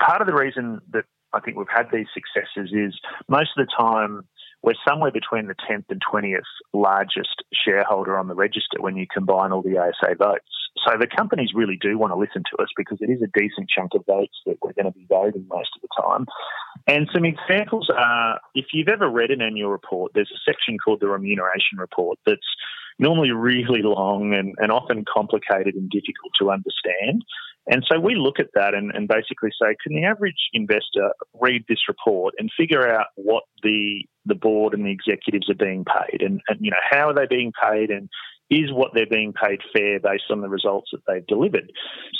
Part 0.00 0.20
of 0.20 0.26
the 0.26 0.34
reason 0.34 0.80
that 0.92 1.04
I 1.32 1.40
think 1.40 1.56
we've 1.56 1.66
had 1.74 1.86
these 1.92 2.06
successes 2.12 2.72
is 2.72 2.98
most 3.28 3.50
of 3.56 3.66
the 3.66 3.72
time 3.76 4.28
we're 4.62 4.74
somewhere 4.88 5.10
between 5.10 5.46
the 5.46 5.54
10th 5.54 5.84
and 5.90 6.00
20th 6.00 6.40
largest 6.72 7.42
shareholder 7.52 8.18
on 8.18 8.28
the 8.28 8.34
register 8.34 8.80
when 8.80 8.96
you 8.96 9.06
combine 9.12 9.52
all 9.52 9.60
the 9.60 9.76
ASA 9.76 10.14
votes. 10.16 10.63
So 10.86 10.96
the 10.98 11.06
companies 11.06 11.50
really 11.54 11.78
do 11.80 11.96
want 11.98 12.12
to 12.12 12.18
listen 12.18 12.42
to 12.50 12.62
us 12.62 12.68
because 12.76 12.98
it 13.00 13.10
is 13.10 13.22
a 13.22 13.38
decent 13.38 13.68
chunk 13.70 13.92
of 13.94 14.04
votes 14.06 14.34
that 14.46 14.56
we're 14.60 14.72
going 14.72 14.92
to 14.92 14.98
be 14.98 15.06
voting 15.08 15.46
most 15.48 15.70
of 15.76 15.82
the 15.82 16.02
time. 16.02 16.26
And 16.86 17.08
some 17.12 17.24
examples 17.24 17.88
are 17.96 18.40
if 18.54 18.66
you've 18.72 18.88
ever 18.88 19.08
read 19.08 19.30
an 19.30 19.40
annual 19.40 19.70
report, 19.70 20.12
there's 20.14 20.32
a 20.34 20.50
section 20.50 20.76
called 20.78 21.00
the 21.00 21.08
remuneration 21.08 21.78
report 21.78 22.18
that's 22.26 22.40
normally 22.98 23.30
really 23.30 23.82
long 23.82 24.34
and, 24.34 24.54
and 24.58 24.70
often 24.70 25.04
complicated 25.12 25.74
and 25.74 25.90
difficult 25.90 26.32
to 26.40 26.50
understand. 26.50 27.22
And 27.66 27.84
so 27.90 27.98
we 27.98 28.14
look 28.14 28.38
at 28.38 28.48
that 28.54 28.74
and, 28.74 28.92
and 28.94 29.08
basically 29.08 29.50
say, 29.50 29.74
can 29.82 29.94
the 29.94 30.04
average 30.04 30.50
investor 30.52 31.12
read 31.40 31.64
this 31.68 31.88
report 31.88 32.34
and 32.38 32.50
figure 32.56 32.88
out 32.88 33.06
what 33.16 33.44
the 33.62 34.04
the 34.26 34.34
board 34.34 34.72
and 34.72 34.86
the 34.86 34.90
executives 34.90 35.50
are 35.50 35.54
being 35.54 35.84
paid 35.84 36.22
and, 36.22 36.40
and 36.48 36.58
you 36.60 36.70
know 36.70 36.78
how 36.90 37.10
are 37.10 37.14
they 37.14 37.26
being 37.28 37.52
paid 37.62 37.90
and 37.90 38.08
is 38.50 38.72
what 38.72 38.92
they're 38.94 39.06
being 39.06 39.32
paid 39.32 39.60
fair 39.72 39.98
based 39.98 40.24
on 40.30 40.40
the 40.40 40.48
results 40.48 40.90
that 40.92 41.00
they've 41.06 41.26
delivered? 41.26 41.72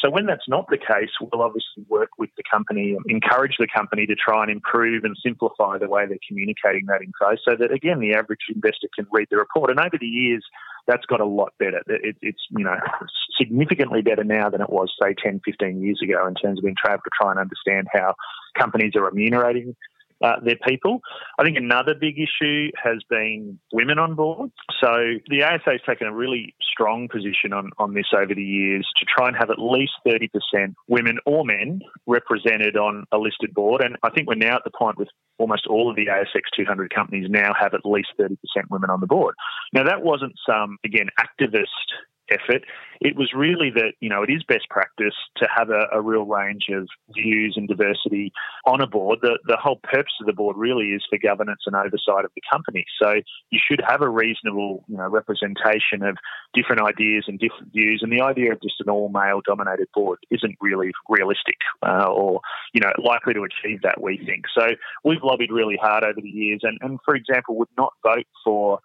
So 0.03 0.11
when 0.11 0.27
that's 0.27 0.49
not 0.49 0.67
the 0.69 0.79
case, 0.79 1.11
we'll 1.21 1.43
obviously 1.43 1.85
work 1.89 2.11
with 2.19 2.31
the 2.37 2.43
company, 2.51 2.97
encourage 3.09 3.57
the 3.59 3.69
company 3.75 4.07
to 4.07 4.15
try 4.15 4.43
and 4.43 4.51
improve 4.51 5.05
and 5.05 5.17
simplify 5.23 5.79
the 5.79 5.89
way 5.89 6.07
they're 6.07 6.19
communicating 6.27 6.87
that 6.87 7.03
info 7.03 7.37
so 7.45 7.57
that 7.57 7.73
again 7.73 8.01
the 8.01 8.15
average 8.15 8.41
investor 8.55 8.89
can 8.95 9.07
read 9.13 9.29
the 9.31 9.37
report. 9.37 9.71
And 9.71 9.79
over 9.79 9.97
the 10.01 10.07
years, 10.07 10.45
that's 10.87 11.07
got 11.07 11.21
a 11.21 11.27
lot 11.27 11.53
better. 11.59 11.83
It, 11.87 12.17
it's 12.23 12.43
you 12.51 12.65
know 12.65 12.77
significantly 13.39 14.03
better 14.03 14.25
now 14.25 14.51
than 14.51 14.61
it 14.61 14.71
was 14.71 14.93
say 15.01 15.15
10, 15.15 15.41
15 15.45 15.83
years 15.83 16.01
ago 16.03 16.27
in 16.27 16.35
terms 16.35 16.59
of 16.59 16.65
being 16.65 16.77
able 16.87 16.99
to 16.99 17.11
try 17.21 17.31
and 17.31 17.41
understand 17.41 17.87
how 17.93 18.15
companies 18.59 18.93
are 18.97 19.05
remunerating 19.05 19.75
uh, 20.23 20.41
their 20.45 20.59
people. 20.67 21.01
I 21.39 21.45
think 21.45 21.57
another 21.57 21.95
big 21.95 22.17
issue 22.19 22.71
has 22.83 23.03
been 23.09 23.59
women 23.73 23.99
on 23.99 24.15
board. 24.15 24.51
So 24.81 24.91
the 25.29 25.43
ASA 25.43 25.71
has 25.71 25.81
taken 25.89 26.07
a 26.07 26.15
really 26.15 26.55
strong 26.73 27.09
position 27.09 27.53
on, 27.53 27.71
on 27.79 27.95
this 27.95 28.07
over 28.17 28.35
the 28.35 28.43
years 28.43 28.87
to 28.99 29.07
try 29.07 29.29
and 29.29 29.37
have 29.37 29.51
at 29.51 29.59
least 29.59 29.93
30% 30.07 30.29
women 30.89 31.19
or 31.27 31.45
men 31.45 31.81
represented 32.07 32.77
on 32.77 33.05
a 33.13 33.19
listed 33.19 33.55
board. 33.55 33.83
And 33.83 33.97
I 34.03 34.11
think 34.11 34.29
we're 34.29 34.35
now 34.35 34.57
at 34.57 34.65
the 34.65 34.71
point 34.77 34.99
with 34.99 35.09
almost 35.39 35.67
all 35.67 35.91
of 35.91 35.97
the 35.97 36.07
ASX 36.07 36.43
200 36.57 36.95
companies 36.95 37.27
now 37.29 37.53
have 37.59 37.75
at 37.75 37.81
least 37.85 38.09
30% 38.21 38.37
women 38.71 38.91
on 38.91 39.01
the 39.01 39.07
board. 39.07 39.35
Now, 39.73 39.85
that 39.85 40.03
wasn't 40.03 40.35
some, 40.49 40.79
again, 40.85 41.09
activist 41.19 41.67
effort. 42.31 42.63
It 43.01 43.17
was 43.17 43.33
really 43.35 43.71
that, 43.75 43.93
you 44.01 44.09
know, 44.09 44.23
it 44.23 44.31
is 44.31 44.43
best 44.45 44.69
practice 44.71 45.15
to 45.37 45.49
have 45.55 45.71
a, 45.71 45.87
a, 45.93 46.01
real 46.01 46.25
range 46.25 46.67
of 46.71 46.89
views 47.15 47.55
and 47.57 47.69
diversity 47.69 48.33
on 48.67 48.81
a 48.81 48.87
board. 48.87 49.19
The, 49.21 49.39
the 49.47 49.59
whole 49.61 49.81
purpose 49.83 50.13
of 50.21 50.27
the 50.27 50.33
board 50.33 50.57
really 50.57 50.87
is 50.93 51.05
for 51.09 51.19
governance 51.19 51.61
and 51.67 51.77
oversight 51.77 52.25
of 52.25 52.31
the 52.35 52.43
company. 52.51 52.85
So 53.03 53.21
you 53.51 53.59
should 53.61 53.83
have 53.87 54.01
a 54.01 54.09
reasonable, 54.09 54.85
you 54.89 54.97
know, 54.97 55.09
representation 55.09 56.03
of 56.03 56.17
different 56.55 56.83
ideas 56.83 57.25
and 57.27 57.39
different 57.39 57.73
views. 57.73 58.01
And 58.03 58.13
the 58.13 58.23
idea 58.23 58.53
of 58.53 58.63
just 58.63 58.81
an 58.81 58.91
all 58.91 59.09
male 59.09 59.41
dominated 59.45 59.89
board 59.95 60.19
isn't 60.31 60.57
really 60.61 60.93
realistic 61.09 61.59
uh, 61.83 62.07
or, 62.09 62.41
you 62.73 62.81
know, 62.81 62.93
likely 63.03 63.35
to 63.35 63.45
achieve 63.45 63.83
that, 63.83 64.01
we 64.01 64.19
think. 64.25 64.45
So 64.57 64.69
we've 65.05 65.23
lobbied 65.23 65.51
really 65.51 65.79
hard 65.81 66.05
over 66.05 66.21
the 66.21 66.29
years 66.29 66.61
and, 66.63 66.79
and 66.81 66.99
for 67.05 67.15
example, 67.15 67.57
would 67.57 67.69
not 67.77 67.93
vote 68.03 68.27
for 68.45 68.81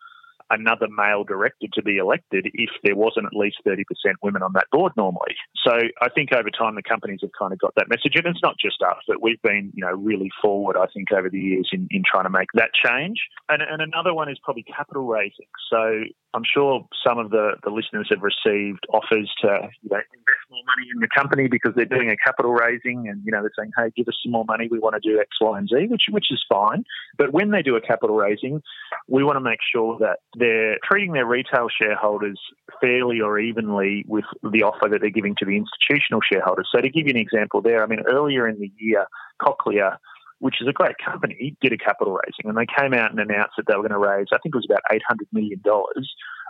another 0.50 0.88
male 0.90 1.24
director 1.24 1.68
to 1.74 1.82
be 1.84 1.98
elected 1.98 2.48
if 2.54 2.70
there 2.84 2.96
wasn't 2.96 3.26
at 3.26 3.34
least 3.34 3.58
30% 3.66 3.84
women 4.22 4.42
on 4.42 4.54
that 4.54 4.68
board 4.72 4.94
normally. 4.98 5.36
So 5.66 5.74
I 6.02 6.10
think 6.10 6.32
over 6.34 6.50
time 6.50 6.76
the 6.76 6.84
companies 6.84 7.20
have 7.22 7.32
kind 7.38 7.54
of 7.54 7.60
got 7.60 7.74
that 7.76 7.90
message. 7.90 8.14
And 8.16 8.26
it's 8.26 8.44
not 8.44 8.56
just 8.60 8.82
us, 8.82 8.98
but 9.08 9.22
we've 9.22 9.42
been, 9.42 9.72
you 9.76 9.86
know, 9.86 9.92
really 9.92 10.30
forward, 10.42 10.78
I 10.78 10.88
think, 10.94 11.12
over 11.12 11.30
the 11.30 11.40
years 11.40 11.70
in, 11.72 11.88
in 11.92 12.04
trying 12.10 12.26
to 12.26 12.30
make 12.30 12.50
that 12.56 12.72
change. 12.74 13.20
And, 13.48 13.62
and 13.62 13.82
another 13.82 14.14
one 14.14 14.30
is 14.30 14.38
probably 14.44 14.64
capital 14.64 15.06
raising. 15.06 15.48
So 15.72 16.04
I'm 16.34 16.44
sure 16.46 16.88
some 17.06 17.18
of 17.18 17.32
the, 17.32 17.54
the 17.64 17.72
listeners 17.72 18.08
have 18.12 18.22
received 18.22 18.86
offers 18.94 19.32
to 19.42 19.70
you 19.82 19.90
know, 19.90 19.98
invest 19.98 20.46
more 20.52 20.64
money 20.66 20.88
in 20.94 21.00
the 21.00 21.08
company 21.08 21.48
because 21.48 21.74
they're 21.76 21.86
doing 21.86 22.10
a 22.10 22.18
capital 22.18 22.54
raising 22.54 23.08
and 23.08 23.22
you 23.26 23.32
know 23.32 23.42
they're 23.42 23.52
saying, 23.58 23.72
hey, 23.78 23.92
give 23.96 24.08
us 24.08 24.18
some 24.24 24.32
more 24.32 24.46
money, 24.46 24.68
we 24.70 24.80
want 24.80 25.02
to 25.02 25.10
do 25.10 25.20
X, 25.20 25.30
Y, 25.42 25.58
and 25.58 25.68
Z, 25.68 25.88
which 25.90 26.04
which 26.10 26.28
is 26.32 26.44
fine. 26.48 26.84
But 27.18 27.34
when 27.34 27.52
they 27.52 27.62
do 27.62 27.76
a 27.76 27.82
capital 27.82 28.16
raising, 28.16 28.62
we 29.08 29.24
want 29.24 29.38
to 29.38 29.42
make 29.42 29.60
sure 29.74 29.98
that 30.00 30.20
they're 30.36 30.78
treating 30.84 31.14
their 31.14 31.26
retail 31.26 31.68
shareholders 31.70 32.40
fairly 32.80 33.22
or 33.22 33.40
evenly 33.40 34.06
with 34.08 34.26
the 34.44 34.64
offer 34.64 34.88
that 34.90 35.02
they're 35.02 35.10
giving 35.10 35.36
to 35.40 35.46
the 35.46 35.58
institutional 35.58 36.22
shareholders. 36.22 36.70
So 36.74 36.82
to 36.82 36.90
give 36.90 37.08
you 37.08 37.12
an 37.12 37.18
example 37.18 37.62
there, 37.62 37.84
I 37.84 37.88
mean 37.88 38.04
earlier 38.08 38.48
in 38.48 38.60
the 38.60 38.72
year, 38.78 39.08
Cochlear 39.42 39.98
which 40.40 40.62
is 40.62 40.68
a 40.68 40.74
great 40.74 40.96
company, 41.04 41.56
did 41.62 41.74
a 41.74 41.78
capital 41.78 42.14
raising. 42.14 42.50
And 42.50 42.58
they 42.58 42.66
came 42.66 42.94
out 42.94 43.12
and 43.12 43.20
announced 43.20 43.54
that 43.58 43.66
they 43.68 43.76
were 43.76 43.88
going 43.88 43.92
to 43.92 43.98
raise, 43.98 44.28
I 44.34 44.38
think 44.40 44.56
it 44.56 44.58
was 44.58 44.68
about 44.70 44.84
$800 44.92 45.28
million, 45.32 45.62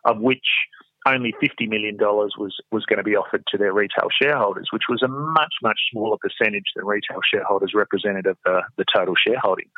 of 0.05 0.19
which 0.19 0.45
only 1.05 1.33
$50 1.41 1.67
million 1.67 1.97
was, 1.97 2.55
was 2.71 2.85
going 2.85 2.97
to 2.97 3.03
be 3.03 3.15
offered 3.15 3.43
to 3.47 3.57
their 3.57 3.73
retail 3.73 4.09
shareholders, 4.21 4.67
which 4.71 4.83
was 4.89 5.01
a 5.01 5.07
much, 5.07 5.53
much 5.63 5.79
smaller 5.91 6.17
percentage 6.21 6.65
than 6.75 6.85
retail 6.85 7.19
shareholders 7.33 7.71
represented 7.73 8.27
of 8.27 8.37
the, 8.45 8.61
the 8.77 8.85
total 8.93 9.15
shareholding. 9.15 9.69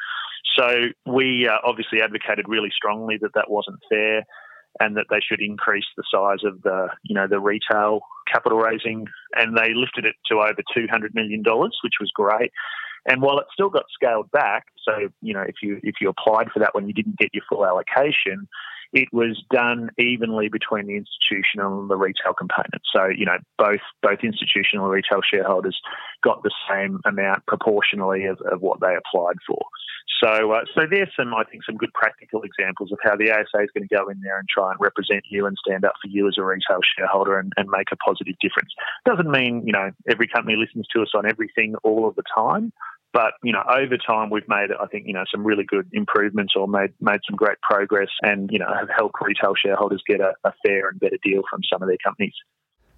So 0.57 0.87
we 1.05 1.47
uh, 1.47 1.57
obviously 1.63 2.01
advocated 2.01 2.45
really 2.47 2.71
strongly 2.75 3.17
that 3.21 3.31
that 3.35 3.49
wasn't 3.49 3.79
fair 3.89 4.23
and 4.79 4.97
that 4.97 5.05
they 5.09 5.19
should 5.19 5.41
increase 5.41 5.85
the 5.95 6.03
size 6.13 6.43
of 6.45 6.61
the 6.61 6.87
you 7.03 7.13
know 7.13 7.27
the 7.27 7.39
retail 7.39 7.99
capital 8.31 8.57
raising 8.57 9.05
and 9.35 9.57
they 9.57 9.73
lifted 9.73 10.05
it 10.05 10.15
to 10.31 10.37
over 10.37 10.61
200 10.73 11.13
million 11.13 11.43
dollars 11.43 11.77
which 11.83 11.95
was 11.99 12.09
great 12.15 12.51
and 13.05 13.21
while 13.21 13.39
it 13.39 13.45
still 13.53 13.69
got 13.69 13.85
scaled 13.93 14.29
back, 14.31 14.67
so 14.83 15.09
you 15.21 15.33
know 15.33 15.41
if 15.41 15.55
you 15.61 15.79
if 15.83 15.95
you 16.01 16.09
applied 16.09 16.51
for 16.51 16.59
that 16.59 16.73
when 16.73 16.87
you 16.87 16.93
didn't 16.93 17.17
get 17.17 17.33
your 17.33 17.43
full 17.49 17.65
allocation, 17.65 18.47
it 18.93 19.07
was 19.11 19.41
done 19.51 19.89
evenly 19.97 20.49
between 20.49 20.87
the 20.87 20.95
institutional 20.95 21.81
and 21.81 21.89
the 21.89 21.95
retail 21.95 22.33
component. 22.37 22.81
So, 22.93 23.05
you 23.05 23.25
know, 23.25 23.37
both 23.57 23.79
both 24.01 24.19
institutional 24.23 24.85
and 24.85 24.93
retail 24.93 25.21
shareholders 25.21 25.79
got 26.23 26.43
the 26.43 26.51
same 26.69 26.99
amount 27.05 27.45
proportionally 27.45 28.25
of, 28.25 28.39
of 28.51 28.61
what 28.61 28.79
they 28.81 28.95
applied 28.95 29.37
for. 29.47 29.61
So, 30.23 30.51
uh, 30.51 30.65
so 30.75 30.81
there's 30.89 31.09
some, 31.17 31.33
I 31.33 31.43
think, 31.43 31.63
some 31.65 31.77
good 31.77 31.93
practical 31.93 32.43
examples 32.43 32.91
of 32.91 32.99
how 33.03 33.15
the 33.15 33.31
ASA 33.31 33.63
is 33.63 33.69
going 33.73 33.87
to 33.87 33.95
go 33.95 34.07
in 34.09 34.19
there 34.21 34.37
and 34.37 34.47
try 34.47 34.69
and 34.69 34.79
represent 34.79 35.23
you 35.29 35.45
and 35.45 35.57
stand 35.65 35.83
up 35.83 35.93
for 36.01 36.09
you 36.09 36.27
as 36.27 36.35
a 36.37 36.43
retail 36.43 36.79
shareholder 36.97 37.39
and, 37.39 37.51
and 37.57 37.69
make 37.69 37.87
a 37.91 37.95
positive 37.95 38.35
difference. 38.39 38.69
Doesn't 39.05 39.31
mean, 39.31 39.63
you 39.65 39.73
know, 39.73 39.91
every 40.07 40.27
company 40.27 40.55
listens 40.57 40.85
to 40.93 41.01
us 41.01 41.11
on 41.15 41.25
everything 41.25 41.75
all 41.83 42.07
of 42.07 42.15
the 42.15 42.23
time. 42.35 42.71
But 43.13 43.33
you 43.43 43.51
know, 43.51 43.63
over 43.69 43.97
time, 43.97 44.29
we've 44.29 44.47
made 44.47 44.69
I 44.71 44.85
think 44.87 45.07
you 45.07 45.13
know 45.13 45.23
some 45.29 45.43
really 45.43 45.63
good 45.63 45.87
improvements 45.93 46.53
or 46.55 46.67
made 46.67 46.93
made 47.01 47.19
some 47.27 47.35
great 47.35 47.59
progress, 47.61 48.09
and 48.21 48.49
you 48.51 48.59
know 48.59 48.73
have 48.73 48.89
helped 48.95 49.15
retail 49.21 49.53
shareholders 49.55 50.01
get 50.07 50.21
a, 50.21 50.33
a 50.43 50.53
fair 50.65 50.89
and 50.89 50.99
better 50.99 51.17
deal 51.23 51.41
from 51.49 51.61
some 51.71 51.81
of 51.81 51.87
their 51.87 51.97
companies. 52.03 52.33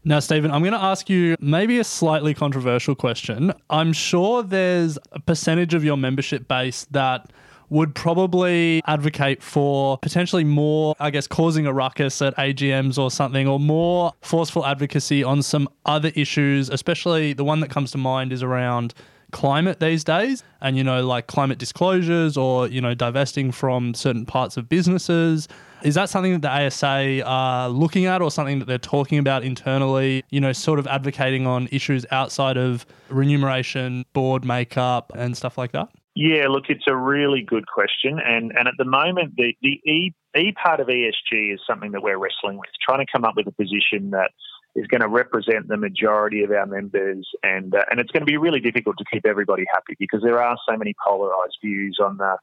Now, 0.05 0.19
Stephen, 0.19 0.51
I'm 0.51 0.61
going 0.61 0.73
to 0.73 0.83
ask 0.83 1.09
you 1.09 1.37
maybe 1.39 1.79
a 1.79 1.83
slightly 1.85 2.33
controversial 2.33 2.93
question. 2.93 3.53
I'm 3.69 3.93
sure 3.93 4.43
there's 4.43 4.97
a 5.13 5.19
percentage 5.21 5.73
of 5.73 5.85
your 5.85 5.95
membership 5.95 6.49
base 6.49 6.85
that 6.91 7.31
would 7.69 7.95
probably 7.95 8.81
advocate 8.85 9.41
for 9.41 9.97
potentially 9.99 10.43
more, 10.43 10.93
I 10.99 11.09
guess, 11.09 11.25
causing 11.25 11.65
a 11.65 11.73
ruckus 11.73 12.21
at 12.21 12.35
AGMs 12.35 12.97
or 12.97 13.09
something, 13.09 13.47
or 13.47 13.59
more 13.59 14.11
forceful 14.21 14.65
advocacy 14.65 15.23
on 15.23 15.41
some 15.41 15.69
other 15.85 16.11
issues, 16.15 16.69
especially 16.69 17.31
the 17.31 17.45
one 17.45 17.61
that 17.61 17.69
comes 17.69 17.91
to 17.91 17.97
mind 17.97 18.33
is 18.33 18.43
around 18.43 18.93
climate 19.33 19.81
these 19.81 20.05
days. 20.05 20.43
And 20.61 20.77
you 20.77 20.83
know 20.83 21.05
like 21.05 21.27
climate 21.27 21.57
disclosures 21.57 22.37
or 22.37 22.67
you 22.69 22.79
know 22.79 22.93
divesting 22.93 23.51
from 23.51 23.93
certain 23.93 24.25
parts 24.25 24.55
of 24.55 24.69
businesses. 24.69 25.49
Is 25.83 25.95
that 25.95 26.09
something 26.09 26.31
that 26.31 26.41
the 26.41 26.49
ASA 26.49 27.21
are 27.25 27.67
looking 27.67 28.05
at 28.05 28.21
or 28.21 28.31
something 28.31 28.59
that 28.59 28.65
they're 28.65 28.77
talking 28.77 29.17
about 29.17 29.43
internally 29.43 30.23
you 30.29 30.39
know 30.39 30.53
sort 30.53 30.79
of 30.79 30.87
advocating 30.87 31.45
on 31.45 31.67
issues 31.71 32.05
outside 32.11 32.55
of 32.55 32.85
remuneration 33.09 34.05
board 34.13 34.45
makeup 34.45 35.11
and 35.15 35.35
stuff 35.35 35.57
like 35.57 35.73
that? 35.73 35.89
Yeah 36.15 36.47
look 36.47 36.65
it's 36.69 36.85
a 36.87 36.95
really 36.95 37.43
good 37.45 37.67
question. 37.67 38.19
And 38.25 38.53
and 38.57 38.69
at 38.69 38.75
the 38.77 38.85
moment 38.85 39.33
the 39.35 39.53
the 39.61 39.81
E 39.85 40.13
E 40.37 40.53
part 40.53 40.79
of 40.79 40.87
ESG 40.87 41.53
is 41.53 41.59
something 41.67 41.91
that 41.91 42.01
we're 42.01 42.17
wrestling 42.17 42.57
with 42.57 42.69
trying 42.83 43.05
to 43.05 43.11
come 43.11 43.25
up 43.25 43.35
with 43.35 43.47
a 43.47 43.51
position 43.51 44.11
that 44.11 44.31
is 44.75 44.87
going 44.87 45.01
to 45.01 45.07
represent 45.07 45.67
the 45.67 45.77
majority 45.77 46.43
of 46.43 46.51
our 46.51 46.65
members, 46.65 47.27
and 47.43 47.75
uh, 47.75 47.85
and 47.89 47.99
it's 47.99 48.11
going 48.11 48.21
to 48.21 48.31
be 48.31 48.37
really 48.37 48.59
difficult 48.59 48.97
to 48.97 49.05
keep 49.11 49.25
everybody 49.25 49.65
happy 49.71 49.95
because 49.99 50.21
there 50.23 50.41
are 50.41 50.57
so 50.67 50.77
many 50.77 50.93
polarized 51.05 51.57
views 51.63 51.99
on 52.03 52.17
the 52.17 52.37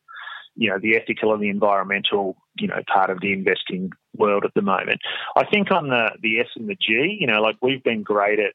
you 0.57 0.69
know 0.69 0.79
the 0.81 0.97
ethical 0.97 1.33
and 1.33 1.43
the 1.43 1.49
environmental 1.49 2.37
you 2.59 2.69
know 2.69 2.81
part 2.93 3.11
of 3.11 3.21
the 3.21 3.33
investing 3.33 3.91
world 4.17 4.45
at 4.45 4.55
the 4.55 4.63
moment. 4.63 5.01
I 5.37 5.45
think 5.45 5.71
on 5.71 5.89
the 5.89 6.11
the 6.23 6.41
S 6.41 6.49
and 6.57 6.69
the 6.69 6.77
G, 6.77 7.17
you 7.21 7.27
know, 7.27 7.41
like 7.41 7.57
we've 7.63 7.83
been 7.83 8.03
great 8.03 8.39
at 8.39 8.55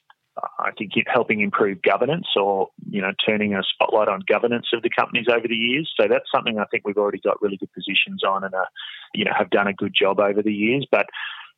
I 0.59 0.71
think 0.77 0.91
helping 1.07 1.39
improve 1.39 1.81
governance 1.81 2.27
or 2.35 2.69
you 2.89 3.01
know 3.01 3.11
turning 3.25 3.55
a 3.55 3.63
spotlight 3.63 4.09
on 4.09 4.21
governance 4.27 4.67
of 4.73 4.83
the 4.83 4.89
companies 4.89 5.27
over 5.29 5.47
the 5.47 5.55
years. 5.55 5.91
So 5.99 6.07
that's 6.09 6.29
something 6.33 6.59
I 6.59 6.65
think 6.65 6.85
we've 6.85 6.97
already 6.97 7.19
got 7.19 7.41
really 7.41 7.57
good 7.57 7.71
positions 7.73 8.23
on 8.23 8.43
and 8.43 8.53
uh, 8.53 8.65
you 9.13 9.23
know 9.23 9.31
have 9.37 9.49
done 9.49 9.67
a 9.67 9.73
good 9.73 9.93
job 9.97 10.19
over 10.19 10.41
the 10.41 10.53
years. 10.53 10.85
But 10.91 11.07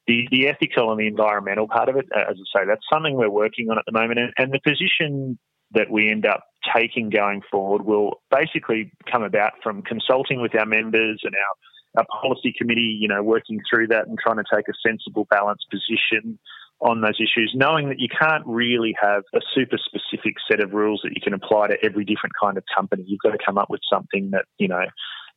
the, 0.07 0.27
the 0.31 0.47
ethical 0.47 0.91
and 0.91 0.99
the 0.99 1.07
environmental 1.07 1.67
part 1.67 1.89
of 1.89 1.97
it, 1.97 2.05
uh, 2.15 2.31
as 2.31 2.37
I 2.37 2.59
say, 2.59 2.65
that's 2.67 2.85
something 2.91 3.15
we're 3.15 3.29
working 3.29 3.69
on 3.69 3.77
at 3.77 3.85
the 3.85 3.91
moment. 3.91 4.19
And, 4.19 4.33
and 4.37 4.53
the 4.53 4.59
position 4.59 5.37
that 5.71 5.91
we 5.91 6.09
end 6.09 6.25
up 6.25 6.43
taking 6.73 7.09
going 7.09 7.41
forward 7.51 7.85
will 7.85 8.21
basically 8.31 8.91
come 9.11 9.23
about 9.23 9.53
from 9.61 9.81
consulting 9.81 10.41
with 10.41 10.57
our 10.57 10.65
members 10.65 11.21
and 11.23 11.33
our, 11.35 12.01
our 12.01 12.21
policy 12.21 12.53
committee, 12.57 12.97
you 12.99 13.07
know, 13.07 13.21
working 13.21 13.59
through 13.69 13.87
that 13.87 14.07
and 14.07 14.17
trying 14.17 14.37
to 14.37 14.45
take 14.53 14.65
a 14.69 14.73
sensible, 14.87 15.27
balanced 15.29 15.65
position 15.69 16.39
on 16.79 17.01
those 17.01 17.19
issues, 17.19 17.51
knowing 17.55 17.89
that 17.89 17.99
you 17.99 18.07
can't 18.07 18.43
really 18.45 18.93
have 19.01 19.23
a 19.33 19.39
super 19.55 19.77
specific 19.77 20.35
set 20.49 20.59
of 20.59 20.73
rules 20.73 21.01
that 21.03 21.11
you 21.15 21.21
can 21.21 21.33
apply 21.33 21.67
to 21.67 21.75
every 21.83 22.05
different 22.05 22.33
kind 22.41 22.55
of 22.57 22.63
company. 22.73 23.03
You've 23.07 23.19
got 23.21 23.31
to 23.31 23.39
come 23.43 23.57
up 23.57 23.69
with 23.69 23.81
something 23.91 24.29
that, 24.31 24.45
you 24.59 24.67
know, 24.67 24.83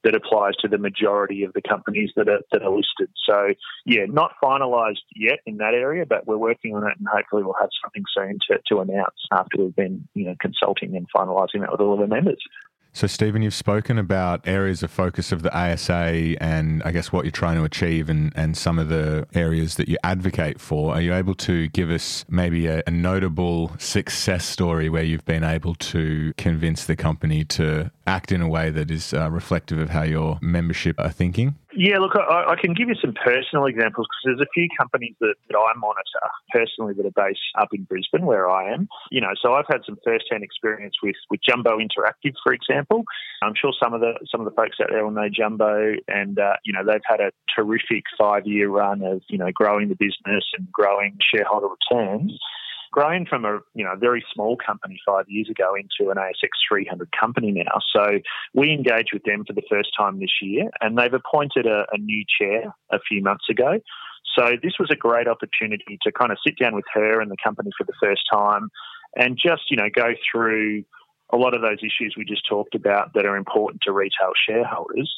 that 0.05 0.15
applies 0.15 0.55
to 0.57 0.69
the 0.69 0.79
majority 0.79 1.45
of 1.45 1.53
the 1.53 1.63
companies 1.63 2.11
that 2.17 2.29
are 2.29 2.41
that 2.53 2.63
are 2.63 2.71
listed. 2.71 3.11
So 3.29 3.55
yeah, 3.85 4.07
not 4.09 4.33
finalised 4.43 5.05
yet 5.15 5.41
in 5.47 5.59
that 5.59 5.75
area, 5.75 6.07
but 6.07 6.27
we're 6.27 6.37
working 6.37 6.75
on 6.75 6.85
it, 6.85 6.97
and 6.99 7.07
hopefully 7.09 7.43
we'll 7.43 7.55
have 7.61 7.71
something 7.83 8.05
soon 8.15 8.39
to, 8.49 8.59
to 8.69 8.81
announce 8.81 9.27
after 9.33 9.59
we've 9.59 9.77
been 9.77 10.09
you 10.15 10.27
know 10.27 10.35
consulting 10.41 10.97
and 10.97 11.07
finalising 11.15 11.61
that 11.61 11.73
with 11.73 11.81
all 11.81 11.95
of 11.95 12.01
the 12.01 12.07
members. 12.07 12.43
So, 12.93 13.07
Stephen, 13.07 13.43
you've 13.43 13.55
spoken 13.55 13.99
about 13.99 14.47
areas 14.47 14.83
of 14.83 14.91
focus 14.91 15.31
of 15.31 15.43
the 15.43 15.57
ASA 15.57 16.37
and 16.41 16.83
I 16.83 16.91
guess 16.91 17.13
what 17.13 17.25
you're 17.25 17.31
trying 17.31 17.57
to 17.57 17.65
achieve 17.65 18.11
and, 18.11 18.33
and 18.35 18.57
some 18.57 18.79
of 18.79 18.89
the 18.89 19.29
areas 19.33 19.77
that 19.77 19.89
you 19.89 19.97
advocate 20.03 20.61
for. 20.61 20.93
Are 20.93 21.01
you 21.01 21.15
able 21.15 21.35
to 21.37 21.69
give 21.69 21.91
us 21.91 22.25
maybe 22.29 22.67
a, 22.67 22.83
a 22.87 22.91
notable 22.91 23.71
success 23.79 24.45
story 24.45 24.89
where 24.89 25.05
you've 25.05 25.25
been 25.25 25.45
able 25.45 25.77
to 25.77 26.33
convince 26.37 26.85
the 26.85 26.97
company 26.97 27.45
to 27.45 27.93
act 28.07 28.33
in 28.33 28.43
a 28.43 28.49
way 28.49 28.71
that 28.71 28.91
is 28.91 29.15
uh, 29.15 29.31
reflective 29.31 29.79
of 29.79 29.91
how 29.91 30.03
your 30.03 30.39
membership 30.43 30.97
are 30.99 31.11
thinking? 31.11 31.55
Yeah, 31.73 31.99
look, 31.99 32.17
I, 32.17 32.53
I, 32.53 32.57
can 32.61 32.75
give 32.75 32.89
you 32.89 32.97
some 33.01 33.15
personal 33.15 33.67
examples 33.67 34.09
because 34.09 34.23
there's 34.25 34.41
a 34.41 34.51
few 34.53 34.69
companies 34.77 35.15
that, 35.21 35.35
that 35.49 35.57
I 35.57 35.79
monitor 35.79 36.27
personally 36.53 36.95
that 36.95 37.07
are 37.07 37.29
based 37.29 37.41
up 37.61 37.69
in 37.73 37.85
Brisbane, 37.85 38.27
where 38.27 38.51
I 38.51 38.73
am. 38.73 38.89
You 39.11 39.21
know, 39.21 39.31
so 39.41 39.55
I've 39.55 39.67
had 39.69 39.83
some 39.87 39.97
first-hand 40.05 40.43
experience 40.43 40.97
with, 41.03 41.15
with 41.31 41.41
Jumbo 41.49 41.79
Interactive, 41.79 42.35
for 42.43 42.53
example. 42.53 43.05
I'm 43.43 43.55
sure 43.55 43.73
some 43.81 43.95
of 43.95 44.01
the 44.01 44.15
some 44.31 44.41
of 44.41 44.47
the 44.47 44.55
folks 44.57 44.79
out 44.83 44.89
there 44.91 45.05
will 45.05 45.13
know 45.13 45.29
Jumbo, 45.33 45.95
and 46.09 46.39
uh, 46.39 46.55
you 46.65 46.73
know 46.73 46.85
they've 46.85 47.01
had 47.09 47.21
a 47.21 47.31
terrific 47.55 48.05
five-year 48.19 48.69
run 48.69 49.03
of 49.03 49.23
you 49.29 49.39
know 49.39 49.51
growing 49.55 49.89
the 49.89 49.95
business 49.95 50.45
and 50.59 50.71
growing 50.73 51.19
shareholder 51.33 51.69
returns 51.69 52.39
grown 52.91 53.27
from 53.27 53.45
a 53.45 53.61
you 53.75 53.85
know 53.85 53.95
very 53.97 54.25
small 54.33 54.57
company 54.57 55.01
five 55.07 55.27
years 55.29 55.49
ago 55.49 55.75
into 55.75 56.11
an 56.11 56.17
ASX 56.17 56.51
300 56.69 57.09
company 57.19 57.53
now. 57.53 57.81
So 57.95 58.19
we 58.55 58.73
engaged 58.73 59.11
with 59.13 59.25
them 59.25 59.45
for 59.47 59.53
the 59.53 59.63
first 59.71 59.91
time 59.97 60.21
this 60.21 60.43
year, 60.43 60.71
and 60.81 60.99
they've 60.99 61.15
appointed 61.15 61.67
a, 61.67 61.87
a 61.93 61.99
new 61.99 62.25
chair 62.41 62.75
a 62.91 62.99
few 63.09 63.23
months 63.23 63.45
ago. 63.49 63.79
So 64.39 64.53
this 64.63 64.75
was 64.79 64.91
a 64.91 64.97
great 64.97 65.27
opportunity 65.27 65.99
to 66.03 66.13
kind 66.13 66.31
of 66.31 66.39
sit 66.47 66.59
down 66.59 66.75
with 66.75 66.85
her 66.93 67.21
and 67.21 67.31
the 67.31 67.37
company 67.43 67.71
for 67.77 67.85
the 67.85 67.95
first 68.03 68.23
time, 68.33 68.69
and 69.17 69.37
just 69.37 69.71
you 69.71 69.77
know 69.77 69.89
go 69.95 70.13
through 70.31 70.85
a 71.33 71.37
lot 71.37 71.55
of 71.55 71.63
those 71.63 71.79
issues 71.79 72.15
we 72.17 72.25
just 72.25 72.47
talked 72.49 72.75
about 72.75 73.15
that 73.15 73.25
are 73.25 73.37
important 73.37 73.83
to 73.83 73.93
retail 73.93 74.33
shareholders 74.49 75.11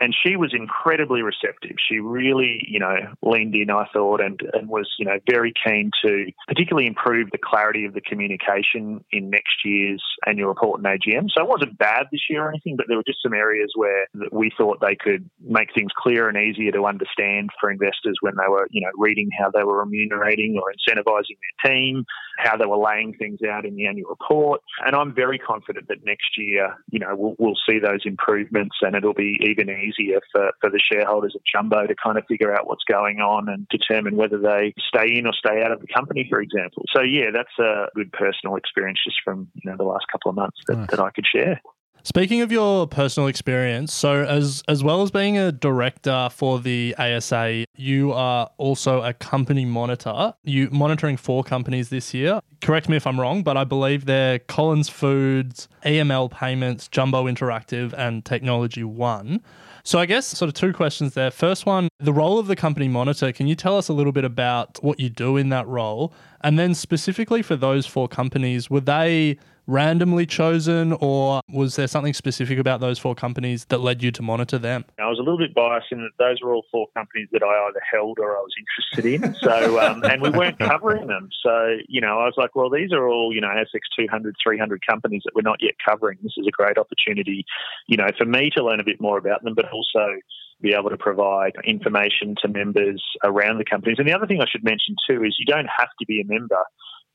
and 0.00 0.14
she 0.24 0.36
was 0.36 0.52
incredibly 0.52 1.22
receptive. 1.22 1.76
She 1.88 1.98
really, 2.00 2.60
you 2.68 2.78
know, 2.78 2.96
leaned 3.22 3.54
in, 3.54 3.70
I 3.70 3.86
thought, 3.92 4.20
and, 4.20 4.40
and 4.52 4.68
was, 4.68 4.88
you 4.98 5.06
know, 5.06 5.18
very 5.28 5.52
keen 5.64 5.90
to 6.04 6.26
particularly 6.48 6.86
improve 6.86 7.30
the 7.30 7.38
clarity 7.42 7.84
of 7.86 7.94
the 7.94 8.00
communication 8.00 9.04
in 9.10 9.30
next 9.30 9.64
year's 9.64 10.02
annual 10.26 10.48
report 10.48 10.80
and 10.80 10.86
AGM. 10.86 11.28
So 11.34 11.42
it 11.42 11.48
wasn't 11.48 11.78
bad 11.78 12.06
this 12.12 12.22
year 12.28 12.44
or 12.44 12.50
anything, 12.50 12.76
but 12.76 12.86
there 12.88 12.96
were 12.96 13.04
just 13.06 13.22
some 13.22 13.32
areas 13.32 13.72
where 13.74 14.06
we 14.32 14.52
thought 14.56 14.80
they 14.80 14.96
could 14.96 15.28
make 15.40 15.72
things 15.74 15.90
clearer 15.96 16.28
and 16.28 16.36
easier 16.36 16.72
to 16.72 16.84
understand 16.84 17.50
for 17.60 17.70
investors 17.70 18.16
when 18.20 18.34
they 18.36 18.48
were, 18.48 18.68
you 18.70 18.82
know, 18.82 18.92
reading 18.98 19.30
how 19.38 19.50
they 19.50 19.64
were 19.64 19.82
remunerating 19.82 20.58
or 20.60 20.72
incentivizing 20.72 21.36
their 21.40 21.72
team, 21.72 22.04
how 22.38 22.56
they 22.56 22.66
were 22.66 22.76
laying 22.76 23.14
things 23.14 23.40
out 23.48 23.64
in 23.64 23.74
the 23.76 23.86
annual 23.86 24.10
report. 24.10 24.60
And 24.84 24.94
I'm 24.94 25.14
very 25.14 25.38
confident 25.38 25.88
that 25.88 26.04
next 26.04 26.36
year, 26.36 26.74
you 26.90 26.98
know, 26.98 27.14
we'll, 27.16 27.34
we'll 27.38 27.58
see 27.68 27.78
those 27.78 28.00
improvements 28.04 28.76
and 28.82 28.94
it'll 28.94 29.14
be 29.14 29.38
even 29.48 29.68
easier 29.86 30.20
for, 30.32 30.50
for 30.60 30.70
the 30.70 30.80
shareholders 30.92 31.34
of 31.34 31.42
Jumbo 31.50 31.86
to 31.86 31.94
kind 31.94 32.18
of 32.18 32.24
figure 32.26 32.54
out 32.54 32.66
what's 32.66 32.84
going 32.84 33.20
on 33.20 33.48
and 33.48 33.66
determine 33.68 34.16
whether 34.16 34.38
they 34.38 34.74
stay 34.88 35.18
in 35.18 35.26
or 35.26 35.32
stay 35.32 35.62
out 35.62 35.72
of 35.72 35.80
the 35.80 35.86
company, 35.86 36.26
for 36.28 36.40
example. 36.40 36.84
So 36.94 37.02
yeah, 37.02 37.30
that's 37.32 37.58
a 37.58 37.86
good 37.94 38.12
personal 38.12 38.56
experience 38.56 39.00
just 39.04 39.16
from 39.24 39.48
you 39.54 39.70
know 39.70 39.76
the 39.76 39.84
last 39.84 40.06
couple 40.10 40.30
of 40.30 40.36
months 40.36 40.58
that, 40.66 40.76
nice. 40.76 40.90
that 40.90 41.00
I 41.00 41.10
could 41.10 41.26
share. 41.26 41.60
Speaking 42.06 42.40
of 42.40 42.52
your 42.52 42.86
personal 42.86 43.26
experience, 43.26 43.92
so 43.92 44.22
as 44.22 44.62
as 44.68 44.84
well 44.84 45.02
as 45.02 45.10
being 45.10 45.36
a 45.38 45.50
director 45.50 46.28
for 46.30 46.60
the 46.60 46.94
ASA, 46.96 47.64
you 47.74 48.12
are 48.12 48.48
also 48.58 49.02
a 49.02 49.12
company 49.12 49.64
monitor. 49.64 50.32
You 50.44 50.70
monitoring 50.70 51.16
four 51.16 51.42
companies 51.42 51.88
this 51.88 52.14
year. 52.14 52.38
Correct 52.62 52.88
me 52.88 52.96
if 52.96 53.08
I'm 53.08 53.18
wrong, 53.18 53.42
but 53.42 53.56
I 53.56 53.64
believe 53.64 54.04
they're 54.04 54.38
Collins 54.38 54.88
Foods, 54.88 55.66
EML 55.84 56.30
Payments, 56.30 56.86
Jumbo 56.86 57.24
Interactive, 57.24 57.92
and 57.92 58.24
Technology 58.24 58.84
One. 58.84 59.42
So 59.86 60.00
I 60.00 60.06
guess 60.06 60.26
sort 60.26 60.48
of 60.48 60.54
two 60.54 60.72
questions 60.72 61.14
there. 61.14 61.30
First 61.30 61.64
one, 61.64 61.88
the 62.00 62.12
role 62.12 62.40
of 62.40 62.48
the 62.48 62.56
company 62.56 62.88
monitor. 62.88 63.30
Can 63.30 63.46
you 63.46 63.54
tell 63.54 63.78
us 63.78 63.86
a 63.86 63.92
little 63.92 64.10
bit 64.10 64.24
about 64.24 64.82
what 64.82 64.98
you 64.98 65.08
do 65.08 65.36
in 65.36 65.50
that 65.50 65.64
role? 65.68 66.12
And 66.40 66.58
then 66.58 66.74
specifically 66.74 67.40
for 67.40 67.54
those 67.54 67.86
four 67.86 68.08
companies, 68.08 68.68
were 68.68 68.80
they 68.80 69.38
randomly 69.66 70.26
chosen, 70.26 70.92
or 71.00 71.40
was 71.48 71.76
there 71.76 71.86
something 71.86 72.14
specific 72.14 72.58
about 72.58 72.80
those 72.80 72.98
four 72.98 73.14
companies 73.14 73.64
that 73.66 73.78
led 73.78 74.02
you 74.02 74.10
to 74.12 74.22
monitor 74.22 74.58
them? 74.58 74.84
I 74.98 75.08
was 75.08 75.18
a 75.18 75.22
little 75.22 75.38
bit 75.38 75.54
biased 75.54 75.86
in 75.90 75.98
that 75.98 76.10
those 76.18 76.40
were 76.42 76.54
all 76.54 76.64
four 76.70 76.86
companies 76.96 77.28
that 77.32 77.42
I 77.42 77.68
either 77.68 77.80
held 77.90 78.18
or 78.18 78.36
I 78.36 78.40
was 78.40 78.52
interested 78.58 79.14
in. 79.14 79.36
So, 79.46 79.78
um, 79.78 80.02
and 80.02 80.20
we 80.22 80.30
weren't 80.30 80.58
covering 80.58 81.06
them. 81.06 81.28
So, 81.42 81.76
you 81.88 82.00
know, 82.00 82.18
I 82.18 82.24
was 82.24 82.34
like, 82.36 82.56
well, 82.56 82.68
these 82.68 82.92
are 82.92 83.06
all, 83.06 83.32
you 83.32 83.40
know, 83.40 83.48
ASX 83.48 83.80
200, 83.96 84.34
300 84.42 84.84
companies 84.84 85.22
that 85.24 85.34
we're 85.34 85.42
not 85.42 85.58
yet 85.60 85.74
covering. 85.86 86.18
This 86.22 86.32
is 86.36 86.46
a 86.48 86.50
great 86.50 86.78
opportunity, 86.78 87.44
you 87.86 87.96
know, 87.96 88.08
for 88.18 88.24
me 88.24 88.50
to 88.56 88.64
learn 88.64 88.80
a 88.80 88.84
bit 88.84 89.00
more 89.00 89.18
about 89.18 89.44
them, 89.44 89.54
but 89.54 89.70
also 89.70 90.16
be 90.60 90.72
able 90.72 90.90
to 90.90 90.96
provide 90.96 91.52
information 91.64 92.34
to 92.42 92.48
members 92.48 93.02
around 93.22 93.58
the 93.58 93.64
companies. 93.64 93.98
And 93.98 94.08
the 94.08 94.14
other 94.14 94.26
thing 94.26 94.40
I 94.40 94.46
should 94.50 94.64
mention 94.64 94.96
too 95.08 95.22
is 95.22 95.36
you 95.38 95.46
don't 95.46 95.68
have 95.78 95.90
to 96.00 96.06
be 96.06 96.20
a 96.20 96.24
member 96.24 96.62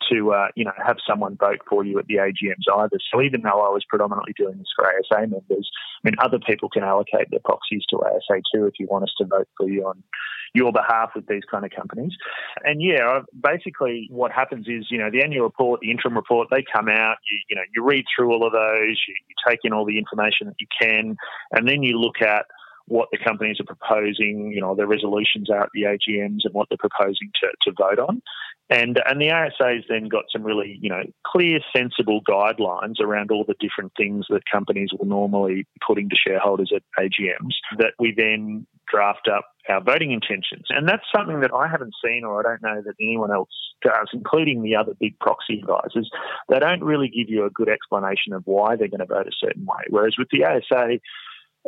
to 0.09 0.33
uh, 0.33 0.47
you 0.55 0.65
know 0.65 0.71
have 0.85 0.97
someone 1.07 1.37
vote 1.37 1.59
for 1.69 1.83
you 1.83 1.99
at 1.99 2.07
the 2.07 2.15
AGMs 2.15 2.65
either. 2.77 2.97
So 3.13 3.21
even 3.21 3.41
though 3.41 3.49
I 3.49 3.69
was 3.69 3.83
predominantly 3.87 4.33
doing 4.37 4.57
this 4.57 4.67
for 4.75 4.85
ASA 4.87 5.27
members, 5.27 5.69
I 6.03 6.09
mean 6.09 6.15
other 6.23 6.39
people 6.39 6.69
can 6.69 6.83
allocate 6.83 7.29
their 7.29 7.39
proxies 7.43 7.83
to 7.89 7.97
ASA 7.97 8.41
too 8.53 8.65
if 8.65 8.73
you 8.79 8.87
want 8.89 9.03
us 9.03 9.13
to 9.17 9.25
vote 9.25 9.47
for 9.57 9.69
you 9.69 9.85
on 9.85 10.03
your 10.53 10.71
behalf 10.71 11.11
with 11.15 11.27
these 11.27 11.43
kind 11.49 11.63
of 11.63 11.71
companies. 11.71 12.11
And 12.63 12.81
yeah, 12.81 13.21
basically 13.41 14.07
what 14.11 14.31
happens 14.31 14.67
is 14.67 14.87
you 14.89 14.97
know 14.97 15.09
the 15.11 15.23
annual 15.23 15.43
report, 15.43 15.81
the 15.81 15.91
interim 15.91 16.15
report, 16.15 16.47
they 16.51 16.63
come 16.73 16.89
out. 16.89 17.17
You, 17.29 17.39
you 17.49 17.55
know 17.55 17.63
you 17.75 17.83
read 17.83 18.05
through 18.15 18.31
all 18.31 18.45
of 18.45 18.53
those, 18.53 19.01
you, 19.07 19.15
you 19.27 19.35
take 19.47 19.59
in 19.63 19.73
all 19.73 19.85
the 19.85 19.97
information 19.97 20.47
that 20.47 20.55
you 20.59 20.67
can, 20.79 21.15
and 21.51 21.67
then 21.67 21.83
you 21.83 21.99
look 21.99 22.21
at 22.21 22.45
what 22.87 23.09
the 23.11 23.17
companies 23.17 23.57
are 23.59 23.65
proposing, 23.65 24.51
you 24.53 24.61
know, 24.61 24.75
their 24.75 24.87
resolutions 24.87 25.49
are 25.49 25.63
at 25.63 25.69
the 25.73 25.83
AGMs 25.83 26.39
and 26.43 26.53
what 26.53 26.67
they're 26.69 26.77
proposing 26.77 27.31
to, 27.41 27.47
to 27.63 27.75
vote 27.77 27.99
on. 27.99 28.21
And, 28.69 29.01
and 29.05 29.19
the 29.19 29.31
ASA's 29.31 29.83
then 29.89 30.07
got 30.07 30.25
some 30.31 30.43
really, 30.43 30.79
you 30.81 30.89
know, 30.89 31.03
clear, 31.27 31.59
sensible 31.75 32.21
guidelines 32.21 33.01
around 33.01 33.29
all 33.29 33.43
the 33.45 33.55
different 33.59 33.91
things 33.97 34.25
that 34.29 34.43
companies 34.49 34.89
will 34.97 35.07
normally 35.07 35.55
be 35.55 35.67
putting 35.85 36.09
to 36.09 36.15
shareholders 36.15 36.71
at 36.73 36.83
AGMs 36.97 37.53
that 37.77 37.93
we 37.99 38.13
then 38.15 38.65
draft 38.89 39.27
up 39.27 39.45
our 39.69 39.81
voting 39.81 40.11
intentions. 40.11 40.65
And 40.69 40.87
that's 40.87 41.03
something 41.15 41.41
that 41.41 41.53
I 41.53 41.67
haven't 41.67 41.93
seen 42.03 42.23
or 42.23 42.39
I 42.39 42.43
don't 42.43 42.61
know 42.61 42.81
that 42.81 42.93
anyone 42.99 43.31
else 43.31 43.49
does, 43.81 44.09
including 44.13 44.61
the 44.61 44.75
other 44.75 44.93
big 44.99 45.19
proxy 45.19 45.59
advisors. 45.59 46.09
They 46.49 46.59
don't 46.59 46.83
really 46.83 47.09
give 47.09 47.29
you 47.29 47.45
a 47.45 47.49
good 47.49 47.69
explanation 47.69 48.33
of 48.33 48.43
why 48.45 48.75
they're 48.75 48.87
going 48.87 48.99
to 48.99 49.05
vote 49.05 49.27
a 49.27 49.31
certain 49.37 49.65
way. 49.65 49.83
Whereas 49.89 50.15
with 50.17 50.29
the 50.31 50.45
ASA, 50.45 50.99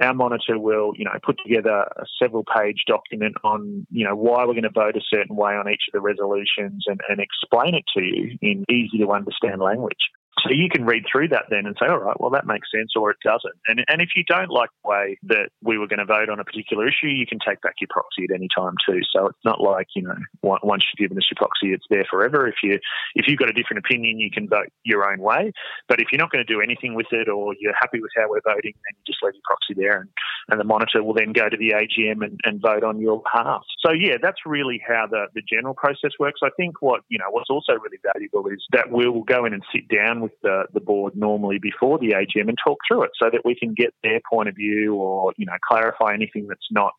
our 0.01 0.13
monitor 0.13 0.57
will, 0.57 0.93
you 0.95 1.05
know, 1.05 1.11
put 1.23 1.37
together 1.45 1.85
a 1.95 2.05
several 2.21 2.43
page 2.43 2.83
document 2.87 3.35
on, 3.43 3.85
you 3.91 4.05
know, 4.05 4.15
why 4.15 4.45
we're 4.45 4.53
going 4.53 4.63
to 4.63 4.69
vote 4.69 4.95
a 4.95 5.01
certain 5.07 5.35
way 5.35 5.53
on 5.53 5.69
each 5.69 5.83
of 5.87 5.93
the 5.93 6.01
resolutions 6.01 6.85
and, 6.87 6.99
and 7.09 7.19
explain 7.19 7.75
it 7.75 7.85
to 7.95 8.03
you 8.03 8.37
in 8.41 8.65
easy 8.69 8.97
to 8.97 9.11
understand 9.11 9.61
language. 9.61 10.09
So 10.41 10.49
you 10.51 10.67
can 10.67 10.85
read 10.85 11.03
through 11.09 11.29
that 11.29 11.45
then 11.49 11.65
and 11.65 11.75
say, 11.79 11.87
all 11.87 11.99
right, 11.99 12.19
well, 12.19 12.31
that 12.31 12.45
makes 12.45 12.67
sense 12.73 12.91
or 12.95 13.11
it 13.11 13.17
doesn't. 13.23 13.53
And, 13.67 13.83
and 13.87 14.01
if 14.01 14.09
you 14.15 14.23
don't 14.27 14.49
like 14.49 14.69
the 14.83 14.89
way 14.89 15.17
that 15.23 15.49
we 15.61 15.77
were 15.77 15.87
going 15.87 15.99
to 15.99 16.05
vote 16.05 16.27
on 16.27 16.39
a 16.39 16.43
particular 16.43 16.87
issue, 16.87 17.07
you 17.07 17.25
can 17.25 17.39
take 17.39 17.61
back 17.61 17.75
your 17.79 17.87
proxy 17.89 18.25
at 18.25 18.35
any 18.35 18.47
time 18.55 18.75
too. 18.87 18.99
So 19.15 19.27
it's 19.27 19.45
not 19.45 19.61
like, 19.61 19.87
you 19.95 20.01
know, 20.01 20.15
once 20.41 20.83
you've 20.89 21.07
given 21.07 21.17
us 21.17 21.27
your 21.29 21.37
proxy, 21.37 21.71
it's 21.71 21.85
there 21.89 22.05
forever. 22.09 22.47
If, 22.47 22.55
you, 22.63 22.79
if 23.15 23.27
you've 23.27 23.39
got 23.39 23.49
a 23.49 23.53
different 23.53 23.85
opinion, 23.85 24.19
you 24.19 24.31
can 24.31 24.49
vote 24.49 24.67
your 24.83 25.09
own 25.09 25.19
way. 25.19 25.53
But 25.87 26.01
if 26.01 26.07
you're 26.11 26.19
not 26.19 26.31
going 26.31 26.45
to 26.45 26.51
do 26.51 26.61
anything 26.61 26.95
with 26.95 27.07
it 27.11 27.29
or 27.29 27.53
you're 27.59 27.75
happy 27.79 28.01
with 28.01 28.11
how 28.17 28.27
we're 28.27 28.41
voting, 28.43 28.73
then 28.73 28.97
you 28.97 29.03
just 29.05 29.23
leave 29.23 29.35
your 29.35 29.45
proxy 29.45 29.75
there 29.77 30.01
and, 30.01 30.09
and 30.49 30.59
the 30.59 30.65
monitor 30.65 31.03
will 31.03 31.13
then 31.13 31.31
go 31.31 31.47
to 31.47 31.57
the 31.57 31.71
AGM 31.71 32.25
and, 32.25 32.39
and 32.43 32.61
vote 32.61 32.83
on 32.83 32.99
your 32.99 33.21
behalf. 33.21 33.61
So 33.85 33.93
yeah, 33.93 34.17
that's 34.21 34.45
really 34.45 34.81
how 34.85 35.07
the, 35.09 35.27
the 35.35 35.41
general 35.47 35.73
process 35.75 36.11
works. 36.19 36.41
I 36.43 36.49
think 36.57 36.81
what, 36.81 37.01
you 37.07 37.19
know, 37.19 37.29
what's 37.29 37.49
also 37.49 37.73
really 37.73 37.99
valuable 38.03 38.47
is 38.47 38.63
that 38.71 38.91
we'll 38.91 39.21
go 39.21 39.45
in 39.45 39.53
and 39.53 39.63
sit 39.71 39.87
down 39.87 40.22
with 40.23 40.39
the, 40.41 40.63
the 40.73 40.79
board 40.79 41.15
normally 41.15 41.59
before 41.59 41.99
the 41.99 42.11
AGM 42.11 42.49
and 42.49 42.57
talk 42.63 42.79
through 42.87 43.03
it 43.03 43.11
so 43.21 43.29
that 43.31 43.41
we 43.45 43.55
can 43.55 43.73
get 43.73 43.93
their 44.03 44.19
point 44.29 44.49
of 44.49 44.55
view 44.55 44.95
or, 44.95 45.33
you 45.37 45.45
know, 45.45 45.57
clarify 45.67 46.13
anything 46.13 46.47
that's 46.47 46.67
not 46.71 46.93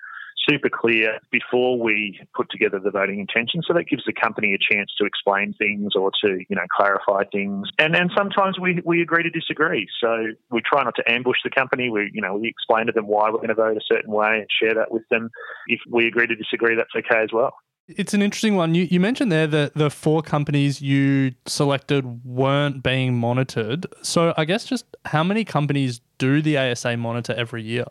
super 0.49 0.68
clear 0.68 1.18
before 1.31 1.81
we 1.81 2.20
put 2.35 2.51
together 2.51 2.79
the 2.79 2.91
voting 2.91 3.20
intention. 3.20 3.62
So 3.66 3.72
that 3.75 3.85
gives 3.85 4.05
the 4.05 4.12
company 4.12 4.55
a 4.55 4.59
chance 4.59 4.91
to 4.99 5.07
explain 5.07 5.55
things 5.55 5.93
or 5.97 6.11
to, 6.22 6.39
you 6.49 6.57
know, 6.57 6.66
clarify 6.75 7.25
things. 7.33 7.68
And 7.79 7.95
then 7.95 8.09
sometimes 8.16 8.59
we, 8.61 8.81
we 8.85 9.01
agree 9.01 9.22
to 9.22 9.31
disagree. 9.31 9.89
So 10.01 10.27
we 10.51 10.61
try 10.61 10.85
not 10.85 10.95
to 10.97 11.11
ambush 11.11 11.39
the 11.45 11.51
company. 11.51 11.89
We, 11.91 12.11
you 12.12 12.20
know, 12.20 12.37
we 12.37 12.49
explain 12.49 12.87
to 12.87 12.93
them 12.93 13.07
why 13.07 13.31
we're 13.31 13.39
going 13.39 13.49
to 13.49 13.55
vote 13.55 13.77
a 13.77 13.81
certain 13.87 14.12
way 14.12 14.39
and 14.41 14.47
share 14.62 14.75
that 14.75 14.91
with 14.91 15.03
them. 15.11 15.31
If 15.66 15.81
we 15.91 16.07
agree 16.07 16.27
to 16.27 16.37
disagree, 16.37 16.77
that's 16.77 16.95
okay 16.95 17.22
as 17.22 17.33
well. 17.33 17.55
It's 17.87 18.14
an 18.14 18.22
interesting 18.22 18.57
one. 18.57 18.74
You, 18.74 18.85
you 18.85 18.99
mentioned 18.99 19.30
there 19.30 19.47
that 19.47 19.74
the 19.74 19.91
four 19.91 20.22
companies 20.22 20.80
you 20.80 21.35
selected 21.45 22.24
weren't 22.24 22.82
being 22.82 23.14
monitored. 23.18 23.87
So 24.03 24.32
I 24.39 24.47
guess 24.47 24.64
just 24.64 24.87
how 25.05 25.22
many 25.22 25.45
companies 25.45 26.01
do 26.16 26.41
the 26.41 26.57
ASA 26.57 26.97
monitor 26.97 27.35
every 27.35 27.62
year? 27.62 27.85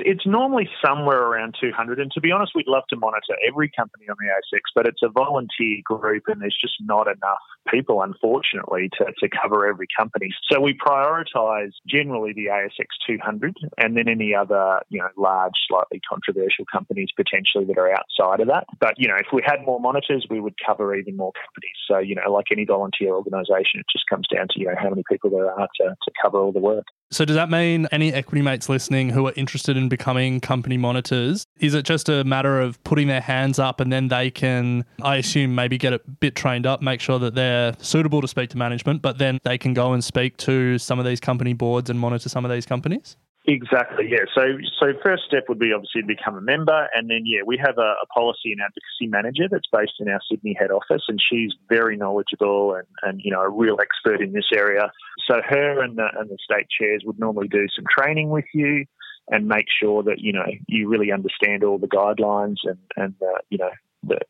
It's 0.00 0.26
normally 0.26 0.68
somewhere 0.84 1.22
around 1.22 1.54
200. 1.60 1.98
And 2.00 2.10
to 2.12 2.20
be 2.20 2.32
honest, 2.32 2.52
we'd 2.54 2.68
love 2.68 2.84
to 2.90 2.96
monitor 2.96 3.36
every 3.46 3.70
company 3.76 4.06
on 4.08 4.16
the 4.18 4.26
ASX, 4.26 4.60
but 4.74 4.86
it's 4.86 5.02
a 5.02 5.08
volunteer 5.08 5.78
group 5.84 6.24
and 6.28 6.40
there's 6.40 6.56
just 6.60 6.74
not 6.80 7.06
enough 7.06 7.42
people, 7.70 8.02
unfortunately, 8.02 8.90
to, 8.98 9.06
to 9.18 9.28
cover 9.28 9.66
every 9.66 9.86
company. 9.98 10.28
So 10.50 10.60
we 10.60 10.74
prioritise 10.74 11.72
generally 11.86 12.32
the 12.32 12.46
ASX 12.46 12.86
200 13.06 13.54
and 13.78 13.96
then 13.96 14.08
any 14.08 14.34
other, 14.34 14.80
you 14.88 15.00
know, 15.00 15.08
large, 15.16 15.54
slightly 15.68 16.00
controversial 16.08 16.64
companies 16.70 17.08
potentially 17.16 17.64
that 17.66 17.78
are 17.78 17.90
outside 17.90 18.40
of 18.40 18.48
that. 18.48 18.66
But, 18.80 18.94
you 18.98 19.08
know, 19.08 19.16
if 19.16 19.26
we 19.32 19.42
had 19.44 19.64
more 19.64 19.80
monitors, 19.80 20.26
we 20.28 20.40
would 20.40 20.54
cover 20.64 20.94
even 20.94 21.16
more 21.16 21.32
companies. 21.32 21.76
So, 21.88 21.98
you 21.98 22.14
know, 22.14 22.30
like 22.32 22.46
any 22.52 22.64
volunteer 22.64 23.14
organisation, 23.14 23.80
it 23.80 23.86
just 23.92 24.04
comes 24.08 24.26
down 24.28 24.48
to, 24.48 24.60
you 24.60 24.66
know, 24.66 24.76
how 24.80 24.90
many 24.90 25.04
people 25.10 25.30
there 25.30 25.50
are 25.50 25.68
to, 25.80 25.84
to 25.88 26.10
cover 26.22 26.38
all 26.38 26.52
the 26.52 26.60
work. 26.60 26.84
So 27.14 27.24
does 27.24 27.36
that 27.36 27.48
mean 27.48 27.86
any 27.92 28.12
equity 28.12 28.42
mates 28.42 28.68
listening 28.68 29.08
who 29.08 29.24
are 29.28 29.32
interested 29.36 29.76
in 29.76 29.88
becoming 29.88 30.40
company 30.40 30.76
monitors, 30.76 31.46
is 31.60 31.72
it 31.72 31.84
just 31.84 32.08
a 32.08 32.24
matter 32.24 32.60
of 32.60 32.82
putting 32.82 33.06
their 33.06 33.20
hands 33.20 33.60
up 33.60 33.78
and 33.78 33.92
then 33.92 34.08
they 34.08 34.32
can, 34.32 34.84
I 35.00 35.18
assume, 35.18 35.54
maybe 35.54 35.78
get 35.78 35.92
a 35.92 36.00
bit 36.18 36.34
trained 36.34 36.66
up, 36.66 36.82
make 36.82 37.00
sure 37.00 37.20
that 37.20 37.36
they're 37.36 37.76
suitable 37.78 38.20
to 38.20 38.26
speak 38.26 38.50
to 38.50 38.58
management, 38.58 39.00
but 39.00 39.18
then 39.18 39.38
they 39.44 39.58
can 39.58 39.74
go 39.74 39.92
and 39.92 40.02
speak 40.02 40.38
to 40.38 40.76
some 40.76 40.98
of 40.98 41.04
these 41.04 41.20
company 41.20 41.52
boards 41.52 41.88
and 41.88 42.00
monitor 42.00 42.28
some 42.28 42.44
of 42.44 42.50
these 42.50 42.66
companies? 42.66 43.16
Exactly, 43.46 44.08
yeah. 44.10 44.24
So, 44.34 44.56
so 44.80 44.94
first 45.04 45.24
step 45.26 45.44
would 45.50 45.58
be 45.58 45.70
obviously 45.74 46.00
to 46.00 46.06
become 46.06 46.34
a 46.34 46.40
member, 46.40 46.88
and 46.94 47.10
then 47.10 47.24
yeah, 47.26 47.42
we 47.44 47.58
have 47.58 47.76
a, 47.76 47.92
a, 48.02 48.06
policy 48.14 48.52
and 48.52 48.60
advocacy 48.62 49.06
manager 49.06 49.48
that's 49.50 49.68
based 49.70 50.00
in 50.00 50.08
our 50.08 50.20
Sydney 50.30 50.56
head 50.58 50.70
office, 50.70 51.02
and 51.08 51.20
she's 51.20 51.52
very 51.68 51.94
knowledgeable 51.94 52.74
and, 52.74 52.86
and 53.02 53.20
you 53.22 53.30
know 53.30 53.42
a 53.42 53.50
real 53.50 53.76
expert 53.82 54.22
in 54.22 54.32
this 54.32 54.48
area. 54.54 54.90
So 55.28 55.42
her 55.46 55.82
and 55.82 55.98
the, 55.98 56.06
and 56.18 56.30
the 56.30 56.38
state 56.42 56.68
chairs 56.70 57.02
would 57.04 57.18
normally 57.18 57.48
do 57.48 57.66
some 57.76 57.84
training 57.90 58.30
with 58.30 58.46
you 58.54 58.86
and 59.28 59.46
make 59.46 59.66
sure 59.78 60.02
that 60.04 60.20
you 60.20 60.32
know 60.32 60.46
you 60.66 60.88
really 60.88 61.12
understand 61.12 61.64
all 61.64 61.76
the 61.76 61.86
guidelines 61.86 62.56
and 62.64 62.78
and 62.96 63.14
uh, 63.20 63.40
you 63.50 63.58
know 63.58 63.70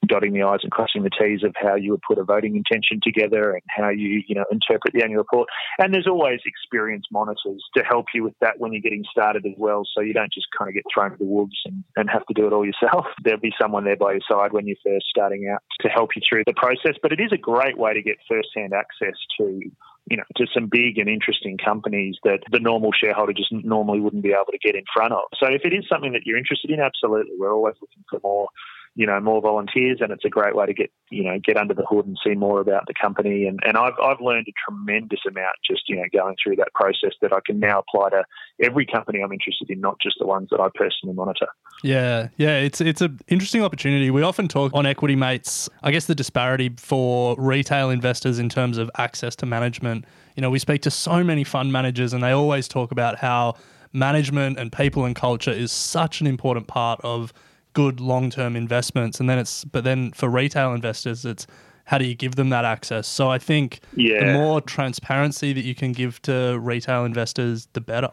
dotting 0.07 0.33
the 0.33 0.43
i's 0.43 0.61
and 0.62 0.72
crossing 0.72 1.03
the 1.03 1.11
t's 1.11 1.43
of 1.43 1.55
how 1.57 1.75
you 1.75 1.91
would 1.91 2.03
put 2.07 2.18
a 2.18 2.25
voting 2.25 2.57
intention 2.57 3.01
together 3.03 3.53
and 3.53 3.62
how 3.68 3.89
you 3.89 4.22
you 4.27 4.35
know 4.35 4.45
interpret 4.51 4.93
the 4.95 5.03
annual 5.03 5.18
report. 5.18 5.49
And 5.79 5.93
there's 5.93 6.07
always 6.07 6.41
experienced 6.47 7.09
monitors 7.12 7.62
to 7.77 7.83
help 7.83 8.07
you 8.14 8.25
with 8.25 8.35
that 8.41 8.59
when 8.59 8.72
you're 8.72 8.83
getting 8.83 9.05
started 9.11 9.45
as 9.47 9.55
well, 9.57 9.85
so 9.95 10.01
you 10.01 10.12
don't 10.12 10.33
just 10.33 10.47
kind 10.57 10.68
of 10.68 10.75
get 10.75 10.85
thrown 10.93 11.11
to 11.11 11.16
the 11.16 11.25
wolves 11.25 11.59
and, 11.64 11.85
and 11.97 12.11
have 12.11 12.27
to 12.27 12.35
do 12.35 12.47
it 12.47 12.53
all 12.53 12.64
yourself. 12.64 13.07
There'll 13.25 13.41
be 13.41 13.55
someone 13.61 13.85
there 13.85 13.97
by 13.97 14.12
your 14.12 14.27
side 14.31 14.53
when 14.53 14.66
you're 14.66 14.77
first 14.85 15.07
starting 15.09 15.51
out 15.53 15.62
to 15.81 15.89
help 15.89 16.11
you 16.16 16.22
through 16.29 16.45
the 16.47 16.55
process. 16.55 16.97
But 17.03 17.12
it 17.12 17.20
is 17.20 17.33
a 17.33 17.39
great 17.39 17.79
way 17.79 17.95
to 17.95 18.03
get 18.03 18.16
first-hand 18.29 18.72
access 18.72 19.16
to 19.39 19.61
you 20.07 20.18
know, 20.18 20.25
to 20.37 20.47
some 20.53 20.68
big 20.70 20.99
and 20.99 21.09
interesting 21.09 21.57
companies 21.57 22.16
that 22.25 22.41
the 22.53 22.61
normal 22.61 22.93
shareholder 22.93 23.33
just 23.33 23.51
normally 23.51 24.01
wouldn't 24.01 24.22
be 24.22 24.33
able 24.33 24.53
to 24.53 24.59
get 24.59 24.75
in 24.75 24.85
front 24.93 25.12
of. 25.12 25.25
So 25.41 25.49
if 25.49 25.62
it 25.64 25.72
is 25.72 25.85
something 25.89 26.12
that 26.12 26.22
you're 26.27 26.37
interested 26.37 26.70
in, 26.70 26.81
absolutely, 26.81 27.33
we're 27.39 27.55
always 27.55 27.75
looking 27.81 28.05
for 28.11 28.20
more 28.22 28.49
you 28.97 29.07
know, 29.07 29.19
more 29.21 29.41
volunteers, 29.41 29.99
and 30.01 30.13
it's 30.13 30.25
a 30.25 30.29
great 30.29 30.55
way 30.55 30.67
to 30.67 30.73
get, 30.73 30.91
you 31.11 31.25
know, 31.25 31.37
get 31.45 31.57
under 31.57 31.75
the 31.75 31.85
hood 31.85 32.07
and 32.07 32.17
see 32.25 32.35
more 32.35 32.61
about 32.61 32.87
the 32.87 32.95
company. 32.95 33.47
And, 33.47 33.59
and 33.65 33.77
I've, 33.77 33.95
I've 34.01 34.21
learned 34.21 34.47
a 34.49 34.53
tremendous 34.65 35.21
amount 35.29 35.57
just, 35.69 35.89
you 35.89 35.97
know, 35.97 36.05
going 36.13 36.37
through 36.43 36.57
that 36.57 36.73
process 36.75 37.11
that 37.21 37.33
I 37.33 37.41
can 37.45 37.59
now 37.59 37.81
apply 37.81 38.11
to 38.11 38.25
every 38.63 38.87
company 38.87 39.21
I'm 39.21 39.33
interested 39.33 39.69
in, 39.69 39.81
not 39.81 39.97
just 40.01 40.17
the 40.21 40.27
ones 40.27 40.49
that 40.51 40.61
I 40.61 40.69
personally 40.77 41.15
monitor. 41.15 41.49
Yeah, 41.83 42.29
yeah, 42.37 42.59
it's 42.61 42.81
it's 42.81 43.01
an 43.01 43.19
interesting 43.27 43.63
opportunity. 43.63 44.11
We 44.13 44.23
often 44.23 44.47
talk 44.47 44.73
on 44.75 44.87
Equity 44.87 45.17
Mates, 45.17 45.69
I 45.83 45.91
guess 45.91 46.07
the 46.07 46.15
disparity 46.15 46.73
for 46.77 47.35
retail 47.37 47.91
investors 47.91 48.39
in 48.39 48.49
terms 48.49 48.79
of 48.79 48.91
access 48.97 49.35
to 49.37 49.47
management. 49.47 50.05
You 50.37 50.43
know, 50.43 50.51
we 50.51 50.61
speak 50.61 50.83
to 50.83 50.91
so 50.91 51.25
many 51.25 51.43
fund 51.43 51.73
managers 51.73 52.13
and 52.13 52.23
they 52.23 52.31
always 52.31 52.69
talk 52.69 52.93
about 52.93 53.19
how 53.19 53.55
management 53.93 54.59
and 54.59 54.71
people 54.73 55.05
and 55.05 55.17
culture 55.17 55.53
is 55.53 55.73
such 55.73 56.21
an 56.21 56.27
important 56.27 56.69
part 56.69 57.01
of 57.03 57.33
good 57.75 58.01
long-term 58.01 58.57
investments. 58.57 59.20
And 59.20 59.29
then 59.29 59.39
it's 59.39 59.64
but 59.64 59.85
then 59.85 60.11
for 60.12 60.29
retail 60.29 60.72
investors 60.72 61.25
it's 61.25 61.47
how 61.87 61.99
do 61.99 62.07
you 62.07 62.14
give 62.14 62.37
them 62.37 62.49
that 62.49 62.64
access? 62.64 63.07
So 63.07 63.31
i 63.31 63.39
think 63.39 63.81
Yeah. 63.95 64.25
the 64.25 64.33
more 64.33 64.61
transparency 64.62 65.53
that 65.53 65.64
you 65.64 65.75
can 65.75 65.93
give 65.93 66.22
to 66.22 66.59
retail 66.59 67.05
investors 67.05 67.68
the 67.75 67.81
better 67.83 68.11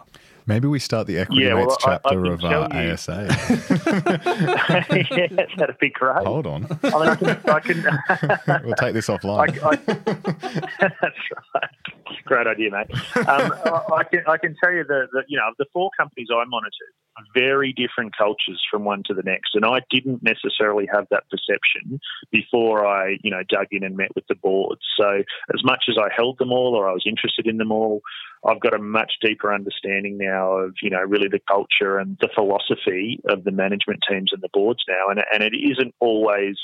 Maybe 0.52 0.68
we 0.68 0.80
start 0.80 1.08
the 1.08 1.18
Equity 1.18 1.44
Yeah, 1.44 1.54
well, 1.54 1.68
Mates 1.68 1.78
I- 1.86 1.92
I 1.92 1.94
chapter 1.94 2.26
of 2.26 2.44
our 2.44 2.68
tell 2.68 2.84
you- 2.84 2.92
ASA. 2.92 3.28
yes, 5.40 5.50
that'd 5.58 5.78
be 5.80 5.90
great. 5.90 6.26
Hold 6.28 6.46
on. 6.46 6.66
I 6.84 7.00
mean, 7.00 7.08
I 7.08 7.16
can, 7.16 7.30
I 7.50 7.60
can 7.62 8.64
we'll 8.66 8.76
take 8.76 8.94
this 8.94 9.08
offline. 9.08 9.54
That's 9.56 11.18
right. 11.56 11.70
Great 12.26 12.48
idea, 12.48 12.70
mate. 12.70 12.92
Um, 13.16 13.54
I, 13.66 13.82
I 14.00 14.04
can 14.04 14.24
I 14.28 14.38
can 14.38 14.56
tell 14.62 14.74
you 14.74 14.84
that 14.84 15.08
that, 15.14 15.24
you 15.30 15.38
know 15.38 15.52
the 15.58 15.66
four 15.72 15.90
companies 15.98 16.28
I 16.34 16.44
monitored, 16.46 16.94
are 17.18 17.24
very 17.34 17.74
different 17.74 18.16
cultures 18.18 18.62
from 18.70 18.84
one 18.84 19.04
to 19.08 19.14
the 19.14 19.24
next, 19.24 19.56
and 19.56 19.66
I 19.66 19.80
didn't 19.90 20.22
necessarily 20.22 20.88
have 20.94 21.08
that 21.12 21.24
perception 21.30 22.00
before 22.32 22.86
I 22.86 23.18
you 23.24 23.32
know 23.32 23.42
dug 23.48 23.68
in 23.72 23.84
and 23.84 23.96
met 23.96 24.14
with 24.16 24.26
the 24.28 24.36
boards. 24.36 24.82
So 24.98 25.24
as 25.54 25.64
much 25.64 25.86
as 25.90 25.98
I 25.98 26.10
held 26.16 26.38
them 26.38 26.52
all 26.52 26.76
or 26.76 26.90
I 26.90 26.94
was 26.94 27.04
interested 27.06 27.48
in 27.48 27.58
them 27.58 27.72
all, 27.72 28.02
I've 28.46 28.60
got 28.60 28.74
a 28.74 28.82
much 28.82 29.14
deeper 29.22 29.54
understanding 29.54 30.18
now 30.18 30.54
of 30.58 30.74
you 30.82 30.90
know 30.90 31.02
really 31.02 31.28
the 31.30 31.42
culture 31.48 31.98
and 32.00 32.18
the 32.22 32.30
philosophy 32.34 33.20
of 33.30 33.44
the 33.44 33.52
management 33.52 34.00
teams 34.10 34.32
and 34.32 34.42
the 34.42 34.50
boards 34.54 34.84
now, 34.88 35.10
and 35.10 35.24
and 35.34 35.44
it 35.44 35.54
isn't 35.56 35.94
always 36.00 36.58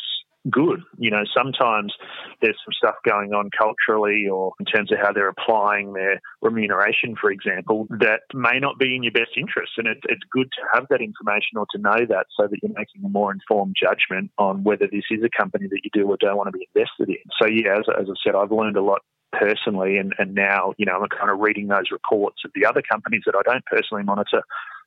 good. 0.49 0.81
You 0.97 1.11
know, 1.11 1.23
sometimes 1.35 1.93
there's 2.41 2.57
some 2.65 2.73
stuff 2.73 2.95
going 3.05 3.33
on 3.33 3.49
culturally 3.57 4.27
or 4.31 4.53
in 4.59 4.65
terms 4.65 4.91
of 4.91 4.99
how 5.01 5.11
they're 5.11 5.29
applying 5.29 5.93
their 5.93 6.21
remuneration, 6.41 7.15
for 7.19 7.31
example, 7.31 7.87
that 7.89 8.21
may 8.33 8.59
not 8.59 8.79
be 8.79 8.95
in 8.95 9.03
your 9.03 9.11
best 9.11 9.31
interest. 9.35 9.73
And 9.77 9.87
it, 9.87 9.97
it's 10.03 10.23
good 10.31 10.47
to 10.57 10.61
have 10.73 10.85
that 10.89 11.01
information 11.01 11.57
or 11.57 11.65
to 11.71 11.81
know 11.81 12.05
that 12.09 12.27
so 12.39 12.47
that 12.47 12.59
you're 12.61 12.77
making 12.77 13.03
a 13.05 13.09
more 13.09 13.31
informed 13.31 13.75
judgment 13.81 14.31
on 14.37 14.63
whether 14.63 14.87
this 14.91 15.05
is 15.11 15.23
a 15.23 15.37
company 15.37 15.67
that 15.69 15.81
you 15.83 15.89
do 15.93 16.07
or 16.07 16.17
don't 16.17 16.37
want 16.37 16.47
to 16.47 16.57
be 16.57 16.67
invested 16.73 17.09
in. 17.09 17.23
So, 17.41 17.47
yeah, 17.47 17.79
as, 17.79 17.85
as 17.99 18.07
I 18.09 18.15
said, 18.23 18.35
I've 18.35 18.51
learned 18.51 18.77
a 18.77 18.83
lot 18.83 19.01
personally 19.31 19.97
and, 19.97 20.13
and 20.17 20.33
now, 20.33 20.73
you 20.77 20.85
know, 20.85 20.93
I'm 20.93 21.09
kind 21.09 21.29
of 21.29 21.39
reading 21.39 21.67
those 21.67 21.91
reports 21.91 22.41
of 22.45 22.51
the 22.55 22.65
other 22.65 22.81
companies 22.81 23.23
that 23.25 23.35
I 23.35 23.41
don't 23.43 23.65
personally 23.65 24.03
monitor 24.03 24.43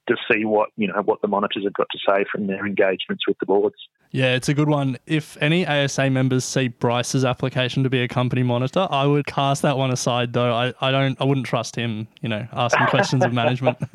to 0.08 0.16
see 0.30 0.44
what, 0.44 0.70
you 0.76 0.88
know, 0.88 1.02
what 1.04 1.20
the 1.22 1.28
monitors 1.28 1.64
have 1.64 1.74
got 1.74 1.86
to 1.90 1.98
say 2.08 2.24
from 2.30 2.46
their 2.46 2.66
engagements 2.66 3.26
with 3.28 3.38
the 3.38 3.46
boards. 3.46 3.76
Yeah, 4.12 4.34
it's 4.34 4.48
a 4.48 4.54
good 4.54 4.68
one. 4.68 4.98
If 5.06 5.40
any 5.40 5.66
ASA 5.66 6.10
members 6.10 6.44
see 6.44 6.68
Bryce's 6.68 7.24
application 7.24 7.84
to 7.84 7.90
be 7.90 8.00
a 8.00 8.08
company 8.08 8.42
monitor, 8.42 8.88
I 8.90 9.06
would 9.06 9.26
cast 9.26 9.62
that 9.62 9.76
one 9.76 9.92
aside 9.92 10.32
though. 10.32 10.52
I, 10.52 10.72
I 10.80 10.90
don't 10.90 11.20
I 11.20 11.24
wouldn't 11.24 11.46
trust 11.46 11.76
him, 11.76 12.08
you 12.20 12.28
know, 12.28 12.46
asking 12.52 12.86
questions 12.86 13.24
of 13.24 13.32
management. 13.32 13.78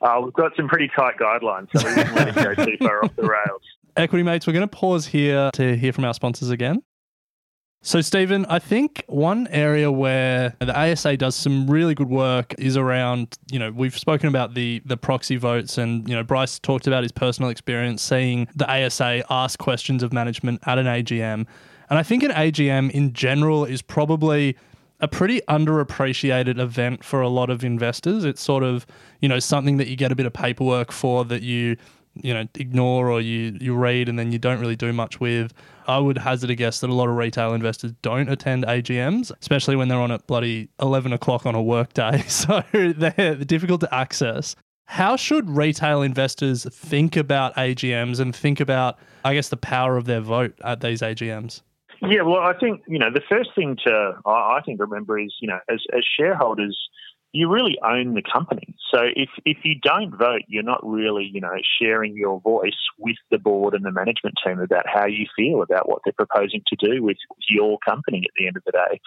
Uh, 0.00 0.20
we've 0.22 0.32
got 0.32 0.54
some 0.56 0.68
pretty 0.68 0.88
tight 0.96 1.16
guidelines, 1.18 1.68
so 1.76 1.86
we 1.86 1.94
wouldn't 1.94 2.14
let 2.14 2.28
it 2.28 2.34
go 2.34 2.64
too 2.64 2.76
far 2.78 3.04
off 3.04 3.14
the 3.16 3.22
rails. 3.22 3.60
Equity 3.96 4.22
mates, 4.22 4.46
we're 4.46 4.52
going 4.52 4.66
to 4.66 4.76
pause 4.76 5.06
here 5.06 5.50
to 5.54 5.76
hear 5.76 5.92
from 5.92 6.04
our 6.04 6.14
sponsors 6.14 6.50
again. 6.50 6.82
So, 7.80 8.00
Stephen, 8.00 8.44
I 8.46 8.58
think 8.58 9.04
one 9.06 9.46
area 9.48 9.90
where 9.90 10.56
the 10.58 10.76
ASA 10.76 11.16
does 11.16 11.36
some 11.36 11.70
really 11.70 11.94
good 11.94 12.08
work 12.08 12.54
is 12.58 12.76
around, 12.76 13.38
you 13.52 13.58
know, 13.58 13.70
we've 13.70 13.96
spoken 13.96 14.28
about 14.28 14.54
the 14.54 14.82
the 14.84 14.96
proxy 14.96 15.36
votes, 15.36 15.78
and 15.78 16.06
you 16.08 16.14
know, 16.14 16.24
Bryce 16.24 16.58
talked 16.58 16.88
about 16.88 17.04
his 17.04 17.12
personal 17.12 17.50
experience 17.50 18.02
seeing 18.02 18.48
the 18.56 18.68
ASA 18.68 19.22
ask 19.30 19.58
questions 19.60 20.02
of 20.02 20.12
management 20.12 20.60
at 20.66 20.78
an 20.78 20.86
AGM, 20.86 21.46
and 21.88 21.98
I 21.98 22.02
think 22.02 22.24
an 22.24 22.32
AGM 22.32 22.90
in 22.90 23.12
general 23.12 23.64
is 23.64 23.80
probably 23.80 24.56
a 25.00 25.06
pretty 25.06 25.40
underappreciated 25.48 26.58
event 26.58 27.04
for 27.04 27.20
a 27.20 27.28
lot 27.28 27.50
of 27.50 27.62
investors. 27.62 28.24
It's 28.24 28.42
sort 28.42 28.64
of, 28.64 28.84
you 29.20 29.28
know, 29.28 29.38
something 29.38 29.76
that 29.76 29.86
you 29.86 29.94
get 29.96 30.10
a 30.10 30.16
bit 30.16 30.26
of 30.26 30.32
paperwork 30.32 30.90
for 30.90 31.24
that 31.26 31.42
you 31.42 31.76
you 32.22 32.34
know 32.34 32.46
ignore 32.54 33.10
or 33.10 33.20
you 33.20 33.56
you 33.60 33.74
read 33.74 34.08
and 34.08 34.18
then 34.18 34.32
you 34.32 34.38
don't 34.38 34.60
really 34.60 34.76
do 34.76 34.92
much 34.92 35.20
with. 35.20 35.52
I 35.86 35.98
would 35.98 36.18
hazard 36.18 36.50
a 36.50 36.54
guess 36.54 36.80
that 36.80 36.90
a 36.90 36.94
lot 36.94 37.08
of 37.08 37.16
retail 37.16 37.54
investors 37.54 37.92
don't 38.02 38.28
attend 38.28 38.64
AGMs, 38.64 39.32
especially 39.40 39.76
when 39.76 39.88
they're 39.88 39.98
on 39.98 40.12
at 40.12 40.26
bloody 40.26 40.68
eleven 40.80 41.12
o'clock 41.12 41.46
on 41.46 41.54
a 41.54 41.62
work 41.62 41.94
day, 41.94 42.22
so 42.28 42.62
they're 42.72 43.36
difficult 43.36 43.80
to 43.82 43.94
access. 43.94 44.54
How 44.86 45.16
should 45.16 45.50
retail 45.50 46.00
investors 46.00 46.66
think 46.72 47.14
about 47.16 47.54
AGMs 47.56 48.20
and 48.20 48.34
think 48.34 48.58
about, 48.58 48.98
I 49.22 49.34
guess, 49.34 49.50
the 49.50 49.58
power 49.58 49.98
of 49.98 50.06
their 50.06 50.22
vote 50.22 50.58
at 50.64 50.80
these 50.80 51.02
AGMs? 51.02 51.60
Yeah, 52.00 52.22
well, 52.22 52.40
I 52.40 52.54
think 52.58 52.82
you 52.86 52.98
know 52.98 53.10
the 53.12 53.22
first 53.28 53.50
thing 53.54 53.76
to 53.86 54.12
I 54.24 54.60
think 54.64 54.80
remember 54.80 55.18
is 55.18 55.34
you 55.40 55.48
know 55.48 55.58
as 55.68 55.82
as 55.96 56.04
shareholders, 56.18 56.78
you 57.32 57.48
really 57.50 57.78
own 57.84 58.14
the 58.14 58.22
company. 58.22 58.74
So 58.92 59.02
if 59.14 59.28
if 59.44 59.58
you 59.64 59.74
don't 59.82 60.16
vote, 60.16 60.42
you're 60.48 60.62
not 60.62 60.80
really 60.82 61.28
you 61.30 61.40
know 61.40 61.56
sharing 61.80 62.16
your 62.16 62.40
voice 62.40 62.78
with 62.98 63.16
the 63.30 63.38
board 63.38 63.74
and 63.74 63.84
the 63.84 63.92
management 63.92 64.36
team 64.44 64.60
about 64.60 64.86
how 64.86 65.06
you 65.06 65.26
feel 65.36 65.62
about 65.62 65.88
what 65.88 66.00
they're 66.04 66.14
proposing 66.14 66.62
to 66.68 66.76
do 66.76 67.02
with 67.02 67.18
your 67.48 67.78
company 67.86 68.24
at 68.24 68.32
the 68.38 68.46
end 68.46 68.56
of 68.56 68.64
the 68.64 68.72
day. 68.72 69.00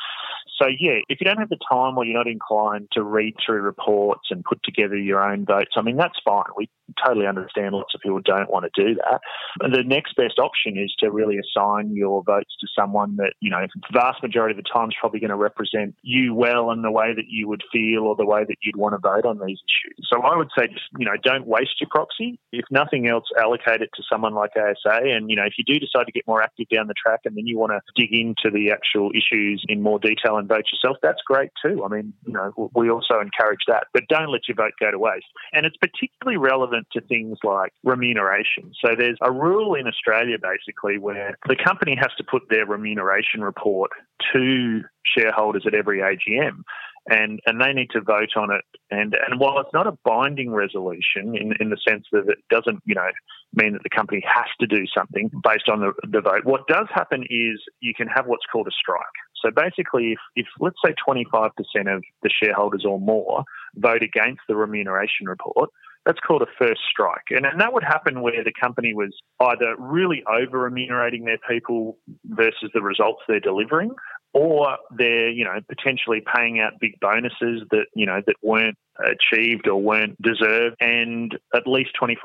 So 0.61 0.67
yeah, 0.67 0.99
if 1.09 1.19
you 1.19 1.26
don't 1.26 1.39
have 1.39 1.49
the 1.49 1.57
time 1.69 1.97
or 1.97 2.05
you're 2.05 2.17
not 2.17 2.28
inclined 2.28 2.89
to 2.93 3.03
read 3.03 3.36
through 3.43 3.61
reports 3.61 4.28
and 4.30 4.43
put 4.43 4.61
together 4.63 4.97
your 4.97 5.24
own 5.24 5.45
votes, 5.45 5.72
I 5.76 5.82
mean 5.82 5.97
that's 5.97 6.19
fine. 6.24 6.45
We 6.55 6.69
totally 7.04 7.28
understand 7.28 7.74
lots 7.74 7.94
of 7.94 8.02
people 8.02 8.20
don't 8.24 8.50
want 8.50 8.66
to 8.66 8.84
do 8.84 8.96
that. 8.96 9.22
The 9.60 9.84
next 9.84 10.16
best 10.16 10.39
option 10.39 10.78
is 10.78 10.94
to 11.00 11.12
really 11.12 11.38
assign 11.38 11.96
your 11.96 12.24
votes 12.24 12.56
to 12.62 12.68
someone 12.78 13.16
that, 13.18 13.34
you 13.39 13.50
know, 13.50 13.66
the 13.74 14.00
vast 14.00 14.22
majority 14.24 14.58
of 14.58 14.64
the 14.64 14.70
time 14.70 14.89
is 14.89 14.96
probably 15.00 15.20
going 15.20 15.30
to 15.30 15.36
represent 15.36 15.96
you 16.02 16.34
well 16.34 16.72
in 16.72 16.82
the 16.82 16.92
way 16.92 17.14
that 17.14 17.26
you 17.30 17.48
would 17.48 17.64
feel 17.72 18.04
or 18.04 18.16
the 18.16 18.26
way 18.26 18.44
that 18.44 18.58
you'd 18.64 18.76
want 18.76 18.94
to 18.94 19.00
vote 19.00 19.26
on 19.26 19.39
these 19.46 19.60
issues. 19.60 20.08
So 20.12 20.22
I 20.22 20.36
would 20.36 20.50
say 20.58 20.68
just, 20.68 20.86
you 20.98 21.06
know, 21.06 21.18
don't 21.24 21.48
waste 21.48 21.80
your 21.80 21.89
proxy. 21.89 22.39
If 22.52 22.66
nothing 22.72 23.08
else, 23.08 23.26
allocate 23.39 23.82
it 23.82 23.89
to 23.96 24.04
someone 24.10 24.34
like 24.34 24.52
ASA. 24.56 25.00
And, 25.04 25.30
you 25.30 25.36
know, 25.36 25.46
if 25.46 25.54
you 25.58 25.64
do 25.66 25.80
decide 25.80 26.06
to 26.06 26.12
get 26.12 26.28
more 26.28 26.42
active 26.42 26.68
down 26.74 26.88
the 26.88 26.94
track 26.94 27.22
and 27.26 27.36
then 27.36 27.48
you 27.48 27.58
want 27.58 27.72
to 27.72 27.82
dig 27.96 28.14
into 28.14 28.50
the 28.52 28.72
actual 28.72 29.12
issues 29.12 29.64
in 29.68 29.82
more 29.82 30.00
detail 30.00 30.38
and 30.38 30.48
vote 30.48 30.66
yourself, 30.72 30.98
that's 31.02 31.22
great 31.26 31.50
too. 31.64 31.84
I 31.84 31.88
mean, 31.88 32.14
you 32.26 32.34
know, 32.34 32.72
we 32.76 32.89
also 32.89 33.20
encourage 33.20 33.62
that. 33.68 33.88
But 33.94 34.04
don't 34.10 34.32
let 34.32 34.48
your 34.48 34.56
vote 34.56 34.74
go 34.80 34.92
to 34.92 35.00
waste. 35.00 35.26
And 35.54 35.66
it's 35.66 35.78
particularly 35.78 36.38
relevant 36.38 36.80
to 36.91 37.01
things 37.01 37.38
like 37.43 37.71
remuneration. 37.84 38.71
So 38.84 38.95
there's 38.97 39.17
a 39.21 39.32
rule 39.32 39.75
in 39.75 39.88
Australia 39.88 40.38
basically 40.41 40.97
where 40.97 41.38
the 41.47 41.55
company 41.55 41.95
has 41.99 42.11
to 42.17 42.23
put 42.23 42.43
their 42.49 42.65
remuneration 42.65 43.41
report 43.41 43.91
to 44.34 44.82
shareholders 45.05 45.63
at 45.65 45.73
every 45.73 45.99
AGM. 45.99 46.61
And, 47.09 47.39
and 47.47 47.59
they 47.59 47.73
need 47.73 47.89
to 47.91 48.01
vote 48.01 48.29
on 48.36 48.51
it. 48.51 48.63
And, 48.91 49.15
and 49.27 49.39
while 49.39 49.59
it's 49.59 49.73
not 49.73 49.88
a 49.88 49.97
binding 50.05 50.51
resolution 50.51 51.36
in, 51.36 51.53
in 51.59 51.71
the 51.71 51.77
sense 51.88 52.05
that 52.11 52.25
it 52.27 52.38
doesn't, 52.51 52.84
you 52.86 52.93
know, 52.93 53.09
mean 53.55 53.73
that 53.73 53.82
the 53.82 53.89
company 53.89 54.23
has 54.23 54.45
to 54.59 54.67
do 54.67 54.86
something 54.95 55.32
based 55.43 55.67
on 55.67 55.79
the, 55.79 55.93
the 56.07 56.21
vote, 56.21 56.45
what 56.45 56.67
does 56.67 56.88
happen 56.93 57.23
is 57.23 57.59
you 57.79 57.93
can 57.95 58.07
have 58.07 58.27
what's 58.27 58.45
called 58.51 58.67
a 58.67 58.71
strike. 58.71 59.01
So 59.43 59.49
basically, 59.49 60.11
if, 60.11 60.19
if 60.36 60.47
let's 60.59 60.77
say 60.86 60.93
25% 61.07 61.49
of 61.88 62.03
the 62.21 62.29
shareholders 62.29 62.86
or 62.88 62.99
more 62.99 63.43
vote 63.75 64.03
against 64.03 64.41
the 64.47 64.55
remuneration 64.55 65.25
report, 65.25 65.69
that's 66.06 66.20
called 66.20 66.41
a 66.41 66.47
first 66.58 66.82
strike. 66.89 67.30
And, 67.30 67.45
and 67.45 67.60
that 67.62 67.74
would 67.74 67.84
happen 67.84 68.22
where 68.22 68.43
the 68.43 68.54
company 68.60 68.93
was 68.93 69.16
either 69.39 69.76
really 69.78 70.24
over 70.28 70.60
remunerating 70.60 71.26
their 71.26 71.38
people 71.49 71.97
versus 72.26 72.72
the 72.74 72.82
results 72.82 73.22
they're 73.28 73.39
delivering, 73.39 73.91
or 74.34 74.78
they're, 74.97 75.30
you 75.30 75.43
know, 75.43 75.60
potentially 75.70 76.24
paying 76.36 76.60
out 76.60 76.74
big 76.80 76.99
bonuses 76.99 77.64
that, 77.70 77.86
you 77.93 78.06
know, 78.06 78.22
that 78.26 78.36
weren't 78.41 78.78
achieved 79.06 79.68
or 79.68 79.82
weren't 79.82 80.20
deserved. 80.22 80.76
And 80.80 81.38
at 81.54 81.68
least 81.68 81.91
25% 82.02 82.16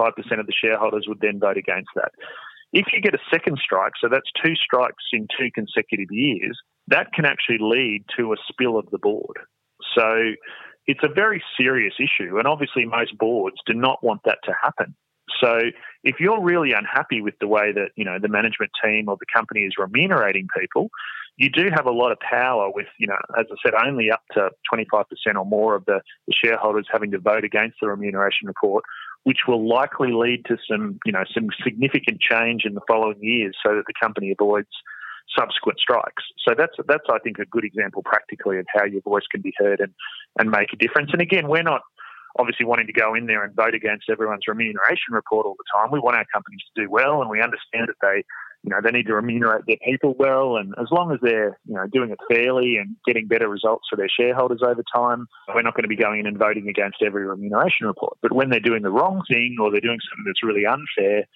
of 0.40 0.46
the 0.46 0.54
shareholders 0.58 1.06
would 1.08 1.20
then 1.20 1.38
vote 1.38 1.58
against 1.58 1.90
that. 1.96 2.12
If 2.72 2.86
you 2.92 3.00
get 3.00 3.14
a 3.14 3.18
second 3.32 3.58
strike, 3.62 3.92
so 4.00 4.08
that's 4.10 4.30
two 4.42 4.54
strikes 4.54 5.04
in 5.12 5.28
two 5.38 5.50
consecutive 5.54 6.10
years, 6.10 6.58
that 6.88 7.12
can 7.12 7.24
actually 7.24 7.58
lead 7.60 8.04
to 8.18 8.32
a 8.32 8.36
spill 8.48 8.78
of 8.78 8.88
the 8.90 8.98
board. 8.98 9.38
So 9.96 10.32
it's 10.86 11.00
a 11.02 11.12
very 11.12 11.42
serious 11.56 11.94
issue, 11.98 12.38
and 12.38 12.46
obviously 12.46 12.84
most 12.84 13.16
boards 13.18 13.56
do 13.66 13.74
not 13.74 14.02
want 14.02 14.22
that 14.24 14.38
to 14.44 14.52
happen. 14.60 14.94
So 15.40 15.58
if 16.04 16.16
you're 16.20 16.40
really 16.40 16.72
unhappy 16.72 17.20
with 17.20 17.34
the 17.40 17.48
way 17.48 17.72
that 17.72 17.90
you 17.96 18.04
know 18.04 18.18
the 18.20 18.28
management 18.28 18.70
team 18.82 19.08
or 19.08 19.16
the 19.18 19.26
company 19.34 19.62
is 19.62 19.74
remunerating 19.78 20.46
people, 20.56 20.88
you 21.36 21.50
do 21.50 21.68
have 21.74 21.86
a 21.86 21.90
lot 21.90 22.12
of 22.12 22.18
power 22.20 22.70
with 22.70 22.86
you 22.98 23.06
know 23.08 23.18
as 23.38 23.46
I 23.50 23.56
said 23.64 23.74
only 23.74 24.10
up 24.10 24.22
to 24.34 24.50
25% 24.72 25.04
or 25.34 25.44
more 25.44 25.74
of 25.74 25.84
the, 25.86 26.00
the 26.26 26.34
shareholders 26.44 26.86
having 26.90 27.10
to 27.10 27.18
vote 27.18 27.44
against 27.44 27.76
the 27.80 27.88
remuneration 27.88 28.46
report 28.46 28.84
which 29.26 29.38
will 29.48 29.68
likely 29.68 30.12
lead 30.12 30.44
to 30.44 30.56
some, 30.70 31.00
you 31.04 31.10
know, 31.10 31.24
some 31.34 31.48
significant 31.64 32.20
change 32.20 32.62
in 32.64 32.74
the 32.74 32.80
following 32.86 33.18
years 33.20 33.56
so 33.60 33.74
that 33.74 33.82
the 33.88 33.92
company 34.00 34.30
avoids 34.30 34.68
subsequent 35.36 35.80
strikes. 35.80 36.22
So 36.46 36.54
that's 36.56 36.74
that's 36.86 37.02
I 37.10 37.18
think 37.18 37.40
a 37.40 37.44
good 37.44 37.64
example 37.64 38.02
practically 38.04 38.60
of 38.60 38.66
how 38.72 38.84
your 38.84 39.02
voice 39.02 39.24
can 39.28 39.40
be 39.40 39.52
heard 39.58 39.80
and, 39.80 39.92
and 40.38 40.50
make 40.50 40.72
a 40.72 40.76
difference. 40.76 41.10
And 41.12 41.22
again, 41.22 41.48
we're 41.48 41.62
not 41.62 41.82
obviously 42.38 42.66
wanting 42.66 42.86
to 42.86 42.92
go 42.92 43.14
in 43.14 43.26
there 43.26 43.44
and 43.44 43.54
vote 43.56 43.74
against 43.74 44.10
everyone's 44.10 44.46
remuneration 44.46 45.12
report 45.12 45.46
all 45.46 45.56
the 45.56 45.64
time. 45.72 45.90
We 45.90 46.00
want 46.00 46.16
our 46.16 46.26
companies 46.32 46.60
to 46.74 46.82
do 46.82 46.90
well 46.90 47.22
and 47.22 47.30
we 47.30 47.40
understand 47.40 47.88
that 47.88 47.96
they 48.02 48.24
you 48.66 48.70
know, 48.70 48.80
they 48.82 48.90
need 48.90 49.06
to 49.06 49.14
remunerate 49.14 49.62
their 49.66 49.76
people 49.84 50.16
well, 50.18 50.56
and 50.56 50.74
as 50.76 50.88
long 50.90 51.12
as 51.12 51.20
they're, 51.22 51.56
you 51.66 51.74
know, 51.74 51.86
doing 51.86 52.10
it 52.10 52.18
fairly 52.28 52.76
and 52.78 52.96
getting 53.06 53.28
better 53.28 53.48
results 53.48 53.86
for 53.88 53.94
their 53.94 54.08
shareholders 54.08 54.60
over 54.60 54.82
time, 54.92 55.28
we're 55.54 55.62
not 55.62 55.74
going 55.74 55.84
to 55.84 55.88
be 55.88 55.94
going 55.96 56.18
in 56.18 56.26
and 56.26 56.36
voting 56.36 56.68
against 56.68 56.98
every 57.00 57.24
remuneration 57.24 57.86
report. 57.86 58.18
But 58.22 58.32
when 58.32 58.50
they're 58.50 58.58
doing 58.58 58.82
the 58.82 58.90
wrong 58.90 59.22
thing 59.30 59.56
or 59.60 59.70
they're 59.70 59.80
doing 59.80 60.00
something 60.10 60.24
that's 60.26 60.42
really 60.42 60.66
unfair, 60.66 61.26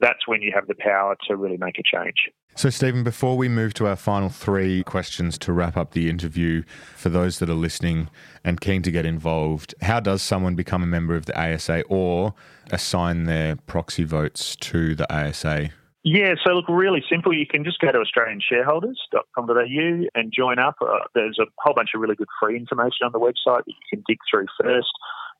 that's 0.00 0.26
when 0.26 0.42
you 0.42 0.52
have 0.54 0.66
the 0.66 0.74
power 0.78 1.16
to 1.28 1.36
really 1.36 1.56
make 1.56 1.78
a 1.78 1.82
change. 1.82 2.28
So, 2.54 2.68
Stephen, 2.70 3.04
before 3.04 3.36
we 3.36 3.48
move 3.48 3.74
to 3.74 3.86
our 3.86 3.96
final 3.96 4.30
three 4.30 4.82
questions 4.82 5.36
to 5.38 5.52
wrap 5.52 5.76
up 5.76 5.92
the 5.92 6.08
interview, 6.08 6.62
for 6.96 7.10
those 7.10 7.38
that 7.38 7.50
are 7.50 7.54
listening 7.54 8.08
and 8.44 8.60
keen 8.60 8.82
to 8.82 8.90
get 8.90 9.04
involved, 9.04 9.74
how 9.82 10.00
does 10.00 10.22
someone 10.22 10.54
become 10.54 10.82
a 10.82 10.86
member 10.86 11.16
of 11.16 11.26
the 11.26 11.38
ASA 11.38 11.82
or 11.82 12.34
assign 12.70 13.24
their 13.24 13.56
proxy 13.56 14.04
votes 14.04 14.56
to 14.56 14.94
the 14.94 15.12
ASA? 15.14 15.70
Yeah, 16.02 16.34
so 16.46 16.52
look, 16.52 16.68
really 16.68 17.04
simple. 17.10 17.34
You 17.34 17.46
can 17.46 17.64
just 17.64 17.80
go 17.80 17.90
to 17.90 17.98
australianshareholders.com.au 17.98 20.06
and 20.14 20.32
join 20.32 20.60
up. 20.60 20.76
Uh, 20.80 20.98
there's 21.14 21.38
a 21.40 21.46
whole 21.58 21.74
bunch 21.74 21.90
of 21.96 22.00
really 22.00 22.14
good 22.14 22.28
free 22.40 22.56
information 22.56 23.04
on 23.04 23.10
the 23.12 23.18
website 23.18 23.64
that 23.66 23.66
you 23.66 23.74
can 23.90 24.04
dig 24.06 24.18
through 24.30 24.46
first. 24.62 24.92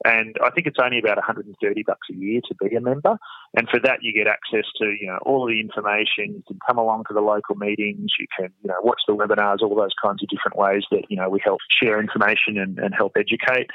And 0.04 0.36
I 0.44 0.50
think 0.50 0.66
it's 0.66 0.78
only 0.82 0.98
about 0.98 1.16
130 1.16 1.82
bucks 1.82 2.08
a 2.10 2.14
year 2.14 2.40
to 2.48 2.54
be 2.54 2.76
a 2.76 2.80
member. 2.80 3.16
And 3.56 3.68
for 3.68 3.80
that, 3.80 4.00
you 4.02 4.12
get 4.12 4.26
access 4.26 4.70
to 4.78 4.86
you 5.00 5.06
know 5.06 5.18
all 5.24 5.44
of 5.44 5.50
the 5.50 5.60
information. 5.60 6.34
You 6.34 6.42
can 6.46 6.58
come 6.66 6.78
along 6.78 7.04
to 7.08 7.14
the 7.14 7.20
local 7.20 7.56
meetings. 7.56 8.12
You 8.18 8.26
can 8.36 8.52
you 8.62 8.68
know 8.68 8.76
watch 8.82 9.00
the 9.08 9.14
webinars, 9.14 9.62
all 9.62 9.74
those 9.74 9.94
kinds 10.02 10.22
of 10.22 10.28
different 10.28 10.56
ways 10.56 10.84
that 10.90 11.04
you 11.08 11.16
know 11.16 11.28
we 11.30 11.40
help 11.42 11.60
share 11.82 12.00
information 12.00 12.58
and, 12.58 12.78
and 12.78 12.94
help 12.94 13.12
educate. 13.16 13.70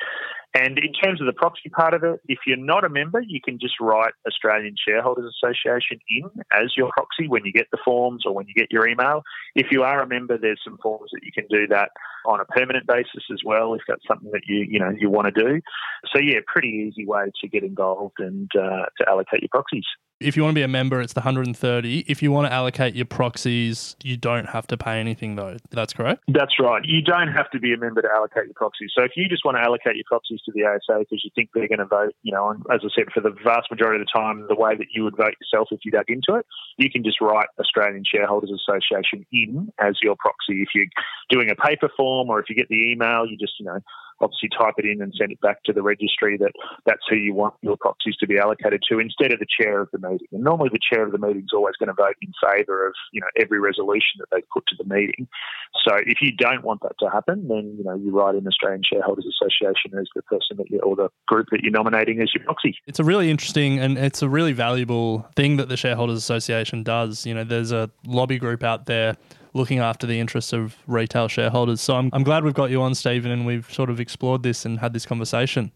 And 0.54 0.78
in 0.78 0.92
terms 0.92 1.22
of 1.22 1.28
the 1.28 1.34
proxy 1.34 1.70
part 1.70 1.94
of 1.94 2.04
it, 2.04 2.20
if 2.28 2.40
you're 2.46 2.58
not 2.58 2.84
a 2.84 2.90
member, 2.90 3.22
you 3.22 3.40
can 3.44 3.58
just 3.58 3.76
write 3.80 4.12
Australian 4.28 4.76
Shareholders 4.86 5.34
Association 5.42 6.00
in 6.10 6.30
as 6.52 6.74
your 6.76 6.92
proxy 6.92 7.30
when 7.30 7.46
you 7.46 7.54
get 7.54 7.68
the 7.72 7.78
forms 7.86 8.24
or 8.26 8.34
when 8.34 8.48
you 8.48 8.54
get 8.54 8.68
your 8.70 8.86
email. 8.88 9.22
If 9.56 9.68
you 9.72 9.84
are 9.84 10.02
a 10.02 10.08
member, 10.08 10.38
there's 10.38 10.60
some 10.64 10.78
forms 10.84 11.12
that 11.14 11.24
you 11.24 11.32
can 11.32 11.46
do 11.50 11.68
that 11.68 11.92
on 12.26 12.42
a 12.42 12.46
permanent 12.46 12.86
basis 12.86 13.24
as 13.32 13.40
well, 13.46 13.74
if 13.76 13.82
that's 13.88 14.06
something 14.06 14.32
that 14.32 14.42
you 14.46 14.66
you 14.70 14.80
know 14.80 14.92
you 14.98 15.10
want 15.10 15.34
to 15.34 15.42
do. 15.42 15.62
So 16.14 16.20
yeah, 16.20 16.40
pretty 16.46 16.90
easy 16.90 17.06
way 17.06 17.32
to 17.42 17.48
get 17.48 17.64
involved 17.64 18.20
and 18.20 18.50
uh, 18.54 18.86
to 18.98 19.10
allocate 19.10 19.42
your 19.42 19.50
proxies. 19.52 19.86
If 20.22 20.38
you 20.38 20.44
want 20.44 20.54
to 20.54 20.60
be 20.60 20.64
a 20.64 20.68
member, 20.68 21.02
it's 21.02 21.14
the 21.14 21.22
130. 21.22 22.06
If 22.08 22.22
you 22.22 22.32
want 22.32 22.48
to 22.48 22.54
allocate 22.54 22.96
your 22.96 23.06
proxies, 23.06 23.96
you 24.04 24.18
don't 24.18 24.48
have 24.48 24.68
to 24.68 24.78
pay 24.78 25.00
anything 25.00 25.36
though. 25.36 25.58
That's 25.72 25.94
correct? 25.94 26.24
That's 26.28 26.60
right. 26.60 26.84
You 26.86 27.02
don't 27.02 27.30
have 27.30 27.50
to 27.52 27.60
be 27.60 27.74
a 27.74 27.78
member 27.78 28.02
to 28.02 28.10
allocate 28.14 28.46
your 28.46 28.54
proxies. 28.54 28.92
So 28.96 29.04
if 29.04 29.12
you 29.16 29.28
just 29.28 29.44
want 29.44 29.58
to 29.58 29.62
allocate 29.62 29.96
your 29.96 30.06
proxies 30.08 30.42
to 30.46 30.52
the 30.54 30.64
ASA 30.64 31.00
because 31.00 31.22
you 31.24 31.32
think 31.36 31.50
they're 31.54 31.68
going 31.68 31.80
to 31.80 31.86
vote, 31.86 32.14
you 32.24 32.32
know, 32.32 32.50
and 32.50 32.64
as 32.72 32.82
I 32.84 32.90
said, 32.96 33.12
for 33.14 33.22
the 33.22 33.36
vast 33.44 33.72
majority 33.72 34.02
of 34.02 34.08
the 34.08 34.20
time, 34.20 34.46
the 34.48 34.56
way 34.56 34.76
that 34.76 34.88
you 34.94 35.04
would 35.04 35.18
vote 35.18 35.34
yourself 35.40 35.70
if 35.72 35.80
you 35.84 35.92
dug 35.92 36.10
into 36.10 36.36
it, 36.36 36.46
you 36.78 36.90
can 36.90 37.04
just 37.04 37.20
write 37.22 37.48
Australian 37.60 38.04
Shareholders 38.06 38.52
Association 38.52 39.26
in 39.32 39.72
as 39.80 39.98
your 40.02 40.16
proxy. 40.16 40.62
If 40.62 40.70
you're 40.76 40.88
doing 41.30 41.50
a 41.50 41.56
paper 41.56 41.90
form 41.96 42.30
or 42.30 42.40
if 42.40 42.50
you 42.50 42.56
get 42.56 42.70
the 42.70 42.92
email, 42.92 43.26
you 43.26 43.38
just, 43.38 43.54
you 43.60 43.66
know, 43.66 43.80
obviously 44.22 44.50
type 44.50 44.76
it 44.78 44.86
in 44.86 45.02
and 45.02 45.14
send 45.18 45.32
it 45.32 45.42
back 45.42 45.64
to 45.64 45.74
the 45.74 45.82
registry 45.82 46.38
that 46.38 46.52
that's 46.86 47.04
who 47.10 47.16
you 47.16 47.34
want 47.34 47.54
your 47.62 47.78
proxies 47.78 48.16
to 48.18 48.28
be 48.28 48.38
allocated 48.38 48.82
to 48.90 49.00
instead 49.00 49.32
of 49.32 49.40
the 49.40 49.46
chair 49.60 49.82
of 49.82 49.90
the 49.92 50.00
meeting. 50.00 50.28
And 50.32 50.44
normally 50.44 50.70
the 50.72 50.80
chair 50.80 51.06
of 51.06 51.12
the 51.12 51.18
meeting 51.18 51.44
is 51.44 51.54
always 51.54 51.76
going 51.78 51.88
to 51.88 51.94
vote 51.94 52.16
in 52.22 52.32
favour 52.42 52.88
of 52.88 52.94
you 53.12 53.22
know 53.22 53.28
every 53.40 53.60
resolution 53.60 54.20
that 54.20 54.28
they 54.32 54.42
put 54.54 54.66
to 54.68 54.76
the 54.78 54.86
meeting. 54.86 55.28
So 55.88 55.96
if 56.06 56.20
you 56.22 56.32
don't 56.36 56.64
want 56.64 56.82
that 56.82 56.96
to 57.00 57.10
happen, 57.10 57.48
then 57.48 57.76
you 57.78 57.84
know 57.84 57.96
you 57.96 58.12
write 58.12 58.36
in 58.36 58.48
Australian 58.48 58.84
Shareholders 58.84 59.26
Association 59.26 59.98
as 60.00 60.08
the 60.16 60.22
person 60.24 60.58
that 60.58 60.70
you 60.70 60.80
or 60.80 60.96
the 60.96 61.10
group 61.28 61.48
that 61.52 61.62
you're 61.62 61.72
nominating 61.72 62.22
as 62.22 62.34
your 62.34 62.44
proxy. 62.44 62.78
It's 62.88 63.00
a 63.00 63.04
really 63.04 63.30
interesting 63.30 63.80
and 63.80 63.98
it's 63.98 64.22
a 64.22 64.30
really 64.30 64.54
valuable 64.54 65.28
thing 65.36 65.58
that 65.58 65.70
the 65.70 65.78
Shareholders 65.78 66.18
Association 66.18 66.84
does. 66.84 67.26
You 67.26 67.34
know, 67.34 67.44
there's 67.44 67.72
a 67.72 67.90
lobby 68.06 68.38
group 68.38 68.64
out 68.64 68.86
there 68.86 69.18
looking 69.54 69.80
after 69.80 70.08
the 70.08 70.20
interests 70.20 70.54
of 70.54 70.76
retail 70.88 71.28
shareholders. 71.28 71.82
So 71.82 71.96
I'm, 71.96 72.10
I'm 72.14 72.24
glad 72.24 72.44
we've 72.44 72.54
got 72.54 72.70
you 72.70 72.82
on, 72.82 72.96
Stephen, 72.96 73.32
and 73.32 73.46
we've 73.46 73.72
sort 73.72 73.90
of 73.90 74.00
explored 74.00 74.44
this 74.44 74.66
and 74.66 74.80
had 74.80 74.94
this 74.94 75.06
conversation. 75.06 75.72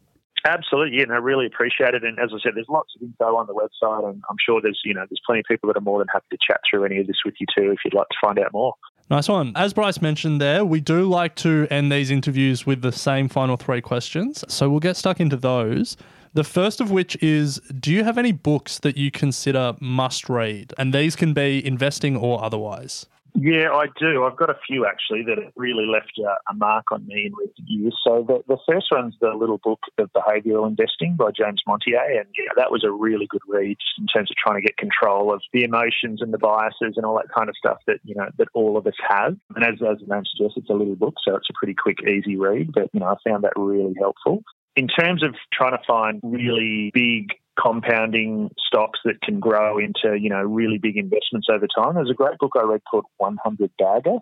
Absolutely, 0.48 1.02
and 1.02 1.12
I 1.12 1.16
really 1.16 1.48
appreciate 1.48 1.96
it. 1.96 2.04
And 2.04 2.20
as 2.20 2.30
I 2.32 2.38
said, 2.44 2.54
there's 2.54 2.70
lots 2.70 2.94
of 2.96 3.02
info 3.02 3.36
on 3.36 3.48
the 3.48 3.54
website, 3.54 4.08
and 4.08 4.22
I'm 4.30 4.38
sure 4.46 4.62
there's 4.62 4.80
you 4.86 4.94
know 4.94 5.04
there's 5.10 5.22
plenty 5.26 5.40
of 5.40 5.46
people 5.48 5.68
that 5.68 5.78
are 5.78 5.82
more 5.82 6.00
than 6.00 6.08
happy 6.08 6.28
to 6.32 6.38
chat 6.40 6.62
through 6.70 6.86
any 6.86 7.00
of 7.00 7.08
this 7.08 7.18
with 7.26 7.34
you 7.40 7.48
too, 7.58 7.72
if 7.72 7.80
you'd 7.84 7.96
like 7.96 8.08
to 8.10 8.18
find 8.22 8.38
out 8.38 8.54
more. 8.54 8.76
Nice 9.10 9.28
one. 9.28 9.54
As 9.56 9.74
Bryce 9.74 10.02
mentioned 10.02 10.40
there, 10.40 10.64
we 10.64 10.82
do 10.82 11.04
like 11.04 11.36
to 11.38 11.68
end 11.72 11.92
these 11.92 12.12
interviews 12.12 12.66
with 12.66 12.82
the 12.82 12.92
same 12.92 13.28
final 13.28 13.58
three 13.58 13.82
questions. 13.82 14.44
So 14.48 14.70
we'll 14.70 14.80
get 14.80 14.98
stuck 14.98 15.20
into 15.20 15.38
those. 15.38 15.98
The 16.34 16.44
first 16.44 16.82
of 16.82 16.92
which 16.92 17.16
is 17.24 17.60
Do 17.80 17.92
you 17.92 18.04
have 18.04 18.18
any 18.18 18.32
books 18.32 18.80
that 18.80 18.98
you 18.98 19.10
consider 19.10 19.76
must 19.80 20.28
read? 20.28 20.74
And 20.78 20.94
these 20.94 21.16
can 21.16 21.34
be 21.34 21.66
investing 21.66 22.18
or 22.18 22.44
otherwise. 22.44 23.08
Yeah, 23.38 23.72
I 23.74 23.88
do. 24.00 24.24
I've 24.24 24.38
got 24.38 24.50
a 24.50 24.58
few 24.66 24.86
actually 24.86 25.24
that 25.24 25.38
have 25.38 25.52
really 25.58 25.86
left 25.86 26.18
a, 26.18 26.36
a 26.50 26.56
mark 26.56 26.86
on 26.92 27.06
me 27.06 27.26
in 27.26 27.34
recent 27.36 27.68
years. 27.68 27.96
So 28.02 28.24
the, 28.26 28.42
the 28.48 28.58
first 28.66 28.88
one's 28.92 29.16
the 29.20 29.32
little 29.32 29.60
book 29.62 29.82
of 29.98 30.10
behavioural 30.14 30.68
investing 30.68 31.18
by 31.18 31.32
James 31.38 31.62
Montier, 31.68 32.00
and 32.00 32.30
yeah, 32.38 32.52
that 32.56 32.72
was 32.72 32.86
a 32.86 32.92
really 32.92 33.28
good 33.30 33.42
read 33.46 33.78
in 34.00 34.08
terms 34.08 34.32
of 34.32 34.38
trying 34.38 34.62
to 34.62 34.66
get 34.66 34.78
control 34.78 35.34
of 35.34 35.42
the 35.52 35.66
emotions 35.66 36.22
and 36.22 36.34
the 36.34 36.38
biases 36.38 36.94
and 36.96 37.06
all 37.06 37.16
that 37.16 37.28
kind 37.36 37.50
of 37.50 37.58
stuff 37.58 37.78
that 37.88 37.98
you 38.06 38.16
know 38.16 38.30
that 38.38 38.48
all 38.54 38.78
of 38.78 38.88
us 38.88 38.96
have. 39.08 39.36
And 39.54 39.66
as 39.66 39.82
as 39.82 40.00
the 40.00 40.16
name 40.16 40.24
suggests, 40.26 40.58
it's 40.58 40.70
a 40.70 40.74
little 40.74 40.96
book, 40.96 41.16
so 41.22 41.36
it's 41.36 41.50
a 41.50 41.58
pretty 41.60 41.74
quick, 41.74 41.98
easy 42.08 42.38
read. 42.38 42.72
But 42.74 42.90
you 42.94 43.02
know, 43.02 43.08
I 43.08 43.16
found 43.30 43.44
that 43.44 43.54
really 43.58 43.96
helpful. 44.00 44.44
In 44.78 44.88
terms 44.88 45.24
of 45.24 45.36
trying 45.54 45.72
to 45.72 45.84
find 45.86 46.22
really 46.24 46.92
big 46.94 47.32
compounding 47.62 48.50
stocks 48.66 49.00
that 49.06 49.22
can 49.22 49.40
grow 49.40 49.78
into, 49.78 50.18
you 50.20 50.30
know, 50.30 50.42
really 50.42 50.78
big 50.78 50.98
investments 50.98 51.48
over 51.52 51.68
time. 51.68 51.96
There's 51.96 52.10
a 52.10 52.16
great 52.16 52.38
book 52.40 52.52
I 52.56 52.64
read 52.64 52.82
called 52.90 53.06
100 53.18 53.72
Bagger 53.80 54.18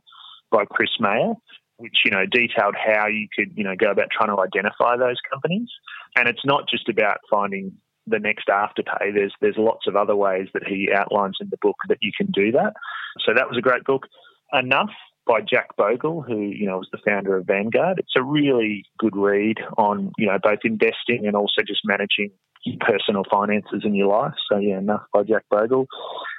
by 0.52 0.66
Chris 0.66 0.92
Mayer, 1.00 1.34
which, 1.78 1.98
you 2.06 2.12
know, 2.12 2.26
detailed 2.30 2.76
how 2.76 3.08
you 3.08 3.28
could, 3.36 3.52
you 3.56 3.64
know, 3.64 3.76
go 3.76 3.92
about 3.92 4.08
trying 4.12 4.36
to 4.36 4.42
identify 4.42 4.98
those 4.98 5.18
companies. 5.32 5.70
And 6.16 6.28
it's 6.28 6.46
not 6.46 6.70
just 6.70 6.90
about 6.90 7.18
finding 7.30 7.74
the 8.08 8.20
next 8.20 8.48
afterpay. 8.48 9.14
There's 9.14 9.34
there's 9.42 9.56
lots 9.58 9.88
of 9.88 9.96
other 9.96 10.16
ways 10.16 10.48
that 10.54 10.68
he 10.68 10.90
outlines 10.94 11.38
in 11.42 11.48
the 11.50 11.58
book 11.62 11.78
that 11.90 12.00
you 12.02 12.12
can 12.16 12.28
do 12.32 12.52
that. 12.52 12.74
So 13.26 13.34
that 13.34 13.48
was 13.48 13.58
a 13.58 13.62
great 13.62 13.84
book. 13.84 14.08
Enough 14.52 14.92
by 15.26 15.40
Jack 15.42 15.76
Bogle, 15.78 16.22
who 16.22 16.42
you 16.42 16.66
know 16.66 16.78
was 16.78 16.90
the 16.92 17.00
founder 17.06 17.38
of 17.38 17.46
Vanguard. 17.46 18.00
It's 18.00 18.16
a 18.18 18.24
really 18.24 18.86
good 19.00 19.16
read 19.16 19.58
on 19.78 20.12
you 20.18 20.28
know 20.28 20.38
both 20.42 20.60
investing 20.64 21.26
and 21.26 21.36
also 21.36 21.62
just 21.66 21.82
managing 21.86 22.32
personal 22.80 23.24
finances 23.30 23.82
in 23.84 23.94
your 23.94 24.08
life. 24.08 24.34
So 24.52 24.58
yeah, 24.58 24.78
enough 24.78 25.04
by 25.14 25.24
Jack 25.24 25.44
Bogle. 25.50 25.88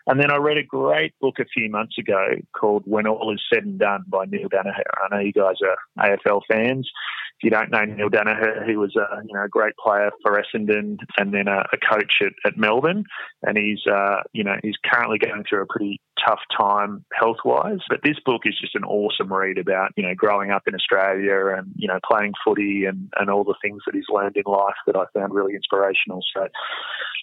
And 0.06 0.20
then 0.20 0.30
I 0.30 0.36
read 0.36 0.58
a 0.58 0.62
great 0.62 1.14
book 1.20 1.36
a 1.38 1.46
few 1.46 1.70
months 1.70 1.96
ago 1.98 2.26
called 2.58 2.82
When 2.86 3.06
All 3.06 3.32
Is 3.32 3.40
Said 3.52 3.64
and 3.64 3.78
Done 3.78 4.04
by 4.06 4.26
Neale 4.26 4.48
Daniher. 4.48 4.82
I 5.02 5.14
know 5.14 5.22
you 5.22 5.32
guys 5.32 5.56
are 5.62 5.76
AFL 6.06 6.42
fans. 6.50 6.90
If 7.38 7.44
you 7.44 7.50
don't 7.50 7.70
know 7.70 7.84
Neale 7.84 8.10
Daniher, 8.10 8.66
he 8.68 8.76
was 8.76 8.94
a 8.96 9.22
you 9.26 9.34
know 9.34 9.44
a 9.44 9.48
great 9.48 9.74
player 9.76 10.10
for 10.22 10.40
Essendon 10.40 10.98
and 11.18 11.32
then 11.32 11.48
a, 11.48 11.64
a 11.72 11.78
coach 11.92 12.12
at, 12.20 12.32
at 12.44 12.58
Melbourne. 12.58 13.04
And 13.42 13.56
he's 13.56 13.80
uh, 13.90 14.22
you 14.32 14.44
know 14.44 14.56
he's 14.62 14.76
currently 14.84 15.18
going 15.18 15.44
through 15.48 15.62
a 15.62 15.66
pretty 15.66 16.00
tough 16.26 16.40
time 16.56 17.04
health 17.12 17.38
wise. 17.44 17.80
But 17.88 18.00
this 18.02 18.16
book 18.24 18.42
is 18.44 18.58
just 18.60 18.74
an 18.74 18.84
awesome 18.84 19.32
read 19.32 19.58
about 19.58 19.92
you 19.96 20.02
know 20.02 20.14
growing 20.14 20.50
up 20.50 20.62
in 20.66 20.74
Australia 20.74 21.56
and 21.56 21.72
you 21.76 21.88
know 21.88 21.98
playing 22.08 22.32
footy 22.44 22.84
and 22.84 23.10
and 23.18 23.30
all 23.30 23.44
the 23.44 23.56
things 23.62 23.82
that 23.86 23.94
he's 23.94 24.04
learned 24.08 24.36
in 24.36 24.44
life 24.46 24.74
that 24.86 24.96
I 24.96 25.04
found 25.14 25.34
really 25.34 25.54
inspirational. 25.54 26.20
So 26.34 26.48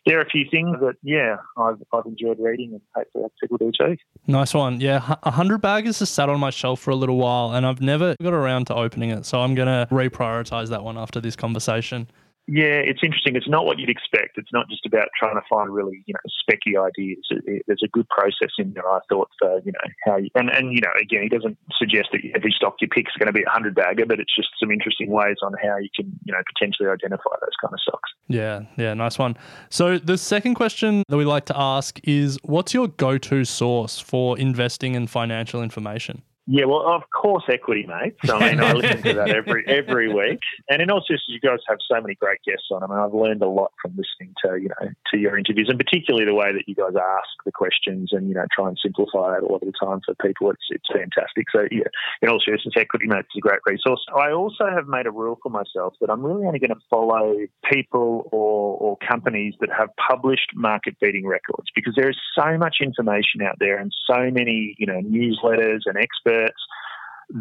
there 0.05 0.17
are 0.17 0.21
a 0.21 0.29
few 0.29 0.45
things 0.49 0.77
that, 0.81 0.95
yeah, 1.03 1.37
I've, 1.57 1.81
I've 1.93 2.05
enjoyed 2.05 2.39
reading 2.39 2.71
and 2.71 2.81
hopefully 2.95 3.25
other 3.25 3.33
people 3.39 3.57
do 3.57 3.71
too. 3.77 3.97
Nice 4.25 4.53
one. 4.53 4.81
Yeah, 4.81 5.15
a 5.23 5.31
hundred 5.31 5.59
baggers 5.59 5.99
has 5.99 6.09
sat 6.09 6.27
on 6.27 6.39
my 6.39 6.49
shelf 6.49 6.79
for 6.79 6.89
a 6.91 6.95
little 6.95 7.17
while 7.17 7.51
and 7.51 7.65
I've 7.65 7.81
never 7.81 8.15
got 8.21 8.33
around 8.33 8.65
to 8.67 8.75
opening 8.75 9.11
it. 9.11 9.25
So 9.25 9.41
I'm 9.41 9.53
going 9.53 9.67
to 9.67 9.87
reprioritize 9.93 10.69
that 10.69 10.83
one 10.83 10.97
after 10.97 11.21
this 11.21 11.35
conversation. 11.35 12.07
Yeah, 12.51 12.83
it's 12.83 12.99
interesting. 13.01 13.37
It's 13.37 13.47
not 13.47 13.65
what 13.65 13.79
you'd 13.79 13.89
expect. 13.89 14.37
It's 14.37 14.51
not 14.51 14.67
just 14.69 14.85
about 14.85 15.07
trying 15.17 15.35
to 15.35 15.41
find 15.49 15.69
really, 15.69 16.03
you 16.05 16.13
know, 16.13 16.19
specky 16.43 16.75
ideas. 16.75 17.25
There's 17.65 17.81
a 17.81 17.87
good 17.87 18.09
process 18.09 18.49
in 18.59 18.73
there, 18.73 18.85
I 18.85 18.99
thought, 19.07 19.29
for, 19.39 19.61
you 19.63 19.71
know, 19.71 19.79
how 20.05 20.17
you, 20.17 20.29
and, 20.35 20.49
and, 20.49 20.73
you 20.73 20.81
know, 20.81 20.91
again, 20.99 21.23
he 21.23 21.29
doesn't 21.29 21.57
suggest 21.79 22.09
that 22.11 22.19
every 22.35 22.51
stock 22.51 22.75
you 22.81 22.89
pick 22.89 23.07
is 23.07 23.15
going 23.17 23.27
to 23.27 23.33
be 23.33 23.43
a 23.43 23.45
100 23.45 23.73
bagger, 23.73 24.05
but 24.05 24.19
it's 24.19 24.35
just 24.35 24.49
some 24.59 24.69
interesting 24.69 25.09
ways 25.09 25.37
on 25.41 25.53
how 25.63 25.77
you 25.77 25.87
can, 25.95 26.11
you 26.25 26.33
know, 26.33 26.41
potentially 26.53 26.89
identify 26.89 27.31
those 27.39 27.55
kind 27.61 27.73
of 27.73 27.79
stocks. 27.79 28.09
Yeah, 28.27 28.63
yeah, 28.75 28.95
nice 28.95 29.17
one. 29.17 29.37
So 29.69 29.97
the 29.97 30.17
second 30.17 30.55
question 30.55 31.03
that 31.07 31.15
we 31.15 31.23
like 31.23 31.45
to 31.45 31.57
ask 31.57 32.01
is 32.03 32.37
what's 32.43 32.73
your 32.73 32.89
go 32.89 33.17
to 33.17 33.45
source 33.45 33.97
for 33.97 34.37
investing 34.37 34.97
and 34.97 35.09
financial 35.09 35.63
information? 35.63 36.21
Yeah, 36.51 36.65
well, 36.65 36.83
of 36.85 37.03
course, 37.15 37.45
Equity 37.47 37.87
Mates. 37.87 38.29
I 38.29 38.51
mean, 38.51 38.59
I 38.59 38.73
listen 38.73 39.01
to 39.03 39.13
that 39.13 39.29
every 39.29 39.63
every 39.67 40.13
week. 40.13 40.41
And 40.67 40.81
in 40.81 40.91
all 40.91 41.01
seriousness, 41.07 41.29
you 41.29 41.39
guys 41.39 41.59
have 41.69 41.77
so 41.89 42.01
many 42.01 42.15
great 42.15 42.39
guests 42.45 42.67
on. 42.71 42.83
I 42.83 42.87
mean, 42.87 42.99
I've 42.99 43.13
learned 43.13 43.41
a 43.41 43.47
lot 43.47 43.71
from 43.81 43.91
listening 43.95 44.35
to 44.43 44.59
you 44.59 44.67
know 44.67 44.89
to 45.13 45.17
your 45.17 45.37
interviews, 45.37 45.69
and 45.69 45.79
particularly 45.79 46.25
the 46.25 46.33
way 46.33 46.51
that 46.51 46.67
you 46.67 46.75
guys 46.75 46.91
ask 46.91 47.31
the 47.45 47.53
questions 47.53 48.09
and 48.11 48.27
you 48.27 48.35
know 48.35 48.43
try 48.53 48.67
and 48.67 48.77
simplify 48.83 49.37
it 49.37 49.43
a 49.43 49.45
lot 49.45 49.63
of 49.63 49.71
the 49.71 49.73
time 49.79 50.01
for 50.05 50.13
people. 50.15 50.51
It's 50.51 50.67
it's 50.71 50.87
fantastic. 50.91 51.47
So 51.55 51.69
yeah, 51.71 51.87
in 52.21 52.27
all 52.27 52.41
seriousness, 52.43 52.73
Equity 52.75 53.07
Mates 53.07 53.31
is 53.33 53.39
a 53.39 53.47
great 53.47 53.63
resource. 53.65 54.03
I 54.13 54.33
also 54.33 54.67
have 54.67 54.89
made 54.89 55.05
a 55.05 55.11
rule 55.11 55.39
for 55.41 55.49
myself 55.49 55.93
that 56.01 56.09
I'm 56.09 56.21
really 56.21 56.45
only 56.45 56.59
going 56.59 56.75
to 56.75 56.83
follow 56.89 57.33
people 57.71 58.27
or 58.33 58.75
or 58.75 58.97
companies 58.97 59.53
that 59.61 59.69
have 59.71 59.87
published 59.95 60.51
market 60.53 60.99
beating 60.99 61.25
records 61.25 61.71
because 61.73 61.93
there 61.95 62.09
is 62.09 62.17
so 62.35 62.57
much 62.57 62.77
information 62.81 63.39
out 63.41 63.55
there 63.59 63.77
and 63.77 63.93
so 64.05 64.29
many 64.29 64.75
you 64.77 64.85
know 64.85 64.99
newsletters 64.99 65.87
and 65.87 65.95
experts 65.95 66.40
experts 66.41 66.61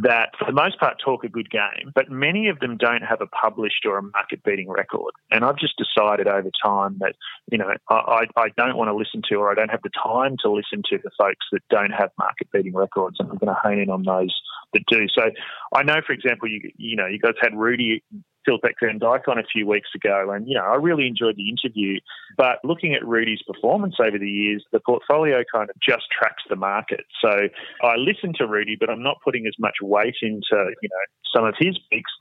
that, 0.02 0.30
for 0.38 0.44
the 0.44 0.52
most 0.52 0.78
part, 0.78 1.00
talk 1.04 1.24
a 1.24 1.28
good 1.28 1.50
game, 1.50 1.90
but 1.94 2.10
many 2.10 2.48
of 2.48 2.60
them 2.60 2.76
don't 2.76 3.02
have 3.02 3.20
a 3.20 3.26
published 3.26 3.84
or 3.84 3.98
a 3.98 4.02
market 4.02 4.42
beating 4.44 4.68
record. 4.68 5.12
And 5.30 5.44
I've 5.44 5.58
just 5.58 5.74
decided 5.76 6.28
over 6.28 6.50
time 6.64 6.98
that, 7.00 7.16
you 7.50 7.58
know, 7.58 7.72
I, 7.88 8.26
I 8.36 8.48
don't 8.56 8.76
want 8.76 8.88
to 8.88 8.94
listen 8.94 9.22
to 9.28 9.36
or 9.36 9.50
I 9.50 9.54
don't 9.54 9.70
have 9.70 9.82
the 9.82 9.90
time 9.90 10.36
to 10.44 10.50
listen 10.50 10.82
to 10.90 10.98
the 11.02 11.10
folks 11.18 11.46
that 11.52 11.62
don't 11.70 11.90
have 11.90 12.10
market 12.18 12.48
beating 12.52 12.74
records. 12.74 13.16
And 13.18 13.30
I'm 13.30 13.38
going 13.38 13.52
to 13.52 13.60
hone 13.60 13.80
in 13.80 13.90
on 13.90 14.04
those 14.04 14.34
that 14.74 14.82
do. 14.88 15.06
So 15.12 15.30
I 15.74 15.82
know, 15.82 16.00
for 16.06 16.12
example, 16.12 16.48
you, 16.48 16.70
you 16.76 16.94
know, 16.94 17.06
you 17.06 17.18
guys 17.18 17.34
had 17.40 17.56
Rudi 17.56 18.04
Filapek-Vandyck 18.48 19.28
on 19.28 19.38
a 19.38 19.44
few 19.44 19.66
weeks 19.66 19.90
ago, 19.94 20.30
and 20.30 20.46
you 20.48 20.54
know 20.54 20.64
I 20.64 20.76
really 20.76 21.06
enjoyed 21.06 21.36
the 21.36 21.48
interview. 21.48 22.00
But 22.36 22.58
looking 22.64 22.94
at 22.94 23.06
Rudi's 23.06 23.42
performance 23.46 23.96
over 24.00 24.18
the 24.18 24.30
years, 24.30 24.64
the 24.72 24.80
portfolio 24.80 25.42
kind 25.52 25.70
of 25.70 25.76
just 25.80 26.04
tracks 26.16 26.42
the 26.48 26.56
market. 26.56 27.04
So 27.22 27.48
I 27.82 27.96
listen 27.96 28.32
to 28.38 28.46
Rudy, 28.46 28.76
but 28.78 28.90
I'm 28.90 29.02
not 29.02 29.18
putting 29.24 29.46
as 29.46 29.54
much 29.58 29.76
weight 29.82 30.16
into 30.22 30.40
you 30.50 30.88
know 30.88 31.04
some 31.34 31.44
of 31.44 31.54
his 31.58 31.78
picks 31.90 32.12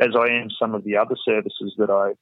as 0.00 0.10
I 0.18 0.32
am 0.32 0.48
some 0.58 0.74
of 0.74 0.84
the 0.84 0.96
other 0.96 1.16
services 1.24 1.74
that 1.78 1.90
I 1.90 2.12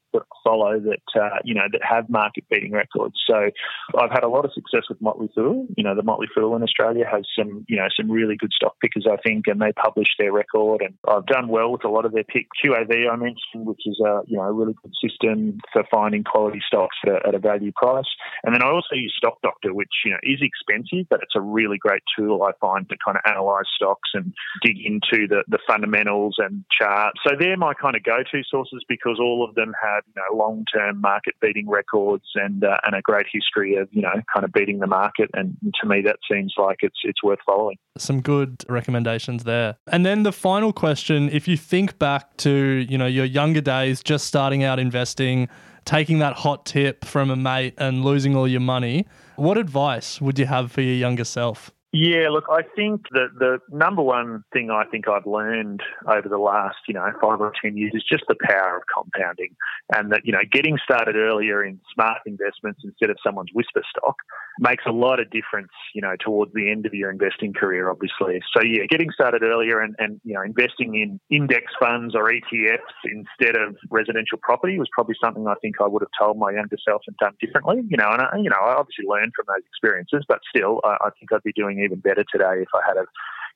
follow 0.45 0.79
that 0.81 1.21
uh, 1.21 1.39
you 1.45 1.55
know 1.55 1.67
that 1.71 1.83
have 1.83 2.09
market 2.09 2.45
beating 2.51 2.73
records. 2.73 3.15
So 3.29 3.51
I've 3.99 4.11
had 4.11 4.25
a 4.25 4.29
lot 4.29 4.45
of 4.45 4.53
success 4.53 4.85
with 4.89 5.01
Motley 5.01 5.29
Fool. 5.35 5.67
You 5.77 5.85
know, 5.85 5.95
the 5.95 6.03
Motley 6.03 6.29
Fool 6.35 6.57
in 6.57 6.63
Australia 6.63 7.05
has 7.11 7.27
some 7.39 7.65
you 7.69 7.77
know 7.77 7.89
some 7.97 8.11
really 8.11 8.37
good 8.37 8.53
stock 8.55 8.77
pickers, 8.81 9.07
I 9.11 9.17
think, 9.27 9.47
and 9.47 9.61
they 9.61 9.73
publish 9.73 10.09
their 10.19 10.33
record. 10.33 10.83
And 10.83 10.95
I've 11.09 11.27
done 11.27 11.49
well 11.49 11.73
with 11.73 11.85
a 11.85 11.89
lot 11.89 12.05
of 12.05 12.13
their 12.13 12.25
pick. 12.25 12.47
QAV 12.65 13.11
I 13.11 13.17
mentioned, 13.17 13.67
which 13.67 13.83
is 13.87 14.01
a 14.01 14.23
you 14.27 14.37
know 14.37 14.45
a 14.45 14.53
really 14.53 14.75
good 14.83 14.93
system 15.03 15.59
for 15.73 15.85
finding 15.91 16.25
quality 16.25 16.61
stocks 16.67 16.97
at 17.05 17.13
a, 17.13 17.29
at 17.29 17.35
a 17.35 17.39
value 17.39 17.73
price. 17.75 18.09
And 18.45 18.55
then 18.55 18.63
I 18.63 18.69
also 18.69 18.95
use 18.95 19.15
Stock 19.17 19.39
Doctor, 19.43 19.75
which 19.75 19.93
you 20.05 20.13
know 20.13 20.19
is 20.23 20.41
expensive, 20.41 21.07
but 21.11 21.21
it's 21.23 21.37
a 21.37 21.41
really 21.41 21.79
great 21.79 22.03
tool 22.17 22.43
I 22.43 22.53
find 22.61 22.89
to 22.89 22.97
kind 23.05 23.17
of 23.17 23.31
analyze 23.31 23.67
stocks 23.75 24.11
and 24.15 24.33
dig 24.63 24.77
into 24.85 25.27
the 25.29 25.43
the 25.49 25.59
fundamentals 25.67 26.37
and 26.39 26.65
charts. 26.71 27.21
So 27.27 27.35
they're 27.39 27.57
my 27.57 27.66
kind 27.75 27.97
of 27.97 28.03
go-to 28.03 28.43
sources 28.49 28.85
because 28.89 29.19
all 29.21 29.47
of 29.49 29.55
them 29.55 29.73
have 29.83 30.03
you 30.07 30.15
know 30.17 30.37
long-term 30.37 31.01
market-beating 31.01 31.69
records 31.69 32.25
and 32.35 32.65
uh, 32.65 32.79
and 32.85 32.95
a 32.95 33.03
great 33.03 33.27
history 33.33 33.77
of 33.77 33.89
you 33.91 34.03
know 34.03 34.15
kind 34.33 34.45
of 34.45 34.53
beating 34.53 34.79
the 34.79 34.87
market. 34.87 35.31
And 35.35 35.57
to 35.81 35.89
me, 35.89 36.03
that 36.03 36.17
seems 36.31 36.55
like 36.59 36.79
it's 36.81 36.99
it's 37.05 37.23
worth 37.23 37.39
following. 37.45 37.77
Some 37.99 38.21
good 38.21 38.65
recommendations 38.69 39.45
there. 39.45 39.77
And 39.89 40.05
then 40.05 40.23
the 40.23 40.33
final 40.33 40.73
question: 40.73 41.29
If 41.31 41.49
you 41.49 41.57
think 41.57 41.99
back 41.99 42.37
to 42.39 42.51
you 42.51 42.99
know 42.99 43.07
your 43.07 43.25
younger 43.25 43.61
days, 43.61 44.03
just 44.03 44.27
starting 44.27 44.63
out 44.63 44.79
investing, 44.79 45.49
taking 45.85 46.19
that 46.19 46.35
hot 46.35 46.67
tip 46.67 47.05
from 47.05 47.31
a 47.31 47.37
mate 47.37 47.75
and 47.79 48.05
losing 48.05 48.37
all 48.37 48.49
your 48.49 48.61
money, 48.61 49.07
what 49.37 49.59
advice 49.59 50.21
would 50.21 50.39
you 50.39 50.47
have 50.47 50.73
for 50.73 50.81
your 50.81 50.95
younger 50.95 51.25
self? 51.25 51.71
Yeah, 51.93 52.29
look, 52.31 52.45
I 52.51 52.63
think 52.75 53.07
that 53.13 53.29
the 53.39 53.59
number 53.71 54.03
one 54.03 54.43
thing 54.53 54.71
I 54.71 54.85
think 54.91 55.09
I've 55.09 55.27
learned 55.27 55.81
over 56.07 56.29
the 56.29 56.39
last, 56.39 56.77
you 56.89 56.95
know, 56.95 57.07
five 57.23 57.41
or 57.41 57.53
10 57.63 57.77
years 57.77 57.93
is 57.95 58.05
just 58.11 58.25
the 58.29 58.35
power 58.43 58.77
of 58.77 58.83
compounding 58.93 59.55
and 59.95 60.11
that, 60.11 60.23
you 60.25 60.33
know, 60.33 60.43
getting 60.51 60.79
started 60.83 61.15
earlier 61.15 61.65
in 61.65 61.81
smart 61.95 62.19
investments 62.27 62.81
instead 62.85 63.09
of 63.09 63.17
someone's 63.25 63.51
whisper 63.55 63.83
stock 63.89 64.17
makes 64.59 64.85
a 64.87 64.91
lot 64.91 65.21
of 65.21 65.31
difference, 65.31 65.71
you 65.95 66.03
know, 66.03 66.15
towards 66.19 66.53
the 66.55 66.71
end 66.71 66.87
of 66.87 66.95
your 66.95 67.11
investing 67.11 67.53
career, 67.53 67.89
obviously. 67.89 68.41
So, 68.53 68.63
yeah, 68.65 68.85
getting 68.91 69.11
started 69.13 69.43
earlier 69.43 69.81
and, 69.81 69.95
and 69.99 70.21
you 70.25 70.35
know, 70.35 70.43
investing 70.43 70.97
in 70.97 71.21
index 71.31 71.73
funds 71.79 72.15
or 72.15 72.31
ETFs 72.33 72.97
instead 73.05 73.57
of 73.57 73.77
residential 73.91 74.39
property 74.43 74.79
was 74.79 74.89
probably 74.93 75.15
something 75.23 75.47
I 75.47 75.55
think 75.63 75.77
I 75.81 75.87
would 75.87 76.03
have 76.03 76.13
told 76.19 76.39
my 76.39 76.51
younger 76.51 76.77
self 76.87 77.03
and 77.07 77.17
done 77.19 77.35
differently, 77.41 77.83
you 77.89 77.97
know, 77.97 78.11
and 78.11 78.23
I, 78.23 78.37
you 78.37 78.51
know, 78.51 78.61
I 78.61 78.75
obviously 78.75 79.07
learned 79.07 79.33
from 79.37 79.47
those 79.49 79.65
experiences, 79.69 80.25
but 80.27 80.41
still, 80.49 80.81
I, 80.85 80.97
I 81.07 81.11
think 81.19 81.33
I'd 81.33 81.43
be 81.45 81.53
doing 81.53 81.76
even 81.81 82.01
better 82.01 82.25
today 82.31 82.63
if 82.63 82.69
I 82.75 82.81
had 82.87 82.97
a 82.97 83.07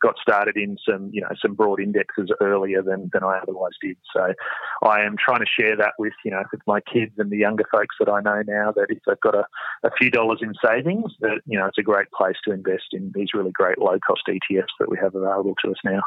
got 0.01 0.17
started 0.21 0.57
in 0.57 0.77
some, 0.89 1.11
you 1.13 1.21
know, 1.21 1.29
some 1.41 1.55
broad 1.55 1.81
indexes 1.81 2.33
earlier 2.41 2.83
than, 2.83 3.11
than 3.13 3.23
I 3.23 3.39
otherwise 3.39 3.73
did. 3.81 3.97
So 4.15 4.33
I 4.83 5.03
am 5.03 5.17
trying 5.17 5.41
to 5.41 5.47
share 5.47 5.77
that 5.77 5.93
with, 5.99 6.15
you 6.25 6.31
know, 6.31 6.43
with 6.51 6.63
my 6.67 6.81
kids 6.81 7.13
and 7.19 7.31
the 7.31 7.37
younger 7.37 7.65
folks 7.71 7.97
that 8.01 8.09
I 8.09 8.21
know 8.21 8.43
now 8.47 8.73
that 8.73 8.87
if 8.89 8.99
they've 9.07 9.21
got 9.21 9.35
a, 9.35 9.45
a 9.85 9.91
few 9.99 10.11
dollars 10.11 10.41
in 10.43 10.55
savings, 10.65 11.13
that, 11.21 11.41
you 11.47 11.59
know, 11.59 11.67
it's 11.67 11.79
a 11.79 11.83
great 11.83 12.11
place 12.13 12.37
to 12.45 12.53
invest 12.53 12.89
in 12.93 13.13
these 13.15 13.35
really 13.35 13.53
great 13.53 13.79
low 13.79 13.99
cost 14.05 14.23
ETFs 14.29 14.75
that 14.79 14.91
we 14.91 14.97
have 14.99 15.15
available 15.15 15.55
to 15.65 15.71
us 15.71 15.79
now. 15.85 16.01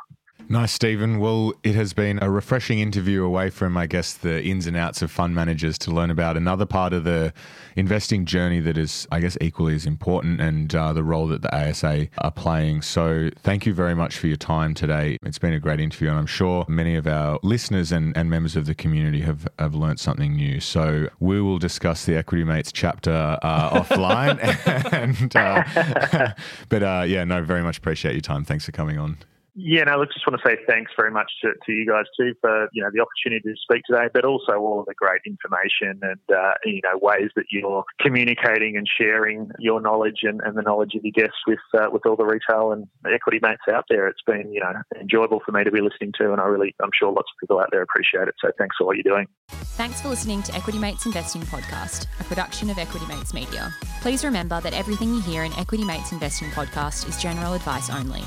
Nice, 0.50 0.74
Stephen. 0.74 1.20
Well, 1.20 1.54
it 1.64 1.74
has 1.76 1.94
been 1.94 2.20
a 2.22 2.30
refreshing 2.30 2.80
interview 2.80 3.24
away 3.24 3.50
from, 3.50 3.78
I 3.78 3.88
guess, 3.88 4.14
the 4.14 4.44
ins 4.44 4.68
and 4.68 4.76
outs 4.76 5.02
of 5.02 5.10
fund 5.10 5.34
managers 5.34 5.78
to 5.80 5.92
learn 5.92 6.12
about 6.12 6.38
another 6.38 6.66
part 6.66 6.94
of 6.94 7.06
the 7.06 7.34
investing 7.76 8.26
journey 8.26 8.60
that 8.60 8.78
is, 8.78 9.08
I 9.12 9.20
guess, 9.20 9.38
equally 9.42 9.74
as 9.74 9.86
important 9.86 10.42
and 10.42 10.74
uh, 10.76 10.94
the 10.94 11.04
role 11.04 11.28
that 11.28 11.42
the 11.42 11.56
ASA 11.56 12.10
are 12.20 12.32
playing. 12.32 12.82
So, 12.82 13.30
thank 13.38 13.66
you 13.66 13.74
very 13.74 13.96
much 13.96 14.18
for 14.18 14.28
your 14.28 14.38
time 14.38 14.74
today. 14.74 15.18
It's 15.24 15.40
been 15.40 15.54
a 15.54 15.60
great 15.60 15.80
interview, 15.80 16.10
and 16.10 16.20
I'm 16.20 16.28
sure 16.28 16.66
many 16.68 16.96
of 16.96 17.08
our 17.08 17.40
listeners 17.42 17.92
and, 17.92 18.16
and 18.16 18.30
members 18.30 18.56
of 18.56 18.66
the 18.66 18.76
community 18.76 19.22
have, 19.22 19.48
have 19.60 19.74
learned 19.74 20.00
something 20.00 20.36
new. 20.36 20.60
So, 20.60 21.10
we 21.20 21.42
will 21.42 21.58
discuss 21.58 22.06
the 22.06 22.16
Equity 22.16 22.44
Mates 22.44 22.72
chapter 22.72 23.40
uh, 23.42 23.82
offline. 23.82 24.40
and, 24.94 25.36
uh, 25.36 26.34
but 26.70 26.84
uh, 26.84 27.06
yeah, 27.08 27.24
no, 27.24 27.44
very 27.44 27.64
much 27.64 27.78
appreciate 27.78 28.14
your 28.14 28.22
time. 28.22 28.44
Thanks 28.44 28.66
for 28.66 28.72
coming 28.72 29.00
on. 29.00 29.18
Yeah, 29.56 29.84
no, 29.84 30.02
I 30.02 30.06
just 30.06 30.26
want 30.26 30.42
to 30.42 30.50
say 30.50 30.58
thanks 30.68 30.92
very 30.98 31.12
much 31.12 31.32
to, 31.44 31.52
to 31.66 31.72
you 31.72 31.86
guys 31.86 32.06
too 32.20 32.34
for 32.42 32.70
you 32.74 32.82
know 32.82 32.90
the 32.92 33.02
opportunity 33.02 33.54
to 33.54 33.56
speak 33.62 33.84
today, 33.86 34.10
but 34.12 34.26
also 34.26 34.54
all 34.54 34.80
of 34.80 34.88
the 34.88 34.96
great 34.96 35.22
information 35.28 36.00
and 36.02 36.20
uh, 36.36 36.54
you 36.66 36.82
know 36.84 36.98
ways 37.00 37.30
that 37.36 37.46
you're 37.52 37.84
communicating 38.00 38.78
and 38.78 38.88
sharing 38.98 39.52
your 39.60 39.80
knowledge 39.80 40.22
and, 40.24 40.42
and 40.44 40.58
the 40.58 40.64
knowledge 40.64 40.96
of 40.96 41.04
your 41.04 41.12
guests 41.12 41.38
with 41.46 41.60
uh, 41.76 41.88
with 41.92 42.04
all 42.08 42.16
the 42.16 42.26
retail 42.26 42.72
and 42.72 42.88
equity 43.14 43.40
mates 43.44 43.62
out 43.72 43.86
there. 43.90 44.08
It's 44.08 44.24
been 44.26 44.52
you 44.52 44.60
know 44.60 44.74
enjoyable 45.00 45.40
for 45.46 45.52
me 45.52 45.64
to 45.64 45.72
be 45.72 45.82
listening 45.82 46.14
to, 46.20 46.32
and 46.32 46.42
I 46.42 46.46
really 46.46 46.74
I'm 46.82 46.90
sure 46.98 47.12
lots 47.12 47.30
of 47.32 47.40
people 47.40 47.60
out 47.60 47.70
there 47.72 47.84
appreciate 47.84 48.28
it. 48.28 48.34
So 48.44 48.50
thanks 48.58 48.76
for 48.78 48.88
what 48.88 48.98
you're 48.98 49.04
doing. 49.04 49.28
Thanks 49.50 50.02
for 50.02 50.10
listening 50.10 50.42
to 50.44 50.56
Equity 50.56 50.80
Mates 50.80 51.06
Investing 51.06 51.44
Podcast, 51.44 52.08
a 52.20 52.24
production 52.24 52.72
of 52.72 52.80
Equity 52.80 53.06
Mates 53.06 53.36
Media. 53.36 53.72
Please 54.02 54.26
remember 54.26 54.62
that 54.62 54.74
everything 54.74 55.14
you 55.14 55.22
hear 55.22 55.44
in 55.44 55.54
Equity 55.54 55.84
Mates 55.84 56.12
Investing 56.12 56.50
Podcast 56.50 57.08
is 57.08 57.22
general 57.22 57.54
advice 57.54 57.92
only. 57.92 58.24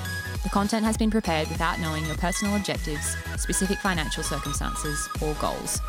The 0.47 0.51
content 0.51 0.85
has 0.85 0.97
been 0.97 1.11
prepared 1.11 1.49
without 1.49 1.81
knowing 1.81 2.07
your 2.07 2.15
personal 2.19 2.55
objectives, 2.55 3.17
specific 3.37 3.79
financial 3.79 4.23
circumstances, 4.23 5.09
or 5.21 5.35
goals. 5.41 5.81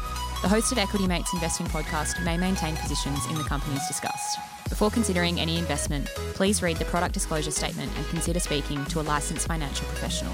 The 0.41 0.47
host 0.47 0.71
of 0.71 0.79
Equity 0.79 1.05
Mates 1.05 1.31
Investing 1.31 1.67
Podcast 1.67 2.25
may 2.25 2.39
maintain 2.39 2.75
positions 2.75 3.23
in 3.27 3.35
the 3.35 3.43
companies 3.43 3.87
discussed. 3.87 4.39
Before 4.67 4.89
considering 4.89 5.39
any 5.39 5.59
investment, 5.59 6.07
please 6.33 6.63
read 6.63 6.77
the 6.77 6.85
product 6.85 7.13
disclosure 7.13 7.51
statement 7.51 7.91
and 7.95 8.07
consider 8.07 8.39
speaking 8.39 8.83
to 8.85 8.99
a 8.99 9.03
licensed 9.03 9.47
financial 9.47 9.85
professional. 9.89 10.33